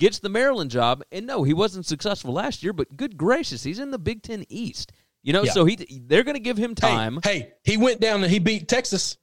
Gets 0.00 0.18
the 0.18 0.28
Maryland 0.30 0.70
job, 0.70 1.02
and 1.12 1.26
no, 1.26 1.42
he 1.44 1.54
wasn't 1.54 1.86
successful 1.86 2.32
last 2.32 2.62
year. 2.64 2.72
But 2.72 2.96
good 2.96 3.16
gracious, 3.16 3.62
he's 3.62 3.78
in 3.78 3.90
the 3.92 3.98
Big 3.98 4.22
Ten 4.22 4.44
East. 4.48 4.90
You 5.22 5.32
know, 5.34 5.42
Yeah. 5.44 5.52
so 5.52 5.64
he 5.66 5.76
they're 6.06 6.22
going 6.24 6.34
to 6.36 6.40
give 6.40 6.56
him 6.56 6.74
time. 6.74 7.20
Hey, 7.22 7.52
he 7.62 7.76
went 7.76 8.00
down 8.00 8.22
and 8.24 8.32
he 8.32 8.38
beat 8.38 8.66
Texas. 8.68 9.18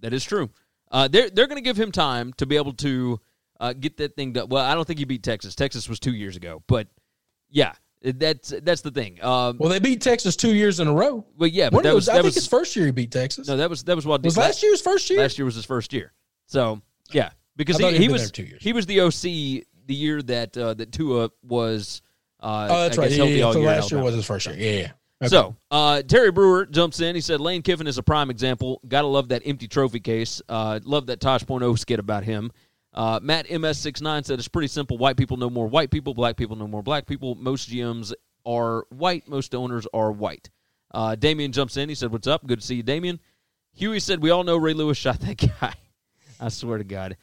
That 0.00 0.12
is 0.14 0.24
true. 0.24 0.50
Uh, 0.90 1.08
they're 1.08 1.28
they're 1.30 1.48
going 1.48 1.56
to 1.58 1.64
give 1.68 1.76
him 1.76 1.90
time 1.92 2.32
to 2.34 2.46
be 2.46 2.56
able 2.56 2.74
to 2.74 3.20
uh, 3.58 3.72
get 3.72 3.96
that 3.96 4.14
thing 4.14 4.32
done. 4.32 4.48
Well, 4.48 4.64
I 4.64 4.74
don't 4.74 4.86
think 4.86 5.00
he 5.00 5.04
beat 5.04 5.24
Texas. 5.24 5.54
Texas 5.56 5.88
was 5.88 5.98
two 5.98 6.14
years 6.14 6.36
ago, 6.36 6.62
but 6.68 6.86
yeah, 7.50 7.72
that's 8.02 8.54
that's 8.62 8.82
the 8.82 8.92
thing. 8.92 9.18
Um, 9.24 9.56
Well, 9.58 9.70
they 9.70 9.80
beat 9.80 10.00
Texas 10.00 10.36
two 10.36 10.54
years 10.54 10.78
in 10.78 10.86
a 10.86 10.92
row. 10.92 11.26
well, 11.36 11.48
yeah, 11.48 11.70
but 11.70 11.78
One 11.78 11.82
that 11.84 11.94
was 11.96 12.08
I 12.08 12.12
that 12.12 12.16
think 12.18 12.26
was 12.26 12.34
his 12.36 12.46
first 12.46 12.76
year 12.76 12.86
he 12.86 12.92
beat 12.92 13.10
Texas. 13.10 13.48
no, 13.48 13.56
that 13.56 13.68
was 13.68 13.82
that 13.84 13.96
was 13.96 14.06
what 14.06 14.22
was 14.22 14.36
last 14.36 14.62
year's 14.62 14.80
first 14.80 15.10
year? 15.10 15.18
Last 15.20 15.38
year 15.38 15.44
was 15.44 15.56
his 15.56 15.64
first 15.64 15.92
year. 15.92 16.12
So 16.46 16.80
yeah, 17.10 17.30
because 17.56 17.78
he, 17.78 17.96
he 17.96 18.08
was 18.08 18.30
he 18.60 18.72
was 18.72 18.86
the 18.86 19.00
OC 19.00 19.64
the 19.86 19.94
year 19.94 20.22
that 20.22 20.56
uh, 20.56 20.74
that 20.74 20.92
Tua 20.92 21.30
was. 21.42 22.02
Uh, 22.40 22.68
oh, 22.70 22.82
that's 22.82 22.98
I 22.98 23.02
right. 23.02 23.10
Yeah, 23.10 23.24
yeah, 23.24 23.52
so 23.52 23.58
year 23.58 23.66
last 23.66 23.90
year 23.90 24.02
was 24.02 24.14
his 24.14 24.26
first 24.26 24.46
year. 24.46 24.56
Yeah, 24.56 24.80
yeah. 24.80 24.92
Okay. 25.22 25.28
So, 25.28 25.56
uh, 25.70 26.02
Terry 26.02 26.30
Brewer 26.30 26.66
jumps 26.66 27.00
in. 27.00 27.14
He 27.14 27.20
said, 27.20 27.40
Lane 27.40 27.62
Kiffin 27.62 27.86
is 27.86 27.96
a 27.96 28.02
prime 28.02 28.30
example. 28.30 28.80
Gotta 28.86 29.06
love 29.06 29.28
that 29.28 29.42
empty 29.46 29.68
trophy 29.68 30.00
case. 30.00 30.42
Uh, 30.48 30.80
love 30.84 31.06
that 31.06 31.20
Tosh.0 31.20 31.78
skit 31.78 31.98
about 31.98 32.24
him. 32.24 32.50
Uh, 32.92 33.20
Matt 33.22 33.46
MS69 33.48 34.24
said, 34.24 34.38
it's 34.38 34.48
pretty 34.48 34.68
simple. 34.68 34.98
White 34.98 35.16
people 35.16 35.36
know 35.36 35.50
more 35.50 35.66
white 35.66 35.90
people. 35.90 36.14
Black 36.14 36.36
people 36.36 36.56
know 36.56 36.68
more 36.68 36.82
black 36.82 37.06
people. 37.06 37.34
Most 37.36 37.70
GMs 37.70 38.12
are 38.44 38.86
white. 38.90 39.26
Most 39.28 39.54
owners 39.54 39.86
are 39.94 40.12
white. 40.12 40.50
Uh, 40.92 41.14
Damien 41.16 41.52
jumps 41.52 41.76
in. 41.76 41.88
He 41.88 41.94
said, 41.94 42.12
What's 42.12 42.28
up? 42.28 42.46
Good 42.46 42.60
to 42.60 42.66
see 42.66 42.76
you, 42.76 42.82
Damien. 42.82 43.18
Huey 43.72 43.98
said, 43.98 44.22
We 44.22 44.30
all 44.30 44.44
know 44.44 44.56
Ray 44.56 44.74
Lewis 44.74 44.96
shot 44.96 45.20
that 45.20 45.36
guy. 45.60 45.74
I 46.38 46.48
swear 46.48 46.78
to 46.78 46.84
God. 46.84 47.16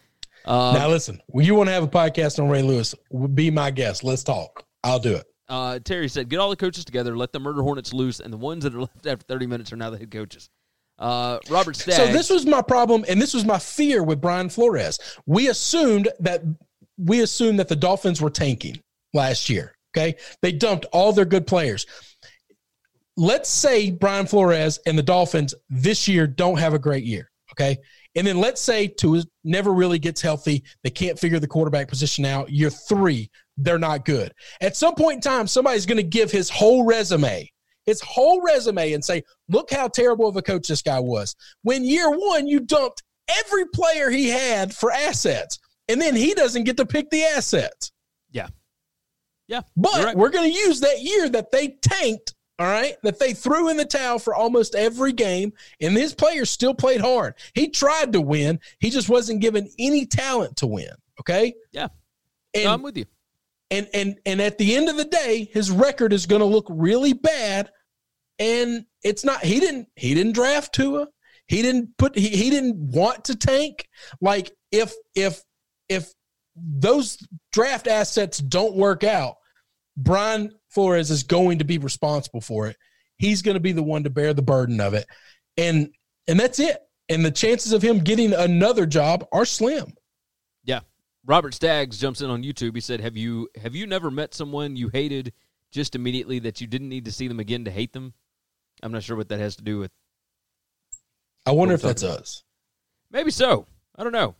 Uh, 0.46 0.74
now 0.74 0.88
listen, 0.88 1.22
you 1.34 1.56
want 1.56 1.68
to 1.68 1.74
have 1.74 1.84
a 1.84 1.88
podcast 1.88 2.42
on 2.42 2.50
Ray 2.50 2.62
Lewis, 2.62 2.96
be 3.34 3.52
my 3.52 3.72
guest. 3.72 4.04
Let's 4.04 4.24
talk. 4.24 4.66
I'll 4.84 5.00
do 5.00 5.16
it. 5.16 5.26
Uh, 5.48 5.80
Terry 5.80 6.08
said, 6.08 6.30
"Get 6.30 6.40
all 6.40 6.50
the 6.50 6.56
coaches 6.56 6.86
together, 6.86 7.16
let 7.18 7.34
the 7.34 7.40
murder 7.40 7.62
hornets 7.62 7.94
loose, 7.94 8.20
and 8.22 8.32
the 8.32 8.38
ones 8.38 8.64
that 8.64 8.74
are 8.74 8.80
left 8.82 9.06
after 9.06 9.26
30 9.26 9.48
minutes 9.48 9.74
are 9.74 9.76
now 9.76 9.90
the 9.90 9.98
head 9.98 10.10
coaches." 10.10 10.50
Uh, 10.98 11.40
Robert 11.50 11.76
Staggs. 11.76 11.98
So 11.98 12.08
this 12.08 12.30
was 12.30 12.46
my 12.46 12.62
problem, 12.62 13.04
and 13.10 13.22
this 13.22 13.34
was 13.34 13.44
my 13.44 13.60
fear 13.60 14.04
with 14.04 14.22
Brian 14.22 14.50
Flores. 14.50 15.00
We 15.26 15.50
assumed 15.50 16.10
that 16.20 16.44
we 16.98 17.22
assumed 17.22 17.60
that 17.60 17.68
the 17.68 17.76
Dolphins 17.76 18.22
were 18.22 18.30
tanking 18.30 18.80
last 19.14 19.50
year. 19.50 19.76
Okay, 19.94 20.16
they 20.42 20.52
dumped 20.52 20.86
all 20.94 21.12
their 21.12 21.26
good 21.26 21.46
players. 21.48 21.86
Let's 23.18 23.50
say 23.50 23.92
Brian 23.92 24.28
Flores 24.28 24.80
and 24.86 24.98
the 24.98 25.04
Dolphins 25.04 25.54
this 25.70 26.08
year 26.08 26.28
don't 26.28 26.60
have 26.60 26.74
a 26.74 26.80
great 26.80 27.04
year. 27.04 27.30
Okay, 27.52 27.80
and 28.16 28.28
then 28.28 28.38
let's 28.40 28.62
say 28.62 28.88
Tua 28.88 29.24
never 29.44 29.74
really 29.74 30.00
gets 30.00 30.22
healthy. 30.22 30.64
They 30.84 30.90
can't 30.90 31.18
figure 31.18 31.40
the 31.40 31.48
quarterback 31.48 31.88
position 31.88 32.26
out. 32.26 32.50
Year 32.52 32.70
three, 32.70 33.30
they're 33.58 33.80
not 33.80 34.06
good. 34.06 34.34
At 34.60 34.76
some 34.76 34.96
point 34.96 35.16
in 35.16 35.22
time, 35.22 35.48
somebody's 35.48 35.86
going 35.86 35.98
to 35.98 36.04
give 36.04 36.32
his 36.32 36.50
whole 36.50 36.86
resume, 36.86 37.50
his 37.86 38.02
whole 38.02 38.42
resume, 38.42 38.94
and 38.94 39.04
say, 39.04 39.24
"Look 39.50 39.72
how 39.72 39.88
terrible 39.88 40.28
of 40.28 40.36
a 40.36 40.42
coach 40.42 40.68
this 40.68 40.82
guy 40.82 41.00
was." 41.00 41.36
When 41.64 41.84
year 41.86 42.10
one, 42.10 42.48
you 42.48 42.60
dumped 42.60 43.04
every 43.40 43.66
player 43.74 44.10
he 44.10 44.28
had 44.30 44.76
for 44.76 44.92
assets, 44.92 45.60
and 45.88 46.02
then 46.02 46.16
he 46.16 46.34
doesn't 46.34 46.66
get 46.66 46.78
to 46.78 46.86
pick 46.86 47.10
the 47.12 47.24
assets. 47.24 47.92
yeah, 48.32 48.48
yeah, 49.48 49.62
But 49.76 50.04
right. 50.04 50.18
we're 50.18 50.30
going 50.30 50.52
to 50.52 50.58
use 50.58 50.80
that 50.82 51.02
year 51.02 51.30
that 51.30 51.52
they 51.52 51.78
tanked, 51.82 52.34
all 52.62 52.68
right, 52.68 52.96
that 53.02 53.18
they 53.18 53.34
threw 53.34 53.70
in 53.70 53.78
the 53.78 53.86
towel 53.86 54.20
for 54.20 54.36
almost 54.36 54.76
every 54.76 55.14
game, 55.14 55.52
and 55.82 55.98
his 55.98 56.14
players 56.14 56.52
still 56.52 56.76
played 56.76 57.02
hard. 57.02 57.34
He 57.56 57.70
tried 57.70 58.14
to 58.14 58.22
win, 58.22 58.60
he 58.80 58.92
just 58.92 59.10
wasn't 59.10 59.42
given 59.42 59.68
any 59.80 60.06
talent 60.06 60.58
to 60.58 60.68
win. 60.68 60.92
Okay, 61.20 61.56
yeah. 61.72 61.88
and 62.54 62.66
No, 62.66 62.74
I'm 62.74 62.84
with 62.84 62.98
you. 62.98 63.06
and 63.72 63.90
and 63.96 64.20
and 64.28 64.40
at 64.40 64.60
the 64.60 64.76
end 64.76 64.90
of 64.90 64.96
the 64.98 65.06
day, 65.06 65.50
his 65.52 65.72
record 65.72 66.14
is 66.14 66.28
going 66.28 66.42
to 66.42 66.46
look 66.46 66.68
really 66.70 67.14
bad. 67.14 67.72
And 68.38 68.86
it's 69.04 69.26
not. 69.26 69.44
He 69.44 69.60
didn't. 69.60 69.88
He 69.96 70.14
didn't 70.14 70.34
draft 70.34 70.72
Tua. 70.76 71.08
He 71.48 71.64
didn't 71.64 71.98
put. 71.98 72.16
He, 72.16 72.28
he 72.30 72.52
didn't 72.52 72.76
want 72.78 73.26
to 73.26 73.36
tank. 73.36 73.90
Like 74.22 74.52
if 74.72 74.94
if 75.16 75.42
if 75.90 76.14
those 76.56 77.18
draft 77.52 77.88
assets 77.88 78.38
don't 78.38 78.76
work 78.76 79.04
out, 79.04 79.38
Brian 79.98 80.52
Flores 80.72 81.12
is 81.12 81.24
going 81.24 81.60
to 81.60 81.66
be 81.66 81.78
responsible 81.78 82.42
for 82.42 82.68
it. 82.68 82.78
He's 83.18 83.42
going 83.42 83.56
to 83.56 83.62
be 83.62 83.72
the 83.72 83.84
one 83.84 84.04
to 84.04 84.10
bear 84.10 84.34
the 84.34 84.42
burden 84.42 84.82
of 84.82 84.94
it, 84.94 85.06
and 85.58 85.90
and 86.28 86.40
that's 86.40 86.60
it. 86.60 86.78
And 87.10 87.26
the 87.26 87.32
chances 87.32 87.74
of 87.74 87.82
him 87.82 88.00
getting 88.00 88.34
another 88.34 88.86
job 88.86 89.26
are 89.34 89.46
slim. 89.46 89.94
Yeah. 90.64 90.80
Robert 91.26 91.54
Staggs 91.54 91.98
jumps 92.00 92.22
in 92.22 92.30
on 92.30 92.42
YouTube. 92.42 92.74
He 92.74 92.82
said, 92.82 93.02
"Have 93.02 93.18
you 93.18 93.50
have 93.62 93.76
you 93.76 93.86
never 93.86 94.10
met 94.10 94.34
someone 94.34 94.76
you 94.76 94.90
hated 94.90 95.34
just 95.72 95.94
immediately 95.94 96.40
that 96.40 96.62
you 96.62 96.68
didn't 96.68 96.90
need 96.90 97.06
to 97.06 97.12
see 97.12 97.28
them 97.28 97.40
again 97.40 97.66
to 97.66 97.72
hate 97.72 97.94
them?" 97.94 98.14
I'm 98.82 98.92
not 98.92 99.04
sure 99.04 99.18
what 99.18 99.30
that 99.30 99.40
has 99.40 99.58
to 99.58 99.64
do 99.64 99.78
with. 99.78 99.92
I 101.46 101.52
wonder 101.52 101.74
if 101.74 101.82
that's 101.82 102.04
about. 102.04 102.20
us. 102.20 102.44
Maybe 103.12 103.32
so. 103.32 103.68
I 103.96 104.04
don't 104.04 104.14
know. 104.14 104.36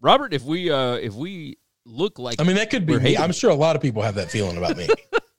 Robert, 0.00 0.32
if 0.32 0.44
we 0.44 0.70
uh 0.70 0.94
if 0.94 1.14
we 1.14 1.58
look 1.84 2.18
like 2.18 2.40
I 2.40 2.44
mean, 2.44 2.56
that 2.56 2.70
could 2.70 2.86
be 2.86 2.98
me. 2.98 3.16
I'm 3.16 3.32
sure 3.32 3.50
a 3.50 3.54
lot 3.54 3.76
of 3.76 3.82
people 3.82 4.02
have 4.02 4.14
that 4.14 4.30
feeling 4.30 4.56
about 4.56 4.76
me. 4.76 4.88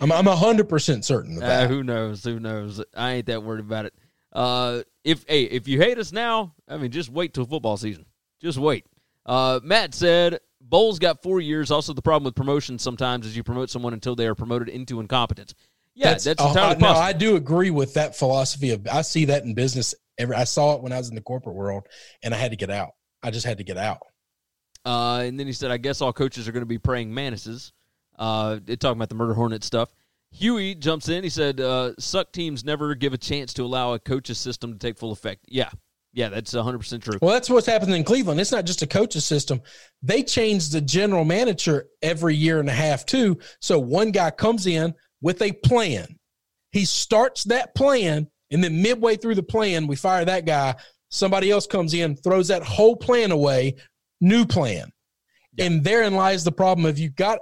I'm 0.00 0.12
I'm 0.12 0.26
hundred 0.26 0.68
percent 0.68 1.04
certain 1.04 1.38
of 1.38 1.42
Uh, 1.42 1.68
who 1.68 1.82
knows? 1.82 2.24
Who 2.24 2.38
knows? 2.40 2.82
I 2.94 3.12
ain't 3.12 3.26
that 3.26 3.42
worried 3.42 3.60
about 3.60 3.86
it. 3.86 3.94
Uh, 4.32 4.82
if 5.04 5.24
hey, 5.28 5.44
if 5.44 5.66
you 5.68 5.78
hate 5.78 5.98
us 5.98 6.12
now, 6.12 6.54
I 6.68 6.76
mean, 6.76 6.90
just 6.90 7.10
wait 7.10 7.34
till 7.34 7.46
football 7.46 7.76
season. 7.76 8.06
Just 8.40 8.58
wait. 8.58 8.86
Uh, 9.24 9.60
Matt 9.62 9.94
said 9.94 10.40
Bowles 10.60 10.98
got 10.98 11.22
four 11.22 11.40
years. 11.40 11.70
Also, 11.70 11.92
the 11.92 12.02
problem 12.02 12.24
with 12.24 12.34
promotion 12.34 12.78
sometimes 12.78 13.26
is 13.26 13.36
you 13.36 13.42
promote 13.42 13.70
someone 13.70 13.92
until 13.92 14.14
they 14.14 14.26
are 14.26 14.34
promoted 14.34 14.68
into 14.68 15.00
incompetence. 15.00 15.54
Yeah, 15.94 16.10
that's, 16.10 16.26
uh, 16.26 16.32
entirely 16.48 16.76
uh, 16.76 16.78
no. 16.78 16.88
I 16.88 17.12
do 17.12 17.36
agree 17.36 17.70
with 17.70 17.94
that 17.94 18.16
philosophy 18.16 18.70
of. 18.70 18.86
I 18.86 19.02
see 19.02 19.26
that 19.26 19.44
in 19.44 19.54
business. 19.54 19.94
Every 20.18 20.36
I 20.36 20.44
saw 20.44 20.74
it 20.74 20.82
when 20.82 20.92
I 20.92 20.98
was 20.98 21.08
in 21.08 21.14
the 21.14 21.22
corporate 21.22 21.56
world, 21.56 21.86
and 22.22 22.34
I 22.34 22.36
had 22.36 22.50
to 22.50 22.56
get 22.56 22.70
out. 22.70 22.90
I 23.22 23.30
just 23.30 23.46
had 23.46 23.58
to 23.58 23.64
get 23.64 23.78
out. 23.78 24.00
Uh, 24.84 25.22
and 25.24 25.40
then 25.40 25.46
he 25.46 25.52
said, 25.52 25.70
I 25.70 25.78
guess 25.78 26.00
all 26.00 26.12
coaches 26.12 26.46
are 26.46 26.52
going 26.52 26.62
to 26.62 26.66
be 26.66 26.78
praying 26.78 27.10
manises. 27.10 27.72
Uh, 28.18 28.58
talking 28.78 28.98
about 28.98 29.08
the 29.08 29.14
murder 29.14 29.34
hornet 29.34 29.62
stuff. 29.64 29.92
Huey 30.32 30.74
jumps 30.74 31.08
in. 31.08 31.22
He 31.22 31.30
said, 31.30 31.60
uh, 31.60 31.92
"Suck 31.98 32.32
teams 32.32 32.64
never 32.64 32.94
give 32.94 33.12
a 33.12 33.18
chance 33.18 33.54
to 33.54 33.62
allow 33.62 33.94
a 33.94 33.98
coach's 33.98 34.38
system 34.38 34.72
to 34.72 34.78
take 34.78 34.98
full 34.98 35.12
effect." 35.12 35.44
Yeah, 35.48 35.70
Yeah, 36.12 36.30
that's 36.30 36.54
100% 36.54 37.02
true. 37.02 37.18
Well, 37.20 37.32
that's 37.32 37.50
what's 37.50 37.66
happening 37.66 37.96
in 37.96 38.04
Cleveland. 38.04 38.40
It's 38.40 38.50
not 38.52 38.64
just 38.64 38.80
a 38.80 38.86
coach's 38.86 39.26
system. 39.26 39.60
They 40.02 40.22
change 40.22 40.70
the 40.70 40.80
general 40.80 41.26
manager 41.26 41.88
every 42.00 42.34
year 42.34 42.58
and 42.58 42.70
a 42.70 42.72
half, 42.72 43.04
too. 43.04 43.38
So 43.60 43.78
one 43.78 44.12
guy 44.12 44.30
comes 44.30 44.66
in 44.66 44.94
with 45.20 45.42
a 45.42 45.52
plan. 45.52 46.18
He 46.72 46.86
starts 46.86 47.44
that 47.44 47.74
plan, 47.74 48.28
and 48.50 48.64
then 48.64 48.80
midway 48.80 49.16
through 49.16 49.34
the 49.34 49.42
plan, 49.42 49.86
we 49.86 49.94
fire 49.96 50.24
that 50.24 50.46
guy. 50.46 50.76
Somebody 51.10 51.50
else 51.50 51.66
comes 51.66 51.92
in, 51.92 52.16
throws 52.16 52.48
that 52.48 52.62
whole 52.62 52.96
plan 52.96 53.30
away, 53.30 53.76
new 54.20 54.46
plan. 54.46 54.90
And 55.58 55.84
therein 55.84 56.14
lies 56.14 56.44
the 56.44 56.52
problem 56.52 56.86
of 56.86 56.98
you 56.98 57.10
got, 57.10 57.38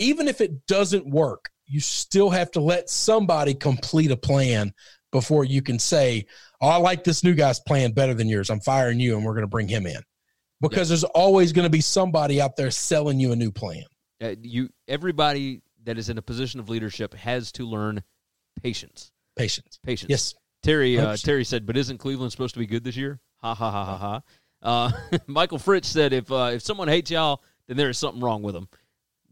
even 0.00 0.26
if 0.26 0.40
it 0.40 0.66
doesn't 0.66 1.08
work, 1.08 1.50
you 1.66 1.78
still 1.78 2.30
have 2.30 2.50
to 2.52 2.60
let 2.60 2.90
somebody 2.90 3.54
complete 3.54 4.10
a 4.10 4.16
plan 4.16 4.72
before 5.12 5.44
you 5.44 5.62
can 5.62 5.78
say, 5.78 6.26
Oh, 6.60 6.68
I 6.68 6.76
like 6.76 7.04
this 7.04 7.22
new 7.22 7.34
guy's 7.34 7.60
plan 7.60 7.92
better 7.92 8.14
than 8.14 8.28
yours. 8.28 8.50
I'm 8.50 8.60
firing 8.60 8.98
you 8.98 9.16
and 9.16 9.24
we're 9.24 9.34
going 9.34 9.42
to 9.42 9.48
bring 9.48 9.68
him 9.68 9.86
in. 9.86 10.00
Because 10.60 10.88
there's 10.88 11.04
always 11.04 11.52
going 11.52 11.64
to 11.64 11.70
be 11.70 11.80
somebody 11.80 12.40
out 12.40 12.56
there 12.56 12.70
selling 12.70 13.18
you 13.18 13.32
a 13.32 13.36
new 13.36 13.50
plan. 13.50 13.84
Uh, 14.22 14.34
you 14.42 14.68
everybody 14.88 15.62
that 15.84 15.96
is 15.96 16.10
in 16.10 16.18
a 16.18 16.22
position 16.22 16.60
of 16.60 16.68
leadership 16.68 17.14
has 17.14 17.50
to 17.52 17.66
learn 17.66 18.02
patience. 18.62 19.10
Patience. 19.36 19.78
Patience. 19.82 20.10
Yes. 20.10 20.34
Terry 20.62 20.98
uh, 20.98 21.16
Terry 21.16 21.44
said, 21.44 21.64
but 21.64 21.78
isn't 21.78 21.96
Cleveland 21.96 22.32
supposed 22.32 22.52
to 22.54 22.58
be 22.58 22.66
good 22.66 22.84
this 22.84 22.96
year? 22.96 23.20
Ha 23.38 23.54
ha 23.54 23.70
ha 23.70 23.84
ha 23.84 23.96
ha. 23.96 24.22
Uh, 24.62 25.18
Michael 25.26 25.58
Fritz 25.58 25.88
said, 25.88 26.12
if 26.12 26.30
uh, 26.30 26.50
if 26.52 26.62
someone 26.62 26.88
hates 26.88 27.10
y'all, 27.10 27.42
then 27.66 27.78
there 27.78 27.88
is 27.88 27.96
something 27.96 28.20
wrong 28.20 28.42
with 28.42 28.54
them. 28.54 28.68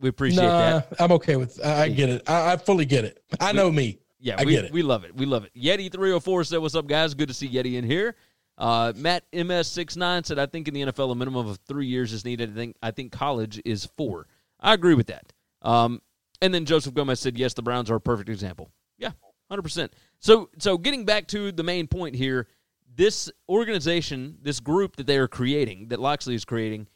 We 0.01 0.09
appreciate 0.09 0.45
Nah, 0.45 0.81
that. 0.81 0.95
I'm 1.01 1.13
okay 1.13 1.37
with 1.37 1.65
I, 1.65 1.83
I 1.85 1.89
get 1.89 2.09
it. 2.09 2.29
I, 2.29 2.53
I 2.53 2.57
fully 2.57 2.85
get 2.85 3.05
it. 3.05 3.23
I 3.41 3.53
know 3.53 3.71
me. 3.71 3.99
Yeah, 4.21 4.37
I 4.39 4.45
we, 4.45 4.53
get 4.53 4.65
it. 4.65 4.73
we 4.73 4.83
love 4.83 5.05
it. 5.05 5.15
We 5.15 5.27
love 5.27 5.45
it. 5.45 5.53
Yeti 5.55 5.91
three 5.93 6.11
hundred 6.11 6.21
four 6.21 6.45
said, 6.45 6.59
"What's 6.59 6.75
up, 6.75 6.87
guys? 6.87 7.15
Good 7.15 7.29
to 7.29 7.35
see 7.35 7.49
Yeti 7.49 7.75
in 7.75 7.85
here." 7.85 8.17
Uh, 8.57 8.93
Matt 8.97 9.25
MS 9.33 9.69
69 9.69 10.25
said, 10.25 10.39
"I 10.39 10.47
think 10.47 10.67
in 10.67 10.75
the 10.75 10.83
NFL 10.83 11.13
a 11.13 11.15
minimum 11.15 11.47
of 11.47 11.59
three 11.69 11.87
years 11.87 12.13
is 12.13 12.25
needed. 12.25 12.51
I 12.51 12.55
think 12.55 12.77
I 12.83 12.91
think 12.91 13.13
college 13.13 13.61
is 13.65 13.87
four. 13.97 14.27
I 14.61 14.75
agree 14.75 14.95
with 14.95 15.07
that." 15.09 15.33
Um, 15.63 16.03
and 16.43 16.53
then 16.53 16.65
Joseph 16.65 16.95
Gomez 16.95 17.21
said, 17.21 17.39
"Yes, 17.39 17.55
the 17.55 17.63
Browns 17.63 17.91
are 17.91 17.97
a 17.97 18.01
perfect 18.01 18.29
example." 18.29 18.71
Yeah, 18.99 19.13
hundred 19.49 19.63
percent. 19.63 19.93
So 20.19 20.51
so 20.59 20.79
getting 20.79 21.05
back 21.05 21.29
to 21.29 21.53
the 21.53 21.63
main 21.63 21.87
point 21.87 22.17
here, 22.17 22.49
this 22.97 23.31
organization, 23.49 24.39
this 24.43 24.59
group 24.59 24.97
that 24.97 25.07
they 25.07 25.19
are 25.19 25.29
creating, 25.29 25.89
that 25.89 26.01
Locksley 26.01 26.35
is 26.35 26.45
creating, 26.45 26.89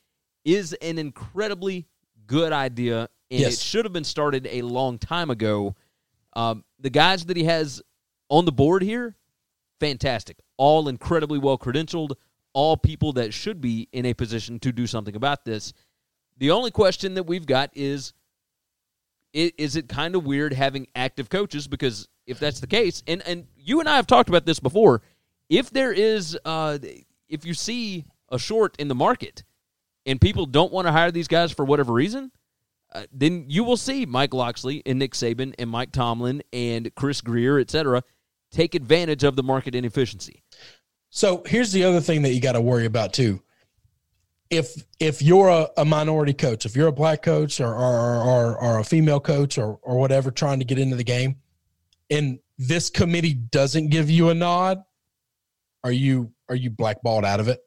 is 0.44 0.72
an 0.74 0.98
incredibly 0.98 1.86
good 2.26 2.52
idea, 2.52 3.08
and 3.30 3.40
Yes. 3.40 3.54
it 3.54 3.60
should 3.60 3.84
have 3.84 3.92
been 3.92 4.04
started 4.04 4.46
a 4.50 4.62
long 4.62 4.98
time 4.98 5.30
ago. 5.30 5.74
Um, 6.34 6.64
the 6.78 6.90
guys 6.90 7.26
that 7.26 7.36
he 7.36 7.44
has 7.44 7.82
on 8.28 8.44
the 8.44 8.52
board 8.52 8.82
here, 8.82 9.16
fantastic. 9.80 10.38
All 10.56 10.88
incredibly 10.88 11.38
well 11.38 11.58
credentialed, 11.58 12.12
all 12.52 12.76
people 12.76 13.12
that 13.14 13.32
should 13.32 13.60
be 13.60 13.88
in 13.92 14.06
a 14.06 14.14
position 14.14 14.58
to 14.60 14.72
do 14.72 14.86
something 14.86 15.16
about 15.16 15.44
this. 15.44 15.72
The 16.38 16.50
only 16.50 16.70
question 16.70 17.14
that 17.14 17.24
we've 17.24 17.46
got 17.46 17.70
is 17.74 18.12
is 19.32 19.76
it 19.76 19.88
kind 19.88 20.14
of 20.14 20.24
weird 20.26 20.52
having 20.52 20.86
active 20.94 21.30
coaches? 21.30 21.66
Because 21.66 22.06
if 22.26 22.38
that's 22.38 22.60
the 22.60 22.66
case, 22.66 23.02
and, 23.06 23.22
and 23.26 23.46
you 23.56 23.80
and 23.80 23.88
I 23.88 23.96
have 23.96 24.06
talked 24.06 24.28
about 24.28 24.44
this 24.44 24.60
before, 24.60 25.00
if 25.48 25.70
there 25.70 25.92
is, 25.92 26.38
uh, 26.44 26.78
if 27.28 27.46
you 27.46 27.54
see 27.54 28.04
a 28.30 28.38
short 28.38 28.76
in 28.78 28.88
the 28.88 28.94
market 28.94 29.42
and 30.06 30.20
people 30.20 30.46
don't 30.46 30.72
want 30.72 30.86
to 30.86 30.92
hire 30.92 31.10
these 31.10 31.28
guys 31.28 31.52
for 31.52 31.64
whatever 31.64 31.92
reason, 31.92 32.30
uh, 32.94 33.04
then 33.12 33.46
you 33.48 33.64
will 33.64 33.76
see 33.76 34.04
Mike 34.06 34.34
Locksley 34.34 34.82
and 34.84 34.98
Nick 34.98 35.12
Saban 35.12 35.54
and 35.58 35.70
Mike 35.70 35.92
Tomlin 35.92 36.42
and 36.52 36.94
Chris 36.94 37.20
Grier, 37.20 37.58
et 37.58 37.70
cetera, 37.70 38.02
take 38.50 38.74
advantage 38.74 39.24
of 39.24 39.36
the 39.36 39.42
market 39.42 39.74
inefficiency. 39.74 40.42
So 41.10 41.42
here's 41.46 41.72
the 41.72 41.84
other 41.84 42.00
thing 42.00 42.22
that 42.22 42.32
you 42.32 42.40
got 42.40 42.52
to 42.52 42.60
worry 42.60 42.86
about 42.86 43.12
too. 43.12 43.42
If 44.50 44.84
if 45.00 45.22
you're 45.22 45.48
a, 45.48 45.68
a 45.78 45.84
minority 45.84 46.34
coach, 46.34 46.66
if 46.66 46.76
you're 46.76 46.88
a 46.88 46.92
black 46.92 47.22
coach 47.22 47.60
or 47.60 47.74
or, 47.74 48.22
or, 48.22 48.62
or 48.62 48.78
a 48.80 48.84
female 48.84 49.20
coach 49.20 49.56
or 49.56 49.78
or 49.82 49.98
whatever 49.98 50.30
trying 50.30 50.58
to 50.58 50.64
get 50.66 50.78
into 50.78 50.96
the 50.96 51.04
game, 51.04 51.36
and 52.10 52.38
this 52.58 52.90
committee 52.90 53.32
doesn't 53.32 53.88
give 53.88 54.10
you 54.10 54.28
a 54.28 54.34
nod, 54.34 54.82
are 55.84 55.92
you 55.92 56.32
are 56.50 56.54
you 56.54 56.68
blackballed 56.68 57.24
out 57.24 57.40
of 57.40 57.48
it? 57.48 57.60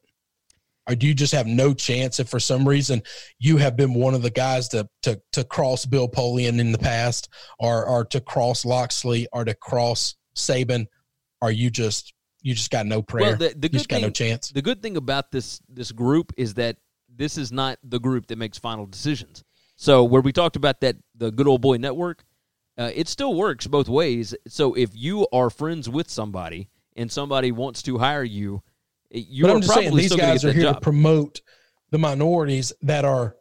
Or 0.88 0.94
do 0.94 1.06
you 1.06 1.14
just 1.14 1.32
have 1.32 1.46
no 1.46 1.74
chance 1.74 2.20
if 2.20 2.28
for 2.28 2.38
some 2.38 2.68
reason 2.68 3.02
you 3.38 3.56
have 3.56 3.76
been 3.76 3.94
one 3.94 4.14
of 4.14 4.22
the 4.22 4.30
guys 4.30 4.68
to 4.68 4.88
to 5.02 5.20
to 5.32 5.44
cross 5.44 5.84
Bill 5.84 6.08
Polian 6.08 6.60
in 6.60 6.72
the 6.72 6.78
past, 6.78 7.28
or 7.58 7.84
or 7.86 8.04
to 8.06 8.20
cross 8.20 8.64
Locksley, 8.64 9.26
or 9.32 9.44
to 9.44 9.54
cross 9.54 10.14
Saban? 10.36 10.86
Are 11.42 11.50
you 11.50 11.70
just 11.70 12.14
you 12.42 12.54
just 12.54 12.70
got 12.70 12.86
no 12.86 13.02
prayer? 13.02 13.30
Well, 13.30 13.36
the, 13.36 13.48
the 13.48 13.54
you 13.54 13.60
good 13.60 13.72
just 13.72 13.88
got 13.88 13.96
thing, 13.96 14.04
no 14.04 14.10
chance. 14.10 14.50
The 14.50 14.62
good 14.62 14.82
thing 14.82 14.96
about 14.96 15.32
this 15.32 15.60
this 15.68 15.90
group 15.90 16.32
is 16.36 16.54
that 16.54 16.76
this 17.08 17.36
is 17.38 17.50
not 17.50 17.78
the 17.82 17.98
group 17.98 18.26
that 18.28 18.38
makes 18.38 18.58
final 18.58 18.86
decisions. 18.86 19.42
So 19.76 20.04
where 20.04 20.22
we 20.22 20.32
talked 20.32 20.56
about 20.56 20.80
that 20.80 20.96
the 21.16 21.30
good 21.30 21.48
old 21.48 21.60
boy 21.60 21.76
network, 21.76 22.24
uh, 22.78 22.90
it 22.94 23.08
still 23.08 23.34
works 23.34 23.66
both 23.66 23.88
ways. 23.88 24.34
So 24.48 24.74
if 24.74 24.90
you 24.94 25.26
are 25.32 25.50
friends 25.50 25.88
with 25.88 26.08
somebody 26.08 26.68
and 26.96 27.10
somebody 27.10 27.52
wants 27.52 27.82
to 27.82 27.98
hire 27.98 28.24
you, 28.24 28.62
you 29.10 29.44
but 29.44 29.50
I'm 29.52 29.60
just 29.60 29.74
saying 29.74 29.94
these 29.96 30.14
guys 30.14 30.44
are 30.44 30.52
here 30.52 30.72
to 30.72 30.80
promote 30.80 31.40
the 31.90 31.98
minorities 31.98 32.72
that 32.82 33.04
are 33.04 33.36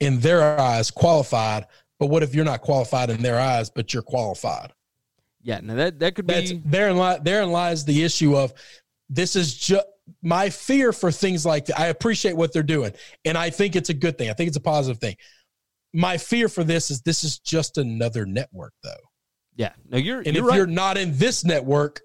in 0.00 0.20
their 0.20 0.58
eyes 0.58 0.90
qualified. 0.90 1.66
But 1.98 2.06
what 2.06 2.22
if 2.22 2.34
you're 2.34 2.44
not 2.44 2.60
qualified 2.60 3.10
in 3.10 3.22
their 3.22 3.38
eyes, 3.38 3.70
but 3.70 3.92
you're 3.94 4.02
qualified? 4.02 4.72
yeah, 5.42 5.60
now 5.62 5.74
that 5.74 5.98
that 6.00 6.14
could 6.14 6.26
That's 6.26 6.52
be 6.52 6.62
therein 6.64 6.96
li- 6.98 7.18
therein 7.22 7.50
lies 7.50 7.84
the 7.84 8.02
issue 8.02 8.34
of 8.36 8.52
this 9.10 9.36
is 9.36 9.54
just 9.54 9.86
my 10.22 10.48
fear 10.50 10.92
for 10.92 11.12
things 11.12 11.44
like 11.46 11.66
that. 11.66 11.78
I 11.78 11.86
appreciate 11.88 12.34
what 12.36 12.52
they're 12.52 12.62
doing, 12.62 12.92
and 13.24 13.36
I 13.38 13.50
think 13.50 13.76
it's 13.76 13.90
a 13.90 13.94
good 13.94 14.16
thing. 14.18 14.30
I 14.30 14.32
think 14.32 14.48
it's 14.48 14.56
a 14.56 14.60
positive 14.60 14.98
thing. 15.00 15.16
My 15.92 16.16
fear 16.18 16.48
for 16.48 16.64
this 16.64 16.90
is 16.90 17.02
this 17.02 17.22
is 17.24 17.38
just 17.38 17.78
another 17.78 18.26
network, 18.26 18.72
though. 18.82 18.90
yeah. 19.54 19.72
No, 19.88 19.98
you're 19.98 20.18
And 20.18 20.34
you're 20.34 20.44
if 20.44 20.48
right. 20.50 20.56
you're 20.56 20.66
not 20.66 20.96
in 20.98 21.16
this 21.16 21.44
network, 21.44 22.00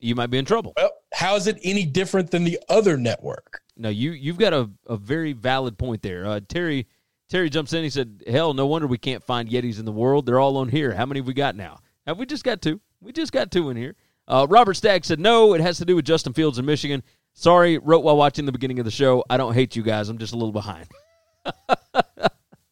you 0.00 0.14
might 0.14 0.26
be 0.30 0.36
in 0.38 0.44
trouble. 0.44 0.74
well, 0.76 0.90
how 1.16 1.34
is 1.34 1.46
it 1.46 1.58
any 1.64 1.86
different 1.86 2.30
than 2.30 2.44
the 2.44 2.60
other 2.68 2.98
network? 2.98 3.62
No, 3.74 3.88
you 3.88 4.10
you've 4.10 4.36
got 4.36 4.52
a, 4.52 4.70
a 4.86 4.98
very 4.98 5.32
valid 5.32 5.78
point 5.78 6.02
there. 6.02 6.26
Uh, 6.26 6.40
Terry 6.46 6.86
Terry 7.30 7.48
jumps 7.48 7.72
in. 7.72 7.82
He 7.82 7.90
said, 7.90 8.22
"Hell, 8.26 8.52
no 8.52 8.66
wonder 8.66 8.86
we 8.86 8.98
can't 8.98 9.24
find 9.24 9.48
Yetis 9.48 9.78
in 9.78 9.86
the 9.86 9.92
world. 9.92 10.26
They're 10.26 10.38
all 10.38 10.58
on 10.58 10.68
here. 10.68 10.92
How 10.92 11.06
many 11.06 11.20
have 11.20 11.26
we 11.26 11.32
got 11.32 11.56
now? 11.56 11.80
Have 12.06 12.18
we 12.18 12.26
just 12.26 12.44
got 12.44 12.60
two? 12.60 12.80
We 13.00 13.12
just 13.12 13.32
got 13.32 13.50
two 13.50 13.70
in 13.70 13.76
here." 13.78 13.96
Uh, 14.28 14.46
Robert 14.50 14.74
Stack 14.74 15.04
said, 15.04 15.18
"No, 15.18 15.54
it 15.54 15.62
has 15.62 15.78
to 15.78 15.86
do 15.86 15.96
with 15.96 16.04
Justin 16.04 16.34
Fields 16.34 16.58
in 16.58 16.66
Michigan." 16.66 17.02
Sorry, 17.32 17.78
wrote 17.78 18.04
while 18.04 18.16
watching 18.16 18.44
the 18.44 18.52
beginning 18.52 18.78
of 18.78 18.84
the 18.84 18.90
show. 18.90 19.24
I 19.30 19.38
don't 19.38 19.54
hate 19.54 19.74
you 19.74 19.82
guys. 19.82 20.10
I'm 20.10 20.18
just 20.18 20.34
a 20.34 20.36
little 20.36 20.52
behind. 20.52 20.86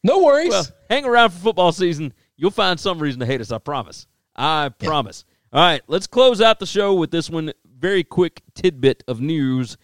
No 0.03 0.23
worries. 0.23 0.51
Well, 0.51 0.67
hang 0.87 1.03
around 1.03 1.31
for 1.31 1.39
football 1.39 1.71
season. 1.71 2.13
You'll 2.37 2.51
find 2.51 2.79
some 2.79 2.99
reason 2.99 3.21
to 3.21 3.25
hate 3.25 3.41
us. 3.41 3.51
I 3.51 3.57
promise. 3.57 4.05
I 4.35 4.69
promise. 4.69 5.25
All 5.51 5.61
right, 5.61 5.81
let's 5.87 6.05
close 6.05 6.41
out 6.41 6.59
the 6.59 6.67
show 6.67 6.93
with 6.93 7.09
this 7.09 7.27
one 7.27 7.53
very 7.85 8.03
quick 8.03 8.41
tidbit 8.55 9.03
of 9.07 9.21
news, 9.21 9.77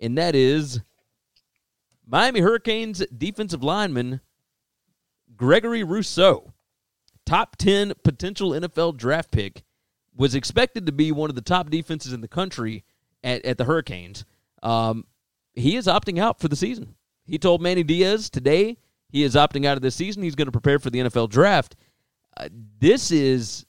and 0.00 0.18
that 0.18 0.34
is 0.34 0.80
Miami 2.04 2.40
Hurricanes 2.40 3.06
defensive 3.16 3.62
lineman 3.62 4.20
Gregory 5.36 5.84
Rousseau, 5.84 6.52
top 7.24 7.54
10 7.54 7.92
potential 8.02 8.50
NFL 8.50 8.96
draft 8.96 9.30
pick, 9.30 9.62
was 10.16 10.34
expected 10.34 10.86
to 10.86 10.92
be 10.92 11.12
one 11.12 11.30
of 11.30 11.36
the 11.36 11.40
top 11.40 11.70
defenses 11.70 12.12
in 12.12 12.20
the 12.20 12.26
country 12.26 12.82
at, 13.22 13.44
at 13.44 13.58
the 13.58 13.64
Hurricanes. 13.64 14.24
Um, 14.64 15.04
he 15.54 15.76
is 15.76 15.86
opting 15.86 16.18
out 16.18 16.40
for 16.40 16.48
the 16.48 16.56
season. 16.56 16.96
He 17.26 17.38
told 17.38 17.62
Manny 17.62 17.84
Diaz 17.84 18.28
today 18.28 18.76
he 19.08 19.22
is 19.22 19.36
opting 19.36 19.66
out 19.66 19.76
of 19.76 19.82
this 19.82 19.94
season. 19.94 20.24
He's 20.24 20.34
going 20.34 20.46
to 20.46 20.52
prepare 20.52 20.80
for 20.80 20.90
the 20.90 20.98
NFL 20.98 21.30
draft. 21.30 21.76
Uh, 22.36 22.48
this 22.80 23.12
is 23.12 23.66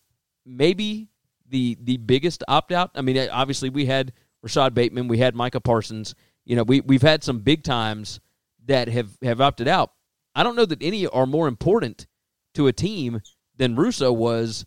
maybe 0.47 1.09
the 1.49 1.77
the 1.81 1.97
biggest 1.97 2.43
opt 2.47 2.71
out. 2.71 2.91
I 2.95 3.01
mean, 3.01 3.17
obviously 3.29 3.69
we 3.69 3.85
had 3.85 4.13
Rashad 4.45 4.73
Bateman, 4.73 5.07
we 5.07 5.17
had 5.17 5.35
Micah 5.35 5.59
Parsons. 5.59 6.15
You 6.45 6.55
know, 6.55 6.63
we 6.63 6.81
we've 6.81 7.01
had 7.01 7.23
some 7.23 7.39
big 7.39 7.63
times 7.63 8.19
that 8.65 8.87
have 8.87 9.09
have 9.21 9.41
opted 9.41 9.67
out. 9.67 9.91
I 10.35 10.43
don't 10.43 10.55
know 10.55 10.65
that 10.65 10.81
any 10.81 11.07
are 11.07 11.25
more 11.25 11.47
important 11.47 12.07
to 12.53 12.67
a 12.67 12.73
team 12.73 13.21
than 13.57 13.75
Rousseau 13.75 14.13
was 14.13 14.65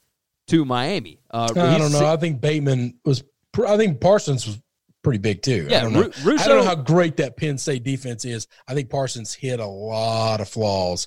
to 0.48 0.64
Miami. 0.64 1.20
Uh, 1.30 1.48
I 1.56 1.78
don't 1.78 1.92
know. 1.92 2.06
I 2.06 2.16
think 2.16 2.40
Bateman 2.40 2.98
was. 3.04 3.22
I 3.66 3.76
think 3.76 4.00
Parsons 4.00 4.46
was 4.46 4.60
pretty 5.02 5.18
big 5.18 5.42
too. 5.42 5.66
Yeah, 5.70 5.78
I 5.78 5.80
don't 5.82 5.92
know. 5.92 6.10
Rousseau- 6.24 6.44
I 6.44 6.48
don't 6.48 6.58
know 6.58 6.64
how 6.64 6.74
great 6.74 7.16
that 7.18 7.36
Penn 7.36 7.56
State 7.58 7.84
defense 7.84 8.24
is. 8.24 8.46
I 8.66 8.74
think 8.74 8.90
Parsons 8.90 9.32
hit 9.34 9.60
a 9.60 9.66
lot 9.66 10.40
of 10.40 10.48
flaws, 10.48 11.06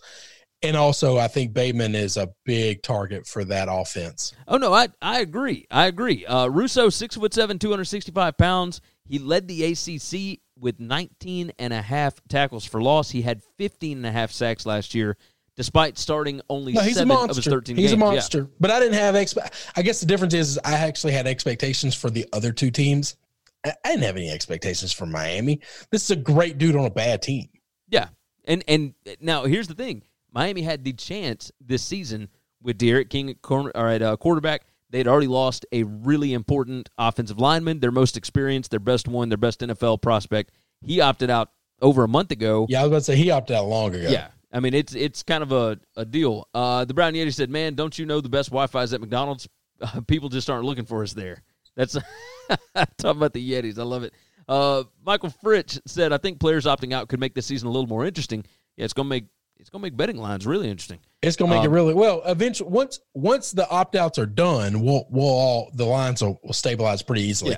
and 0.63 0.75
also 0.75 1.17
I 1.17 1.27
think 1.27 1.53
Bateman 1.53 1.93
is 1.95 2.17
a 2.17 2.29
big 2.45 2.81
target 2.81 3.27
for 3.27 3.43
that 3.45 3.67
offense. 3.69 4.33
Oh 4.47 4.57
no, 4.57 4.73
I 4.73 4.87
I 5.01 5.19
agree. 5.19 5.65
I 5.69 5.85
agree. 5.87 6.25
Uh, 6.25 6.47
Rousseau, 6.47 6.89
six 6.89 7.15
foot 7.15 7.33
seven, 7.33 7.59
two 7.59 7.69
hundred 7.69 7.85
sixty 7.85 8.11
five 8.11 8.37
pounds. 8.37 8.81
He 9.05 9.19
led 9.19 9.47
the 9.49 9.63
ACC 9.65 10.39
with 10.57 10.79
19 10.79 11.51
and 11.59 11.73
a 11.73 11.81
half 11.81 12.15
tackles 12.29 12.63
for 12.63 12.81
loss. 12.81 13.09
He 13.11 13.21
had 13.21 13.41
15 13.57 13.97
and 13.97 14.05
a 14.05 14.11
half 14.11 14.31
sacks 14.31 14.65
last 14.65 14.95
year, 14.95 15.17
despite 15.57 15.97
starting 15.97 16.39
only 16.49 16.71
No, 16.71 16.79
he's 16.79 16.95
a 16.95 16.99
seven 16.99 17.11
of 17.11 17.27
his 17.27 17.35
monster. 17.37 17.49
13 17.49 17.75
He's 17.75 17.91
games. 17.91 18.01
a 18.01 18.05
Yeah. 18.05 18.11
monster. 18.11 18.49
But 18.61 18.71
I 18.71 18.79
didn't 18.79 18.93
have 18.93 19.15
expe- 19.15 19.51
I 19.75 19.81
guess 19.81 19.99
the 19.99 20.05
difference 20.05 20.33
is, 20.33 20.51
is 20.51 20.59
I 20.63 20.73
actually 20.75 21.11
had 21.13 21.27
expectations 21.27 21.95
for 21.95 22.09
the 22.09 22.25
other 22.31 22.53
two 22.53 22.71
teams. 22.71 23.17
I 23.65 23.73
I 23.83 23.89
didn't 23.89 24.03
have 24.03 24.15
any 24.15 24.29
expectations 24.29 24.93
for 24.93 25.05
Miami. 25.05 25.59
This 25.91 26.03
is 26.05 26.11
a 26.11 26.15
great 26.15 26.57
dude 26.57 26.77
on 26.77 26.85
a 26.85 26.89
bad 26.89 27.21
team. 27.21 27.49
Yeah, 27.89 28.07
and 28.45 28.63
and 28.69 28.93
now 29.19 29.43
here's 29.43 29.67
the 29.67 29.75
thing: 29.75 30.03
Miami 30.33 30.63
had 30.63 30.83
the 30.83 30.93
chance 30.93 31.51
this 31.61 31.83
season 31.83 32.29
with 32.61 32.77
D'Eriq 32.77 33.09
King 33.09 33.29
at, 33.29 33.41
corner, 33.41 33.71
or 33.75 33.87
at 33.87 34.01
uh, 34.01 34.17
quarterback. 34.17 34.65
They'd 34.89 35.07
already 35.07 35.27
lost 35.27 35.65
a 35.71 35.83
really 35.83 36.33
important 36.33 36.89
offensive 36.97 37.39
lineman, 37.39 37.79
their 37.79 37.91
most 37.91 38.17
experienced, 38.17 38.71
their 38.71 38.79
best 38.79 39.07
one, 39.07 39.29
their 39.29 39.37
best 39.37 39.61
NFL 39.61 40.01
prospect. 40.01 40.51
He 40.81 41.01
opted 41.01 41.29
out 41.29 41.49
over 41.81 42.03
a 42.03 42.07
month 42.07 42.31
ago. 42.31 42.67
Yeah, 42.69 42.81
I 42.81 42.83
was 42.83 42.89
about 42.89 42.97
to 42.97 43.03
say 43.03 43.15
he 43.15 43.31
opted 43.31 43.55
out 43.55 43.65
long 43.65 43.95
ago. 43.95 44.07
Yeah. 44.09 44.27
I 44.51 44.59
mean, 44.59 44.75
it's 44.75 44.93
it's 44.93 45.23
kind 45.23 45.41
of 45.41 45.51
a, 45.51 45.79
a 45.97 46.05
deal. 46.05 46.47
Uh, 46.53 46.85
the 46.85 46.93
Brown 46.93 47.13
Yeti 47.13 47.33
said, 47.33 47.49
"Man, 47.49 47.73
don't 47.73 47.97
you 47.97 48.05
know 48.05 48.21
the 48.21 48.29
best 48.29 48.49
Wi-Fi 48.49 48.83
is 48.83 48.93
at 48.93 49.01
McDonald's? 49.01 49.49
Uh, 49.81 50.01
people 50.01 50.29
just 50.29 50.47
aren't 50.49 50.65
looking 50.65 50.85
for 50.85 51.01
us 51.01 51.13
there." 51.13 51.41
That's 51.75 51.93
talking 52.75 53.17
about 53.17 53.33
the 53.33 53.51
Yetis. 53.51 53.79
I 53.79 53.83
love 53.83 54.03
it. 54.03 54.13
Uh, 54.47 54.83
Michael 55.03 55.33
Fritch 55.43 55.79
said, 55.87 56.13
"I 56.13 56.17
think 56.17 56.39
players 56.39 56.65
opting 56.65 56.93
out 56.93 57.09
could 57.09 57.19
make 57.19 57.33
this 57.33 57.47
season 57.47 57.67
a 57.67 57.71
little 57.71 57.87
more 57.87 58.05
interesting. 58.05 58.45
Yeah, 58.77 58.85
it's 58.85 58.93
gonna 58.93 59.09
make 59.09 59.25
it's 59.59 59.69
gonna 59.69 59.81
make 59.81 59.95
betting 59.95 60.17
lines 60.17 60.45
really 60.45 60.69
interesting. 60.69 60.99
It's 61.21 61.35
gonna 61.35 61.51
make 61.51 61.59
Um, 61.61 61.67
it 61.67 61.69
really 61.69 61.93
well. 61.93 62.21
Eventually, 62.25 62.69
once 62.69 62.99
once 63.13 63.51
the 63.51 63.69
opt 63.69 63.95
outs 63.95 64.17
are 64.19 64.25
done, 64.25 64.81
we'll 64.81 65.05
we'll 65.09 65.25
all 65.25 65.71
the 65.73 65.85
lines 65.85 66.21
will, 66.21 66.39
will 66.43 66.53
stabilize 66.53 67.01
pretty 67.01 67.23
easily. 67.23 67.55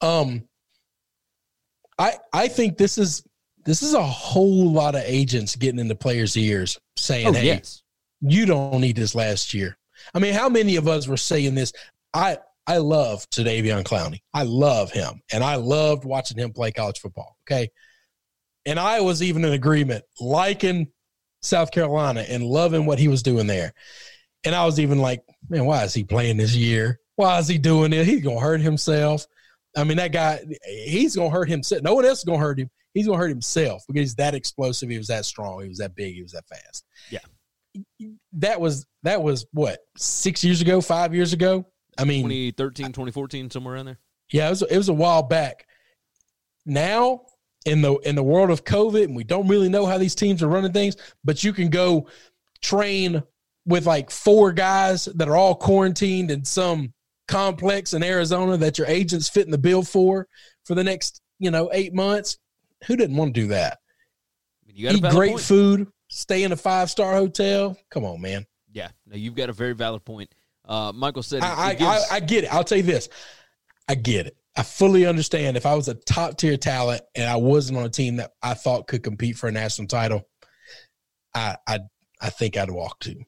Um, 0.00 0.48
I 1.98 2.18
I 2.32 2.48
think 2.48 2.78
this 2.78 2.98
is 2.98 3.24
this 3.64 3.82
is 3.82 3.94
a 3.94 4.02
whole 4.02 4.70
lot 4.70 4.94
of 4.94 5.02
agents 5.04 5.56
getting 5.56 5.80
into 5.80 5.94
players' 5.94 6.36
ears 6.36 6.78
saying, 6.96 7.26
Oh 7.26 7.32
"Hey, 7.32 7.46
yes, 7.46 7.82
you 8.20 8.46
don't 8.46 8.80
need 8.80 8.96
this 8.96 9.14
last 9.14 9.52
year." 9.52 9.76
I 10.14 10.20
mean, 10.20 10.32
how 10.32 10.48
many 10.48 10.76
of 10.76 10.86
us 10.86 11.08
were 11.08 11.16
saying 11.16 11.54
this? 11.54 11.72
I 12.14 12.38
I 12.66 12.76
love 12.76 13.28
Davion 13.30 13.82
Clowney. 13.82 14.20
I 14.32 14.44
love 14.44 14.92
him, 14.92 15.22
and 15.32 15.42
I 15.42 15.56
loved 15.56 16.04
watching 16.04 16.38
him 16.38 16.52
play 16.52 16.70
college 16.70 17.00
football. 17.00 17.36
Okay, 17.44 17.70
and 18.64 18.78
I 18.78 19.00
was 19.00 19.22
even 19.22 19.44
in 19.44 19.54
agreement, 19.54 20.04
liking 20.20 20.92
South 21.42 21.70
Carolina 21.70 22.24
and 22.28 22.44
loving 22.44 22.86
what 22.86 22.98
he 22.98 23.08
was 23.08 23.22
doing 23.22 23.46
there. 23.46 23.72
And 24.44 24.54
I 24.54 24.64
was 24.64 24.78
even 24.80 24.98
like, 24.98 25.22
man, 25.48 25.64
why 25.64 25.84
is 25.84 25.94
he 25.94 26.04
playing 26.04 26.36
this 26.36 26.54
year? 26.54 27.00
Why 27.16 27.38
is 27.38 27.48
he 27.48 27.58
doing 27.58 27.92
it? 27.92 28.06
He's 28.06 28.22
gonna 28.22 28.40
hurt 28.40 28.60
himself. 28.60 29.26
I 29.76 29.84
mean, 29.84 29.96
that 29.96 30.12
guy, 30.12 30.40
he's 30.64 31.16
gonna 31.16 31.30
hurt 31.30 31.48
himself. 31.48 31.82
No 31.82 31.94
one 31.94 32.04
else 32.04 32.18
is 32.18 32.24
gonna 32.24 32.38
hurt 32.38 32.58
him. 32.58 32.70
He's 32.94 33.06
gonna 33.06 33.18
hurt 33.18 33.28
himself 33.28 33.82
because 33.86 34.02
he's 34.02 34.14
that 34.16 34.34
explosive. 34.34 34.88
He 34.88 34.98
was 34.98 35.08
that 35.08 35.24
strong. 35.24 35.62
He 35.62 35.68
was 35.68 35.78
that 35.78 35.94
big. 35.94 36.14
He 36.14 36.22
was 36.22 36.32
that 36.32 36.46
fast. 36.48 36.84
Yeah. 37.10 37.18
That 38.32 38.60
was 38.60 38.86
that 39.02 39.22
was 39.22 39.46
what 39.52 39.80
six 39.96 40.42
years 40.44 40.60
ago, 40.60 40.80
five 40.80 41.14
years 41.14 41.32
ago. 41.32 41.66
I 41.98 42.04
mean, 42.04 42.22
2013, 42.22 42.86
2014, 42.86 43.50
somewhere 43.50 43.74
around 43.74 43.86
there. 43.86 43.98
yeah, 44.32 44.46
it 44.46 44.50
was, 44.50 44.62
it 44.62 44.76
was 44.76 44.88
a 44.88 44.94
while 44.94 45.22
back. 45.22 45.66
Now, 46.64 47.22
in 47.66 47.82
the 47.82 47.94
in 47.98 48.14
the 48.14 48.22
world 48.22 48.50
of 48.50 48.64
COVID, 48.64 49.04
and 49.04 49.16
we 49.16 49.24
don't 49.24 49.48
really 49.48 49.68
know 49.68 49.86
how 49.86 49.98
these 49.98 50.14
teams 50.14 50.42
are 50.42 50.48
running 50.48 50.72
things, 50.72 50.96
but 51.24 51.42
you 51.44 51.52
can 51.52 51.68
go 51.70 52.08
train 52.62 53.22
with 53.66 53.86
like 53.86 54.10
four 54.10 54.52
guys 54.52 55.06
that 55.06 55.28
are 55.28 55.36
all 55.36 55.54
quarantined 55.54 56.30
in 56.30 56.44
some 56.44 56.92
complex 57.26 57.92
in 57.92 58.02
Arizona 58.02 58.56
that 58.56 58.78
your 58.78 58.86
agent's 58.86 59.28
fitting 59.28 59.50
the 59.50 59.58
bill 59.58 59.82
for 59.82 60.26
for 60.64 60.74
the 60.74 60.84
next 60.84 61.20
you 61.38 61.50
know 61.50 61.68
eight 61.72 61.92
months. 61.94 62.38
Who 62.86 62.96
didn't 62.96 63.16
want 63.16 63.34
to 63.34 63.40
do 63.40 63.46
that? 63.48 63.78
You 64.66 64.88
got 64.88 64.94
Eat 64.94 65.14
great 65.14 65.30
point. 65.32 65.42
food, 65.42 65.88
stay 66.08 66.44
in 66.44 66.52
a 66.52 66.56
five 66.56 66.88
star 66.90 67.14
hotel. 67.14 67.76
Come 67.90 68.04
on, 68.04 68.20
man. 68.20 68.46
Yeah, 68.72 68.90
no, 69.06 69.16
you've 69.16 69.34
got 69.34 69.50
a 69.50 69.52
very 69.52 69.74
valid 69.74 70.04
point. 70.04 70.32
Uh, 70.64 70.92
Michael 70.94 71.22
said, 71.24 71.42
I, 71.42 71.70
I, 71.70 71.74
gives- 71.74 72.06
I, 72.10 72.16
I 72.16 72.20
get 72.20 72.44
it. 72.44 72.54
I'll 72.54 72.62
tell 72.62 72.78
you 72.78 72.84
this. 72.84 73.08
I 73.88 73.94
get 73.96 74.26
it. 74.26 74.36
I 74.58 74.62
fully 74.64 75.06
understand 75.06 75.56
if 75.56 75.64
I 75.64 75.74
was 75.74 75.86
a 75.88 75.94
top 75.94 76.36
tier 76.36 76.56
talent 76.56 77.02
and 77.14 77.30
I 77.30 77.36
wasn't 77.36 77.78
on 77.78 77.84
a 77.84 77.88
team 77.88 78.16
that 78.16 78.32
I 78.42 78.54
thought 78.54 78.88
could 78.88 79.02
compete 79.04 79.36
for 79.36 79.48
a 79.48 79.52
national 79.52 79.88
title, 79.88 80.26
I 81.34 81.56
I 81.66 81.78
I 82.20 82.30
think 82.30 82.56
I'd 82.56 82.70
walk 82.70 82.98
too. 83.00 83.22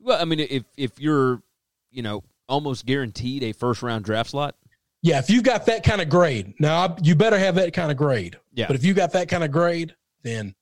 well, 0.00 0.20
I 0.20 0.24
mean, 0.24 0.40
if 0.40 0.64
if 0.76 0.98
you're, 0.98 1.42
you 1.90 2.02
know, 2.02 2.24
almost 2.48 2.86
guaranteed 2.86 3.42
a 3.44 3.52
first 3.52 3.82
round 3.82 4.04
draft 4.04 4.30
slot, 4.30 4.56
Yeah, 5.02 5.18
if 5.20 5.30
you've 5.30 5.44
got 5.44 5.66
that 5.66 5.84
kind 5.84 6.00
of 6.00 6.08
grade, 6.08 6.54
now 6.58 6.86
I- 6.86 6.96
you 7.02 7.14
better 7.14 7.38
have 7.38 7.54
that 7.54 7.72
kind 7.72 7.90
of 7.92 7.96
grade. 7.96 8.36
Yeah. 8.52 8.66
But 8.66 8.74
if 8.76 8.84
you 8.84 8.94
got 8.94 9.12
that 9.12 9.28
kind 9.28 9.44
of 9.44 9.52
grade, 9.52 9.94
then 10.24 10.54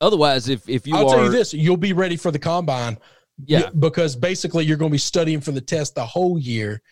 otherwise, 0.00 0.48
if 0.48 0.68
if 0.68 0.86
you 0.88 0.96
I'll 0.96 1.08
are, 1.08 1.14
tell 1.16 1.24
you 1.26 1.30
this: 1.30 1.54
you'll 1.54 1.76
be 1.76 1.92
ready 1.92 2.16
for 2.16 2.30
the 2.32 2.38
combine. 2.40 2.98
yeah, 3.46 3.70
because 3.78 4.16
basically 4.16 4.64
you're 4.64 4.76
going 4.76 4.90
to 4.90 4.94
be 4.94 4.98
studying 4.98 5.40
for 5.40 5.52
the 5.52 5.60
test 5.60 5.94
the 5.94 6.04
whole 6.04 6.38
year, 6.38 6.82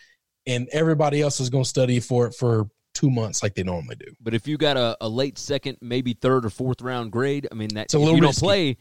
and 0.49 0.69
everybody 0.73 1.21
else 1.23 1.39
is 1.39 1.49
going 1.51 1.63
to 1.65 1.69
study 1.69 2.01
for 2.01 2.27
it 2.27 2.35
for 2.35 2.69
two 2.95 3.11
months 3.11 3.43
like 3.45 3.55
they 3.55 3.63
normally 3.63 3.95
do. 3.97 4.07
But 4.21 4.35
if 4.35 4.49
you 4.49 4.57
got 4.59 4.77
a, 4.77 4.97
a 5.01 5.09
late 5.09 5.39
second, 5.39 5.79
maybe 5.81 6.15
third 6.15 6.45
or 6.45 6.51
fourth 6.51 6.81
round 6.83 7.13
grade, 7.13 7.47
I 7.53 7.55
mean 7.55 7.69
that's 7.73 7.95
a 7.95 7.99
little 7.99 8.17
you 8.17 8.23
risky. 8.23 8.41
don't 8.41 8.47
play, 8.49 8.77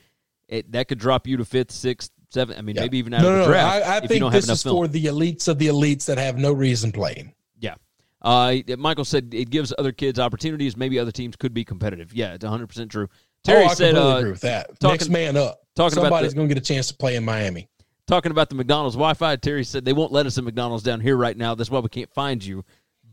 it 0.47 0.71
that 0.71 0.87
could 0.87 0.97
drop 0.97 1.27
you 1.27 1.37
to 1.37 1.45
fifth, 1.45 1.71
sixth, 1.71 2.09
seventh. 2.31 2.57
I 2.57 2.61
mean, 2.63 2.75
Yeah. 2.75 2.83
maybe 2.83 2.97
even 2.97 3.13
out 3.13 3.21
no, 3.21 3.27
of 3.27 3.33
no, 3.33 3.39
the 3.41 3.45
no. 3.45 3.51
draft 3.51 3.85
I, 3.87 3.97
I 3.97 4.07
think 4.07 4.31
this 4.31 4.49
is 4.49 4.63
film. 4.63 4.75
for 4.75 4.87
the 4.87 5.05
elites 5.05 5.47
of 5.47 5.59
the 5.59 5.67
elites 5.67 6.05
that 6.05 6.17
have 6.17 6.37
no 6.37 6.51
reason 6.53 6.91
playing. 6.91 7.33
yeah. 7.59 7.75
Uh, 8.19 8.55
Michael 8.79 9.05
said 9.05 9.31
it 9.33 9.51
gives 9.51 9.71
other 9.77 9.91
kids 9.91 10.17
opportunities. 10.19 10.75
Maybe 10.75 10.97
other 10.97 11.11
teams 11.11 11.35
could 11.35 11.53
be 11.53 11.63
competitive. 11.63 12.13
Yeah, 12.13 12.33
it's 12.33 12.43
100 12.43 12.65
percent 12.67 12.89
true. 12.91 13.07
Terry 13.43 13.63
oh, 13.63 13.67
I 13.67 13.73
said, 13.75 13.95
uh, 13.95 14.15
agree 14.17 14.31
with 14.31 14.41
that. 14.41 14.67
talking- 14.79 14.93
Next 14.95 15.09
man 15.09 15.37
up. 15.37 15.61
talking 15.75 15.99
about 15.99 16.07
Somebody's 16.07 16.33
going 16.33 16.49
to 16.49 16.53
get 16.55 16.61
a 16.61 16.65
chance 16.65 16.87
to 16.87 16.95
play 16.95 17.15
in 17.15 17.23
Miami. 17.23 17.69
Talking 18.07 18.31
about 18.31 18.49
the 18.49 18.55
McDonald's 18.55 18.95
Wi-Fi. 18.95 19.35
Terry 19.37 19.63
said 19.63 19.85
they 19.85 19.93
won't 19.93 20.11
let 20.11 20.25
us 20.25 20.37
in 20.37 20.45
McDonald's 20.45 20.83
down 20.83 20.99
here 21.01 21.15
right 21.17 21.37
now. 21.37 21.53
That's 21.55 21.69
why 21.69 21.79
we 21.79 21.89
can't 21.89 22.11
find 22.13 22.43
you. 22.43 22.63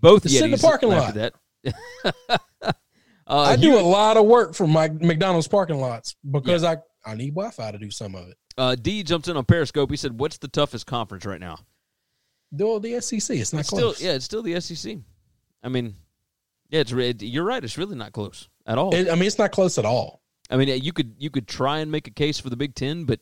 Both 0.01 0.29
sit 0.29 0.45
in 0.45 0.51
the 0.51 0.59
parking 0.59 0.91
lot. 0.91 1.17
at 1.17 1.35
That. 1.65 1.75
uh, 2.29 2.39
I 3.27 3.57
do 3.57 3.79
a 3.79 3.81
lot 3.81 4.17
of 4.17 4.27
work 4.27 4.55
for 4.55 4.67
my 4.67 4.89
McDonald's 4.89 5.49
parking 5.49 5.81
lots 5.81 6.17
because 6.31 6.65
I, 6.65 6.79
I 7.05 7.15
need 7.15 7.35
Wi-Fi 7.35 7.73
to 7.73 7.79
do 7.79 7.91
some 7.91 8.15
of 8.15 8.29
it. 8.29 8.37
Uh, 8.57 8.75
D 8.75 9.03
jumped 9.03 9.29
in 9.29 9.37
on 9.37 9.45
Periscope. 9.45 9.91
He 9.91 9.97
said, 9.97 10.19
"What's 10.19 10.39
the 10.39 10.49
toughest 10.49 10.87
conference 10.87 11.27
right 11.27 11.41
now?" 11.41 11.59
Do 12.55 12.79
the 12.79 13.01
SEC. 13.01 13.37
It's 13.37 13.53
not 13.53 13.61
It's 13.61 13.71
close. 13.71 13.97
still, 13.97 14.07
yeah, 14.09 14.15
it's 14.15 14.25
still 14.25 14.43
the 14.43 14.61
SEC. 14.61 14.99
I 15.63 15.69
mean, 15.69 15.97
yeah, 16.71 16.81
it's 16.81 16.93
re- 16.93 17.15
you're 17.19 17.45
right. 17.45 17.65
It's 17.65 17.77
really 17.77 17.97
not 17.97 18.13
close 18.13 18.49
at 18.67 18.79
all. 18.79 18.95
It- 18.95 19.09
I 19.11 19.15
mean, 19.17 19.25
it's 19.25 19.39
not 19.39 19.51
close 19.51 19.77
at 19.77 19.85
all. 19.85 20.23
I 20.51 20.57
mean, 20.57 20.69
you 20.83 20.93
could 20.93 21.17
you 21.19 21.31
could 21.31 21.49
try 21.49 21.79
and 21.79 21.91
make 21.91 22.07
a 22.07 22.13
case 22.13 22.39
for 22.39 22.51
the 22.51 22.57
Big 22.57 22.75
Ten, 22.75 23.05
but 23.07 23.19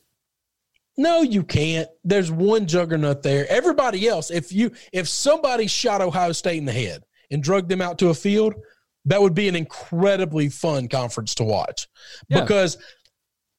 No, 0.97 1.21
you 1.21 1.43
can't. 1.43 1.87
There's 2.03 2.31
one 2.31 2.67
juggernaut 2.67 3.23
there. 3.23 3.47
Everybody 3.49 4.07
else, 4.07 4.29
if 4.29 4.51
you 4.51 4.71
if 4.91 5.07
somebody 5.07 5.67
shot 5.67 6.01
Ohio 6.01 6.31
State 6.31 6.57
in 6.57 6.65
the 6.65 6.71
head 6.71 7.03
and 7.31 7.41
drugged 7.41 7.69
them 7.69 7.81
out 7.81 7.97
to 7.99 8.09
a 8.09 8.13
field, 8.13 8.53
that 9.05 9.21
would 9.21 9.33
be 9.33 9.47
an 9.47 9.55
incredibly 9.55 10.49
fun 10.49 10.87
conference 10.87 11.35
to 11.35 11.43
watch. 11.43 11.87
Yeah. 12.29 12.41
Because 12.41 12.77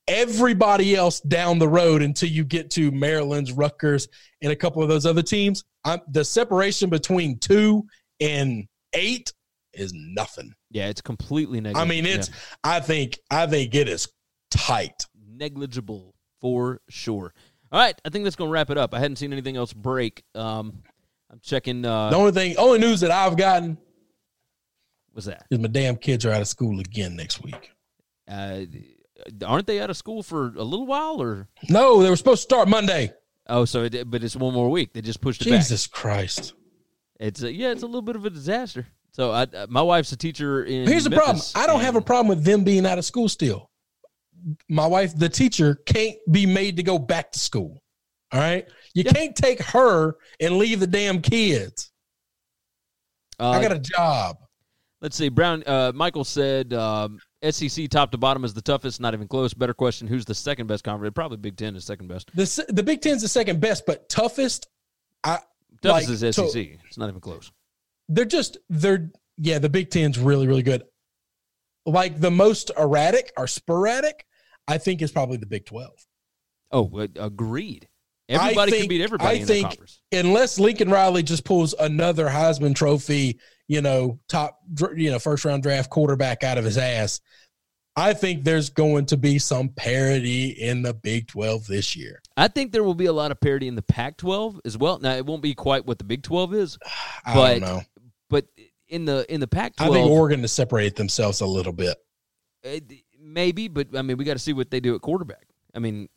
everybody 0.07 0.95
else 0.95 1.20
down 1.20 1.59
the 1.59 1.68
road 1.68 2.03
until 2.03 2.28
you 2.28 2.45
get 2.45 2.70
to 2.72 2.91
Maryland's, 2.93 3.53
Rutgers, 3.53 4.09
and 4.43 4.53
a 4.53 4.57
couple 4.57 4.82
of 4.82 4.89
those 4.89 5.07
other 5.07 5.22
teams, 5.22 5.64
I'm, 5.85 6.01
the 6.09 6.24
separation 6.24 6.91
between 6.91 7.39
two 7.39 7.85
and 8.20 8.66
eight 8.93 9.32
is 9.72 9.93
nothing. 9.95 10.53
yeah, 10.70 10.87
it's 10.87 11.01
completely 11.01 11.61
negligible. 11.61 11.80
I 11.82 11.85
mean, 11.89 12.07
it's 12.07 12.30
I 12.62 12.78
think 12.78 13.18
I 13.28 13.47
think 13.49 13.74
it 13.74 13.89
is 13.89 14.09
tight. 14.53 15.07
negligible 15.37 16.13
for 16.41 16.80
sure. 16.89 17.32
All 17.72 17.80
right, 17.80 17.99
I 18.05 18.09
think 18.11 18.24
that's 18.24 18.37
gonna 18.37 18.51
wrap 18.51 18.70
it 18.70 18.78
up. 18.78 18.95
I 18.95 19.01
hadn't 19.01 19.16
seen 19.16 19.32
anything 19.32 19.57
else 19.57 19.72
break. 19.72 20.22
Um, 20.35 20.82
I'm 21.30 21.41
checking. 21.43 21.85
Uh, 21.85 22.11
The 22.11 22.16
only 22.16 22.32
thing, 22.32 22.57
only 22.57 22.78
news 22.78 23.01
that 23.01 23.11
I've 23.11 23.37
gotten 23.37 23.78
was 25.14 25.24
that? 25.26 25.47
is 25.51 25.59
my 25.59 25.68
damn 25.68 25.97
kids 25.97 26.24
are 26.24 26.32
out 26.32 26.41
of 26.41 26.49
school 26.49 26.80
again 26.80 27.16
next 27.16 27.43
week. 27.43 27.72
Uh, 28.28 28.62
aren't 29.47 29.66
they 29.66 29.80
out 29.80 29.91
of 29.91 29.97
school 29.97 30.22
for 30.22 30.47
a 30.57 30.62
little 30.62 30.87
while, 30.87 31.20
or 31.20 31.49
No, 31.68 32.03
they 32.03 32.11
were 32.11 32.16
supposed 32.16 32.43
to 32.43 32.55
start 32.55 32.68
Monday. 32.68 33.12
oh, 33.49 33.64
so 33.64 33.85
it, 33.85 34.11
but 34.11 34.22
it's 34.24 34.37
one 34.37 34.55
more 34.55 34.70
week. 34.70 34.93
They 34.93 35.01
just 35.03 35.20
pushed 35.20 35.43
it 35.43 35.51
Jesus 35.51 35.87
Christ. 35.87 36.55
It's 37.20 37.43
a, 37.43 37.53
yeah, 37.53 37.70
it's 37.70 37.82
a 37.82 37.87
little 37.87 38.03
bit 38.03 38.16
of 38.16 38.24
a 38.24 38.30
disaster. 38.30 38.87
So 39.12 39.30
I, 39.30 39.43
uh, 39.43 39.66
my 39.68 39.82
wife's 39.82 40.11
a 40.12 40.16
teacher 40.16 40.64
in. 40.64 40.89
Here's 40.89 41.05
the 41.05 41.11
problem. 41.11 41.41
I 41.55 41.66
don't 41.68 41.80
have 41.80 41.95
a 41.97 42.01
problem 42.01 42.28
with 42.28 42.45
them 42.45 42.64
being 42.64 42.85
out 42.87 42.99
of 42.99 43.05
school 43.05 43.28
still. 43.28 43.70
My 44.68 44.86
wife, 44.86 45.16
the 45.16 45.28
teacher, 45.28 45.76
can't 45.86 46.16
be 46.30 46.47
made 46.47 46.76
to 46.76 46.82
go 46.82 46.99
back 46.99 47.32
to 47.32 47.38
school. 47.38 47.82
All 48.32 48.40
right. 48.40 48.66
You 48.95 49.05
Yeah. 49.05 49.12
can't 49.12 49.36
take 49.36 49.61
her 49.62 50.16
and 50.40 50.57
leave 50.59 50.80
the 50.80 50.86
damn 50.86 51.20
kids. 51.22 51.90
Uh, 53.40 53.51
I 53.51 53.62
got 53.62 53.72
a 53.72 53.78
job. 53.78 54.36
Let's 55.01 55.16
see. 55.16 55.28
Brown. 55.28 55.62
Uh, 55.66 55.92
Michael 55.95 56.24
said 56.24 56.72
um, 56.72 57.18
SEC 57.49 57.88
top 57.90 58.11
to 58.12 58.18
bottom 58.18 58.45
is 58.45 58.55
the 58.55 58.62
toughest. 58.62 59.01
Not 59.01 59.12
even 59.14 59.28
close. 59.28 59.53
Better 59.53 59.74
question. 59.74 60.07
Who's 60.09 60.24
the 60.24 60.34
second 60.34 60.66
best 60.66 60.84
conference? 60.84 61.12
Probably 61.14 61.36
Big 61.36 61.57
Ten 61.57 61.76
is 61.76 61.84
second 61.84 62.09
best. 62.09 62.30
The 62.34 62.64
the 62.68 62.82
Big 62.82 63.01
Ten's 63.03 63.22
the 63.22 63.28
second 63.28 63.61
best, 63.61 63.84
but 63.86 64.09
toughest. 64.09 64.68
I 65.22 65.40
Toughest 65.82 66.09
Like, 66.09 66.22
is 66.22 66.36
so- 66.36 66.49
SEC. 66.49 66.78
it's 66.88 66.97
not 66.97 67.09
even 67.09 67.20
close. 67.20 67.51
they're 68.09 68.24
just 68.24 68.57
they're 68.70 69.11
yeah. 69.36 69.59
The 69.59 69.68
Big 69.68 69.90
Ten's 69.90 70.18
really 70.18 70.47
really 70.47 70.62
good. 70.62 70.84
Like 71.86 72.20
the 72.20 72.30
most 72.30 72.70
erratic 72.78 73.30
or 73.36 73.47
sporadic, 73.47 74.24
I 74.68 74.78
think 74.78 75.02
is 75.02 75.12
probably 75.12 75.36
the 75.36 75.46
Big 75.46 75.66
Twelve. 75.66 75.94
Oh, 76.72 76.90
uh, 76.98 77.06
agreed. 77.18 77.88
Everybody 78.28 78.70
think, 78.70 78.82
can 78.84 78.88
beat 78.88 79.02
everybody 79.02 79.28
I 79.38 79.40
in 79.40 79.46
think 79.46 79.62
the 79.64 79.68
conference. 79.76 80.00
unless 80.12 80.58
Lincoln 80.58 80.88
Riley 80.88 81.22
just 81.22 81.44
pulls 81.44 81.74
another 81.74 82.26
Heisman 82.26 82.74
Trophy, 82.74 83.38
you 83.68 83.82
know, 83.82 84.18
top, 84.28 84.58
you 84.96 85.10
know, 85.10 85.18
first 85.18 85.44
round 85.44 85.62
draft 85.62 85.90
quarterback 85.90 86.42
out 86.42 86.56
of 86.56 86.64
his 86.64 86.78
ass, 86.78 87.20
I 87.96 88.14
think 88.14 88.42
there's 88.42 88.70
going 88.70 89.04
to 89.06 89.18
be 89.18 89.38
some 89.38 89.68
parity 89.68 90.48
in 90.48 90.80
the 90.80 90.94
Big 90.94 91.28
12 91.28 91.66
this 91.66 91.94
year. 91.94 92.22
I 92.38 92.48
think 92.48 92.72
there 92.72 92.82
will 92.82 92.94
be 92.94 93.06
a 93.06 93.12
lot 93.12 93.30
of 93.30 93.38
parity 93.40 93.68
in 93.68 93.74
the 93.76 93.82
Pac-12 93.82 94.58
as 94.64 94.78
well. 94.78 94.98
Now 94.98 95.12
it 95.14 95.26
won't 95.26 95.42
be 95.42 95.54
quite 95.54 95.84
what 95.84 95.98
the 95.98 96.04
Big 96.04 96.22
12 96.22 96.54
is, 96.54 96.78
I 97.26 97.34
But 97.34 97.50
don't 97.50 97.60
know. 97.60 97.82
but 98.30 98.46
in 98.88 99.04
the 99.04 99.26
in 99.32 99.40
the 99.40 99.46
Pac-12, 99.46 99.84
I 99.86 99.90
think 99.92 100.10
Oregon 100.10 100.40
to 100.40 100.48
separate 100.48 100.96
themselves 100.96 101.42
a 101.42 101.46
little 101.46 101.74
bit. 101.74 101.98
uh, 102.66 102.70
maybe, 103.35 103.68
but 103.68 103.89
I 103.97 104.03
mean, 104.03 104.16
we 104.16 104.24
got 104.24 104.32
to 104.35 104.39
see 104.39 104.53
what 104.53 104.70
they 104.70 104.80
do 104.80 104.95
at 104.95 105.03
quarterback. 105.03 105.47
I 105.74 105.80
mean, 105.80 106.09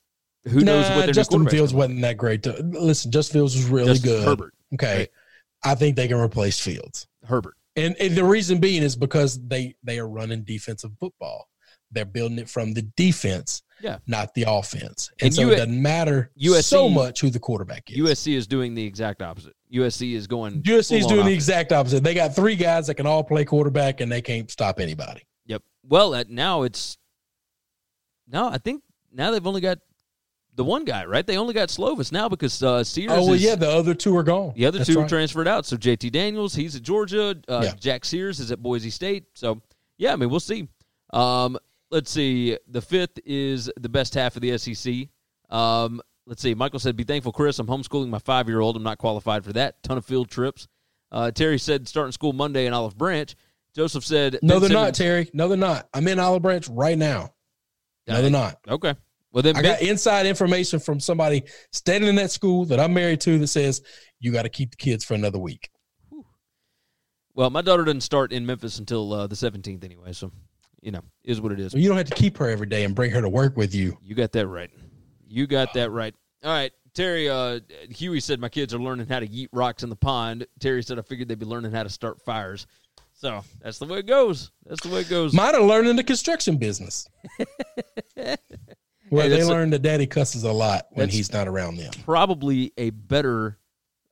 who 0.47 0.61
knows 0.61 0.88
what 0.91 1.05
their 1.05 1.13
Justin 1.13 1.47
Fields 1.49 1.74
wasn't 1.74 2.01
that 2.01 2.15
great. 2.18 2.43
To, 2.43 2.53
listen, 2.63 3.11
Justin 3.11 3.39
Fields 3.39 3.55
was 3.55 3.65
really 3.65 3.88
Justin 3.93 4.09
good. 4.11 4.24
Herbert, 4.28 4.53
Okay, 4.76 4.97
right. 4.99 5.09
I 5.63 5.76
think 5.76 5.95
they 5.95 6.07
can 6.07 6.18
replace 6.18 6.59
Fields, 6.59 7.07
Herbert. 7.26 7.55
and, 7.76 7.95
and 7.99 8.15
the 8.15 8.24
reason 8.24 8.59
being 8.59 8.84
is 8.84 8.95
because 8.95 9.39
they 9.47 9.76
they 9.84 9.99
are 9.99 10.07
running 10.07 10.43
defensive 10.43 10.91
football. 10.99 11.49
They're 11.91 12.05
building 12.05 12.38
it 12.38 12.49
from 12.49 12.74
the 12.74 12.82
defense, 12.97 13.63
Yeah. 13.82 13.99
not 14.07 14.34
the 14.34 14.43
offense, 14.47 15.09
and, 15.22 15.28
And 15.28 15.34
so 15.34 15.41
U- 15.43 15.51
it 15.51 15.55
doesn't 15.55 15.82
matter 15.82 16.32
USC 16.38 16.63
so 16.63 16.89
much 16.89 17.22
who 17.22 17.30
the 17.30 17.39
quarterback 17.39 17.89
is. 17.89 17.97
USC 17.97 18.36
is 18.36 18.45
doing 18.45 18.74
the 18.76 18.84
exact 18.86 19.22
opposite. 19.22 19.53
USC 19.74 20.13
is 20.13 20.28
going. 20.28 20.61
USC 20.63 20.99
is 20.99 21.07
doing 21.07 21.26
the 21.26 21.34
exact 21.34 21.72
opposite. 21.72 22.03
They 22.03 22.13
got 22.13 22.36
three 22.36 22.55
guys 22.57 22.88
that 22.88 22.95
can 22.95 23.05
all 23.07 23.24
play 23.24 23.43
quarterback, 23.45 24.01
and 24.01 24.11
they 24.11 24.22
can't 24.22 24.49
stop 24.51 24.80
anybody. 24.82 25.22
Yep. 25.47 25.63
Well, 25.88 26.13
uh, 26.13 26.24
now 26.30 26.63
it's 26.63 26.97
no. 28.28 28.47
I 28.49 28.57
think 28.57 28.84
now 29.11 29.32
they've 29.32 29.45
only 29.45 29.61
got 29.61 29.80
the 30.55 30.63
one 30.63 30.86
guy, 30.86 31.05
right? 31.05 31.25
They 31.25 31.38
only 31.38 31.53
got 31.53 31.69
Slovis 31.69 32.11
now 32.11 32.28
because 32.28 32.61
uh, 32.63 32.84
Sears. 32.84 33.11
Oh 33.11 33.23
well, 33.25 33.34
is, 33.34 33.43
yeah, 33.43 33.55
the 33.55 33.69
other 33.69 33.93
two 33.93 34.15
are 34.17 34.23
gone. 34.23 34.53
The 34.55 34.65
other 34.65 34.80
That's 34.80 34.89
two 34.89 34.99
right. 34.99 35.09
transferred 35.09 35.47
out. 35.47 35.65
So 35.65 35.78
JT 35.78 36.11
Daniels, 36.11 36.55
he's 36.55 36.75
at 36.75 36.82
Georgia. 36.82 37.36
Uh, 37.47 37.61
Yeah. 37.63 37.73
Jack 37.80 38.05
Sears 38.05 38.39
is 38.39 38.51
at 38.51 38.61
Boise 38.61 38.89
State. 38.89 39.25
So 39.36 39.61
yeah, 39.97 40.13
I 40.13 40.15
mean 40.15 40.30
we'll 40.30 40.39
see. 40.39 40.67
Um, 41.13 41.57
let's 41.91 42.11
see. 42.11 42.57
The 42.67 42.82
fifth 42.82 43.19
is 43.25 43.71
the 43.80 43.89
best 43.89 44.13
half 44.13 44.36
of 44.36 44.41
the 44.41 44.57
SEC. 44.57 45.09
Um, 45.49 46.01
let's 46.25 46.41
see. 46.41 46.53
Michael 46.53 46.80
said, 46.80 46.95
"Be 46.95 47.03
thankful, 47.03 47.32
Chris. 47.32 47.59
I'm 47.59 47.67
homeschooling 47.67 48.09
my 48.09 48.19
five 48.19 48.47
year 48.49 48.59
old. 48.59 48.75
I'm 48.75 48.84
not 48.84 48.97
qualified 48.97 49.45
for 49.45 49.53
that. 49.53 49.82
Ton 49.84 49.97
of 49.97 50.05
field 50.05 50.30
trips." 50.30 50.67
Uh, 51.11 51.32
Terry 51.32 51.59
said, 51.59 51.88
"Starting 51.88 52.11
school 52.11 52.34
Monday 52.34 52.65
in 52.65 52.73
Olive 52.73 52.97
Branch." 52.97 53.34
Joseph 53.78 54.03
said, 54.03 54.39
No, 54.41 54.57
they're 54.59 54.71
not, 54.71 54.95
Terry. 54.95 55.30
No, 55.34 55.47
they're 55.47 55.55
not. 55.55 55.88
I'm 55.93 56.07
in 56.07 56.17
Olive 56.17 56.41
Branch 56.41 56.67
right 56.69 56.97
now. 56.97 57.36
No, 58.07 58.21
they're 58.21 58.31
not. 58.31 58.59
Okay. 58.67 58.95
Well 59.31 59.43
then, 59.43 59.57
I 59.57 59.61
got 59.61 59.81
inside 59.81 60.25
information 60.25 60.79
from 60.79 60.99
somebody 60.99 61.43
standing 61.71 62.09
in 62.09 62.15
that 62.15 62.31
school 62.31 62.65
that 62.65 62.79
I'm 62.79 62.93
married 62.93 63.21
to 63.21 63.37
that 63.39 63.47
says 63.47 63.81
you 64.19 64.31
got 64.31 64.43
to 64.43 64.49
keep 64.49 64.71
the 64.71 64.77
kids 64.77 65.03
for 65.03 65.13
another 65.13 65.37
week. 65.37 65.69
well, 67.35 67.49
my 67.49 67.61
daughter 67.61 67.83
doesn't 67.83 68.01
start 68.01 68.31
in 68.31 68.45
Memphis 68.45 68.79
until 68.79 69.13
uh, 69.13 69.27
the 69.27 69.35
17th 69.35 69.83
anyway. 69.83 70.13
So 70.13 70.31
you 70.81 70.91
know, 70.91 71.01
is 71.23 71.41
what 71.41 71.51
it 71.51 71.59
is. 71.59 71.71
So 71.71 71.77
you 71.77 71.87
don't 71.87 71.97
have 71.97 72.07
to 72.07 72.15
keep 72.15 72.37
her 72.37 72.49
every 72.49 72.67
day 72.67 72.83
and 72.83 72.95
bring 72.95 73.11
her 73.11 73.21
to 73.21 73.29
work 73.29 73.57
with 73.57 73.73
you. 73.75 73.97
You 74.01 74.15
got 74.15 74.31
that 74.33 74.47
right. 74.47 74.69
You 75.27 75.47
got 75.47 75.73
that 75.73 75.91
right. 75.91 76.15
All 76.43 76.51
right. 76.51 76.71
Terry, 76.93 77.29
uh, 77.29 77.59
Huey 77.91 78.19
said 78.19 78.39
my 78.39 78.49
kids 78.49 78.73
are 78.73 78.79
learning 78.79 79.07
how 79.07 79.19
to 79.19 79.27
yeet 79.27 79.49
rocks 79.51 79.83
in 79.83 79.89
the 79.89 79.95
pond. 79.95 80.47
Terry 80.59 80.81
said 80.81 80.97
I 80.97 81.03
figured 81.03 81.27
they'd 81.27 81.37
be 81.37 81.45
learning 81.45 81.71
how 81.71 81.83
to 81.83 81.89
start 81.89 82.21
fires. 82.21 82.65
So 83.20 83.43
that's 83.61 83.80
the 83.80 83.86
way 83.86 83.97
it 83.99 84.05
goes. 84.05 84.51
That's 84.68 84.82
the 84.84 84.89
way 84.93 85.01
it 85.01 85.09
goes. 85.09 85.34
Might 85.34 85.55
have 85.55 85.63
learned 85.63 85.88
in 85.88 85.95
the 85.95 86.03
construction 86.03 86.57
business. 86.57 87.07
Where 89.09 89.24
Hey, 89.24 89.30
they 89.30 89.43
learn 89.43 89.72
that 89.72 89.82
daddy 89.82 90.05
cusses 90.05 90.43
a 90.43 90.51
lot 90.51 90.86
when 90.91 91.09
he's 91.09 91.32
not 91.34 91.47
around 91.47 91.78
them. 91.78 91.91
Probably 92.03 92.74
a 92.78 92.91
better 92.91 93.57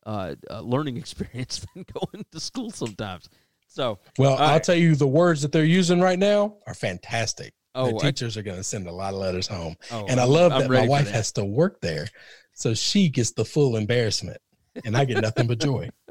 uh, 0.04 0.34
uh, 0.50 0.60
learning 0.60 0.96
experience 1.02 1.64
than 1.74 1.84
going 1.92 2.24
to 2.32 2.40
school 2.40 2.70
sometimes. 2.70 3.28
So, 3.68 3.98
Well, 4.18 4.36
I'll 4.38 4.52
right. 4.54 4.62
tell 4.62 4.74
you, 4.74 4.96
the 4.96 5.06
words 5.06 5.42
that 5.42 5.52
they're 5.52 5.64
using 5.64 6.00
right 6.00 6.18
now 6.18 6.56
are 6.66 6.74
fantastic. 6.74 7.52
Oh, 7.74 7.90
the 7.90 7.96
I- 7.96 8.10
teachers 8.10 8.36
are 8.36 8.42
going 8.42 8.56
to 8.56 8.64
send 8.64 8.88
a 8.88 8.92
lot 8.92 9.12
of 9.14 9.20
letters 9.20 9.46
home, 9.46 9.76
Oh, 9.92 10.06
and 10.08 10.18
I 10.18 10.24
love 10.24 10.50
I'm 10.50 10.62
that 10.62 10.70
my 10.70 10.86
wife 10.88 11.04
that. 11.04 11.14
has 11.14 11.30
to 11.32 11.44
work 11.44 11.80
there, 11.82 12.08
so 12.54 12.72
she 12.72 13.08
gets 13.10 13.32
the 13.32 13.44
full 13.44 13.76
embarrassment, 13.76 14.38
and 14.86 14.96
I 14.96 15.04
get 15.04 15.20
nothing 15.20 15.46
but 15.46 15.60
joy. 15.60 15.90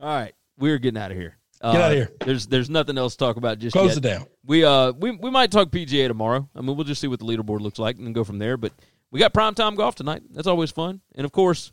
all 0.00 0.08
right, 0.08 0.34
we're 0.58 0.78
getting 0.78 1.00
out 1.00 1.12
of 1.12 1.16
here. 1.16 1.38
Get 1.72 1.80
outta 1.80 1.84
Uh, 1.86 1.90
here. 1.96 2.12
There's 2.24 2.46
there's 2.46 2.70
nothing 2.70 2.98
else 2.98 3.14
to 3.14 3.18
talk 3.18 3.36
about 3.36 3.58
just 3.58 3.72
Close 3.74 3.90
yet. 3.90 3.98
it 3.98 4.00
down. 4.02 4.26
We 4.44 4.64
uh 4.64 4.92
we 4.92 5.10
we 5.12 5.30
might 5.30 5.50
talk 5.50 5.70
PGA 5.70 6.08
tomorrow. 6.08 6.48
I 6.54 6.60
mean, 6.60 6.76
we'll 6.76 6.84
just 6.84 7.00
see 7.00 7.08
what 7.08 7.18
the 7.20 7.24
leaderboard 7.26 7.60
looks 7.60 7.78
like 7.78 7.98
and 7.98 8.14
go 8.14 8.24
from 8.24 8.38
there. 8.38 8.56
But 8.56 8.72
we 9.10 9.18
got 9.20 9.32
primetime 9.32 9.76
golf 9.76 9.94
tonight. 9.94 10.22
That's 10.30 10.46
always 10.46 10.70
fun. 10.70 11.00
And 11.14 11.24
of 11.24 11.32
course, 11.32 11.72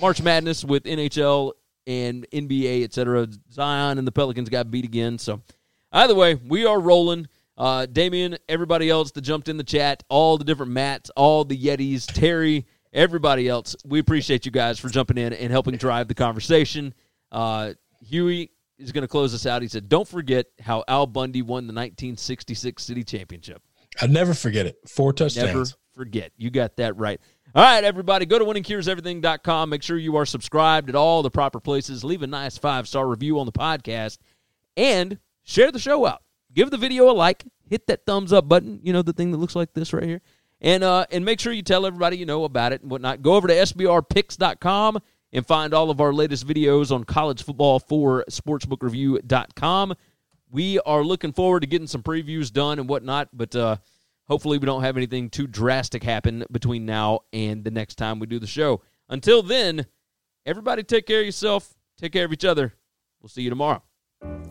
March 0.00 0.20
Madness 0.22 0.64
with 0.64 0.84
NHL 0.84 1.52
and 1.86 2.26
NBA, 2.32 2.84
et 2.84 2.92
cetera. 2.92 3.26
Zion 3.52 3.98
and 3.98 4.06
the 4.06 4.12
Pelicans 4.12 4.48
got 4.48 4.70
beat 4.70 4.84
again. 4.84 5.18
So 5.18 5.40
either 5.92 6.14
way, 6.14 6.34
we 6.34 6.66
are 6.66 6.78
rolling. 6.80 7.26
Uh, 7.56 7.84
Damien, 7.86 8.38
everybody 8.48 8.88
else 8.88 9.10
that 9.12 9.20
jumped 9.20 9.48
in 9.48 9.56
the 9.58 9.64
chat, 9.64 10.02
all 10.08 10.38
the 10.38 10.44
different 10.44 10.72
Matts, 10.72 11.10
all 11.16 11.44
the 11.44 11.56
Yetis, 11.56 12.06
Terry, 12.06 12.66
everybody 12.92 13.48
else. 13.48 13.76
We 13.84 13.98
appreciate 13.98 14.46
you 14.46 14.50
guys 14.52 14.78
for 14.78 14.88
jumping 14.88 15.18
in 15.18 15.32
and 15.34 15.50
helping 15.50 15.76
drive 15.76 16.08
the 16.08 16.14
conversation. 16.14 16.94
Uh, 17.30 17.74
Huey 18.08 18.50
is 18.80 18.92
going 18.92 19.02
to 19.02 19.08
close 19.08 19.34
us 19.34 19.46
out. 19.46 19.62
He 19.62 19.68
said, 19.68 19.88
"Don't 19.88 20.08
forget 20.08 20.46
how 20.60 20.84
Al 20.88 21.06
Bundy 21.06 21.42
won 21.42 21.66
the 21.66 21.72
1966 21.72 22.82
City 22.82 23.04
Championship. 23.04 23.62
I'll 24.00 24.08
never 24.08 24.34
forget 24.34 24.66
it. 24.66 24.76
Four 24.88 25.12
touchdowns. 25.12 25.46
Never 25.46 25.64
forget. 25.94 26.32
You 26.36 26.50
got 26.50 26.76
that 26.76 26.96
right." 26.96 27.20
All 27.52 27.64
right, 27.64 27.82
everybody, 27.82 28.26
go 28.26 28.38
to 28.38 28.44
winningcureseverything.com. 28.44 29.70
Make 29.70 29.82
sure 29.82 29.96
you 29.96 30.14
are 30.16 30.24
subscribed 30.24 30.88
at 30.88 30.94
all 30.94 31.22
the 31.22 31.32
proper 31.32 31.58
places. 31.58 32.04
Leave 32.04 32.22
a 32.22 32.28
nice 32.28 32.56
five 32.56 32.86
star 32.86 33.08
review 33.08 33.40
on 33.40 33.46
the 33.46 33.52
podcast 33.52 34.18
and 34.76 35.18
share 35.42 35.72
the 35.72 35.80
show 35.80 36.06
out. 36.06 36.22
Give 36.54 36.70
the 36.70 36.76
video 36.76 37.10
a 37.10 37.12
like. 37.12 37.44
Hit 37.68 37.88
that 37.88 38.06
thumbs 38.06 38.32
up 38.32 38.48
button. 38.48 38.78
You 38.84 38.92
know 38.92 39.02
the 39.02 39.12
thing 39.12 39.32
that 39.32 39.38
looks 39.38 39.56
like 39.56 39.72
this 39.74 39.92
right 39.92 40.04
here, 40.04 40.20
and 40.60 40.84
uh, 40.84 41.06
and 41.10 41.24
make 41.24 41.40
sure 41.40 41.52
you 41.52 41.62
tell 41.62 41.86
everybody 41.86 42.16
you 42.18 42.26
know 42.26 42.44
about 42.44 42.72
it 42.72 42.82
and 42.82 42.90
whatnot. 42.90 43.22
Go 43.22 43.34
over 43.34 43.48
to 43.48 43.54
sbrpicks.com 43.54 44.98
and 45.32 45.46
find 45.46 45.72
all 45.72 45.90
of 45.90 46.00
our 46.00 46.12
latest 46.12 46.46
videos 46.46 46.90
on 46.90 47.04
college 47.04 47.42
football 47.42 47.78
for 47.78 48.24
sportsbookreview.com. 48.30 49.94
We 50.50 50.80
are 50.80 51.04
looking 51.04 51.32
forward 51.32 51.60
to 51.60 51.66
getting 51.66 51.86
some 51.86 52.02
previews 52.02 52.52
done 52.52 52.78
and 52.78 52.88
whatnot, 52.88 53.28
but 53.32 53.54
uh, 53.54 53.76
hopefully 54.26 54.58
we 54.58 54.66
don't 54.66 54.82
have 54.82 54.96
anything 54.96 55.30
too 55.30 55.46
drastic 55.46 56.02
happen 56.02 56.44
between 56.50 56.86
now 56.86 57.20
and 57.32 57.62
the 57.62 57.70
next 57.70 57.96
time 57.96 58.18
we 58.18 58.26
do 58.26 58.38
the 58.38 58.46
show. 58.46 58.82
Until 59.08 59.42
then, 59.42 59.86
everybody 60.44 60.82
take 60.82 61.06
care 61.06 61.20
of 61.20 61.26
yourself, 61.26 61.72
take 61.98 62.12
care 62.12 62.24
of 62.24 62.32
each 62.32 62.44
other. 62.44 62.74
We'll 63.20 63.28
see 63.28 63.42
you 63.42 63.50
tomorrow. 63.50 63.82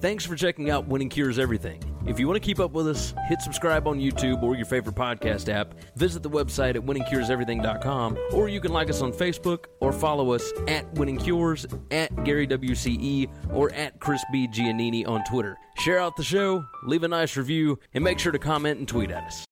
Thanks 0.01 0.25
for 0.25 0.35
checking 0.35 0.69
out 0.69 0.87
Winning 0.87 1.09
Cures 1.09 1.37
Everything. 1.37 1.83
If 2.07 2.19
you 2.19 2.27
want 2.27 2.41
to 2.41 2.45
keep 2.45 2.59
up 2.59 2.71
with 2.71 2.87
us, 2.87 3.13
hit 3.27 3.41
subscribe 3.41 3.85
on 3.87 3.99
YouTube 3.99 4.41
or 4.41 4.55
your 4.55 4.65
favorite 4.65 4.95
podcast 4.95 5.49
app. 5.49 5.75
Visit 5.95 6.23
the 6.23 6.29
website 6.29 6.75
at 6.75 6.81
winningcureseverything.com, 6.81 8.17
or 8.33 8.47
you 8.49 8.61
can 8.61 8.71
like 8.71 8.89
us 8.89 9.01
on 9.01 9.11
Facebook 9.11 9.65
or 9.81 9.91
follow 9.91 10.31
us 10.31 10.51
at 10.67 10.91
Winning 10.93 11.17
Cures, 11.17 11.65
at 11.91 12.23
Gary 12.23 12.47
WCE, 12.47 13.29
or 13.51 13.71
at 13.73 13.99
Chris 13.99 14.23
B. 14.31 14.47
Giannini 14.47 15.07
on 15.07 15.23
Twitter. 15.25 15.57
Share 15.77 15.99
out 15.99 16.15
the 16.15 16.23
show, 16.23 16.63
leave 16.85 17.03
a 17.03 17.07
nice 17.07 17.35
review, 17.35 17.77
and 17.93 18.03
make 18.03 18.19
sure 18.19 18.31
to 18.31 18.39
comment 18.39 18.79
and 18.79 18.87
tweet 18.87 19.11
at 19.11 19.25
us. 19.25 19.45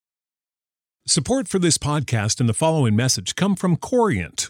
Support 1.06 1.48
for 1.48 1.60
this 1.60 1.78
podcast 1.78 2.40
and 2.40 2.50
the 2.50 2.54
following 2.54 2.96
message 2.96 3.36
come 3.36 3.56
from 3.56 3.78
Corient. 3.78 4.50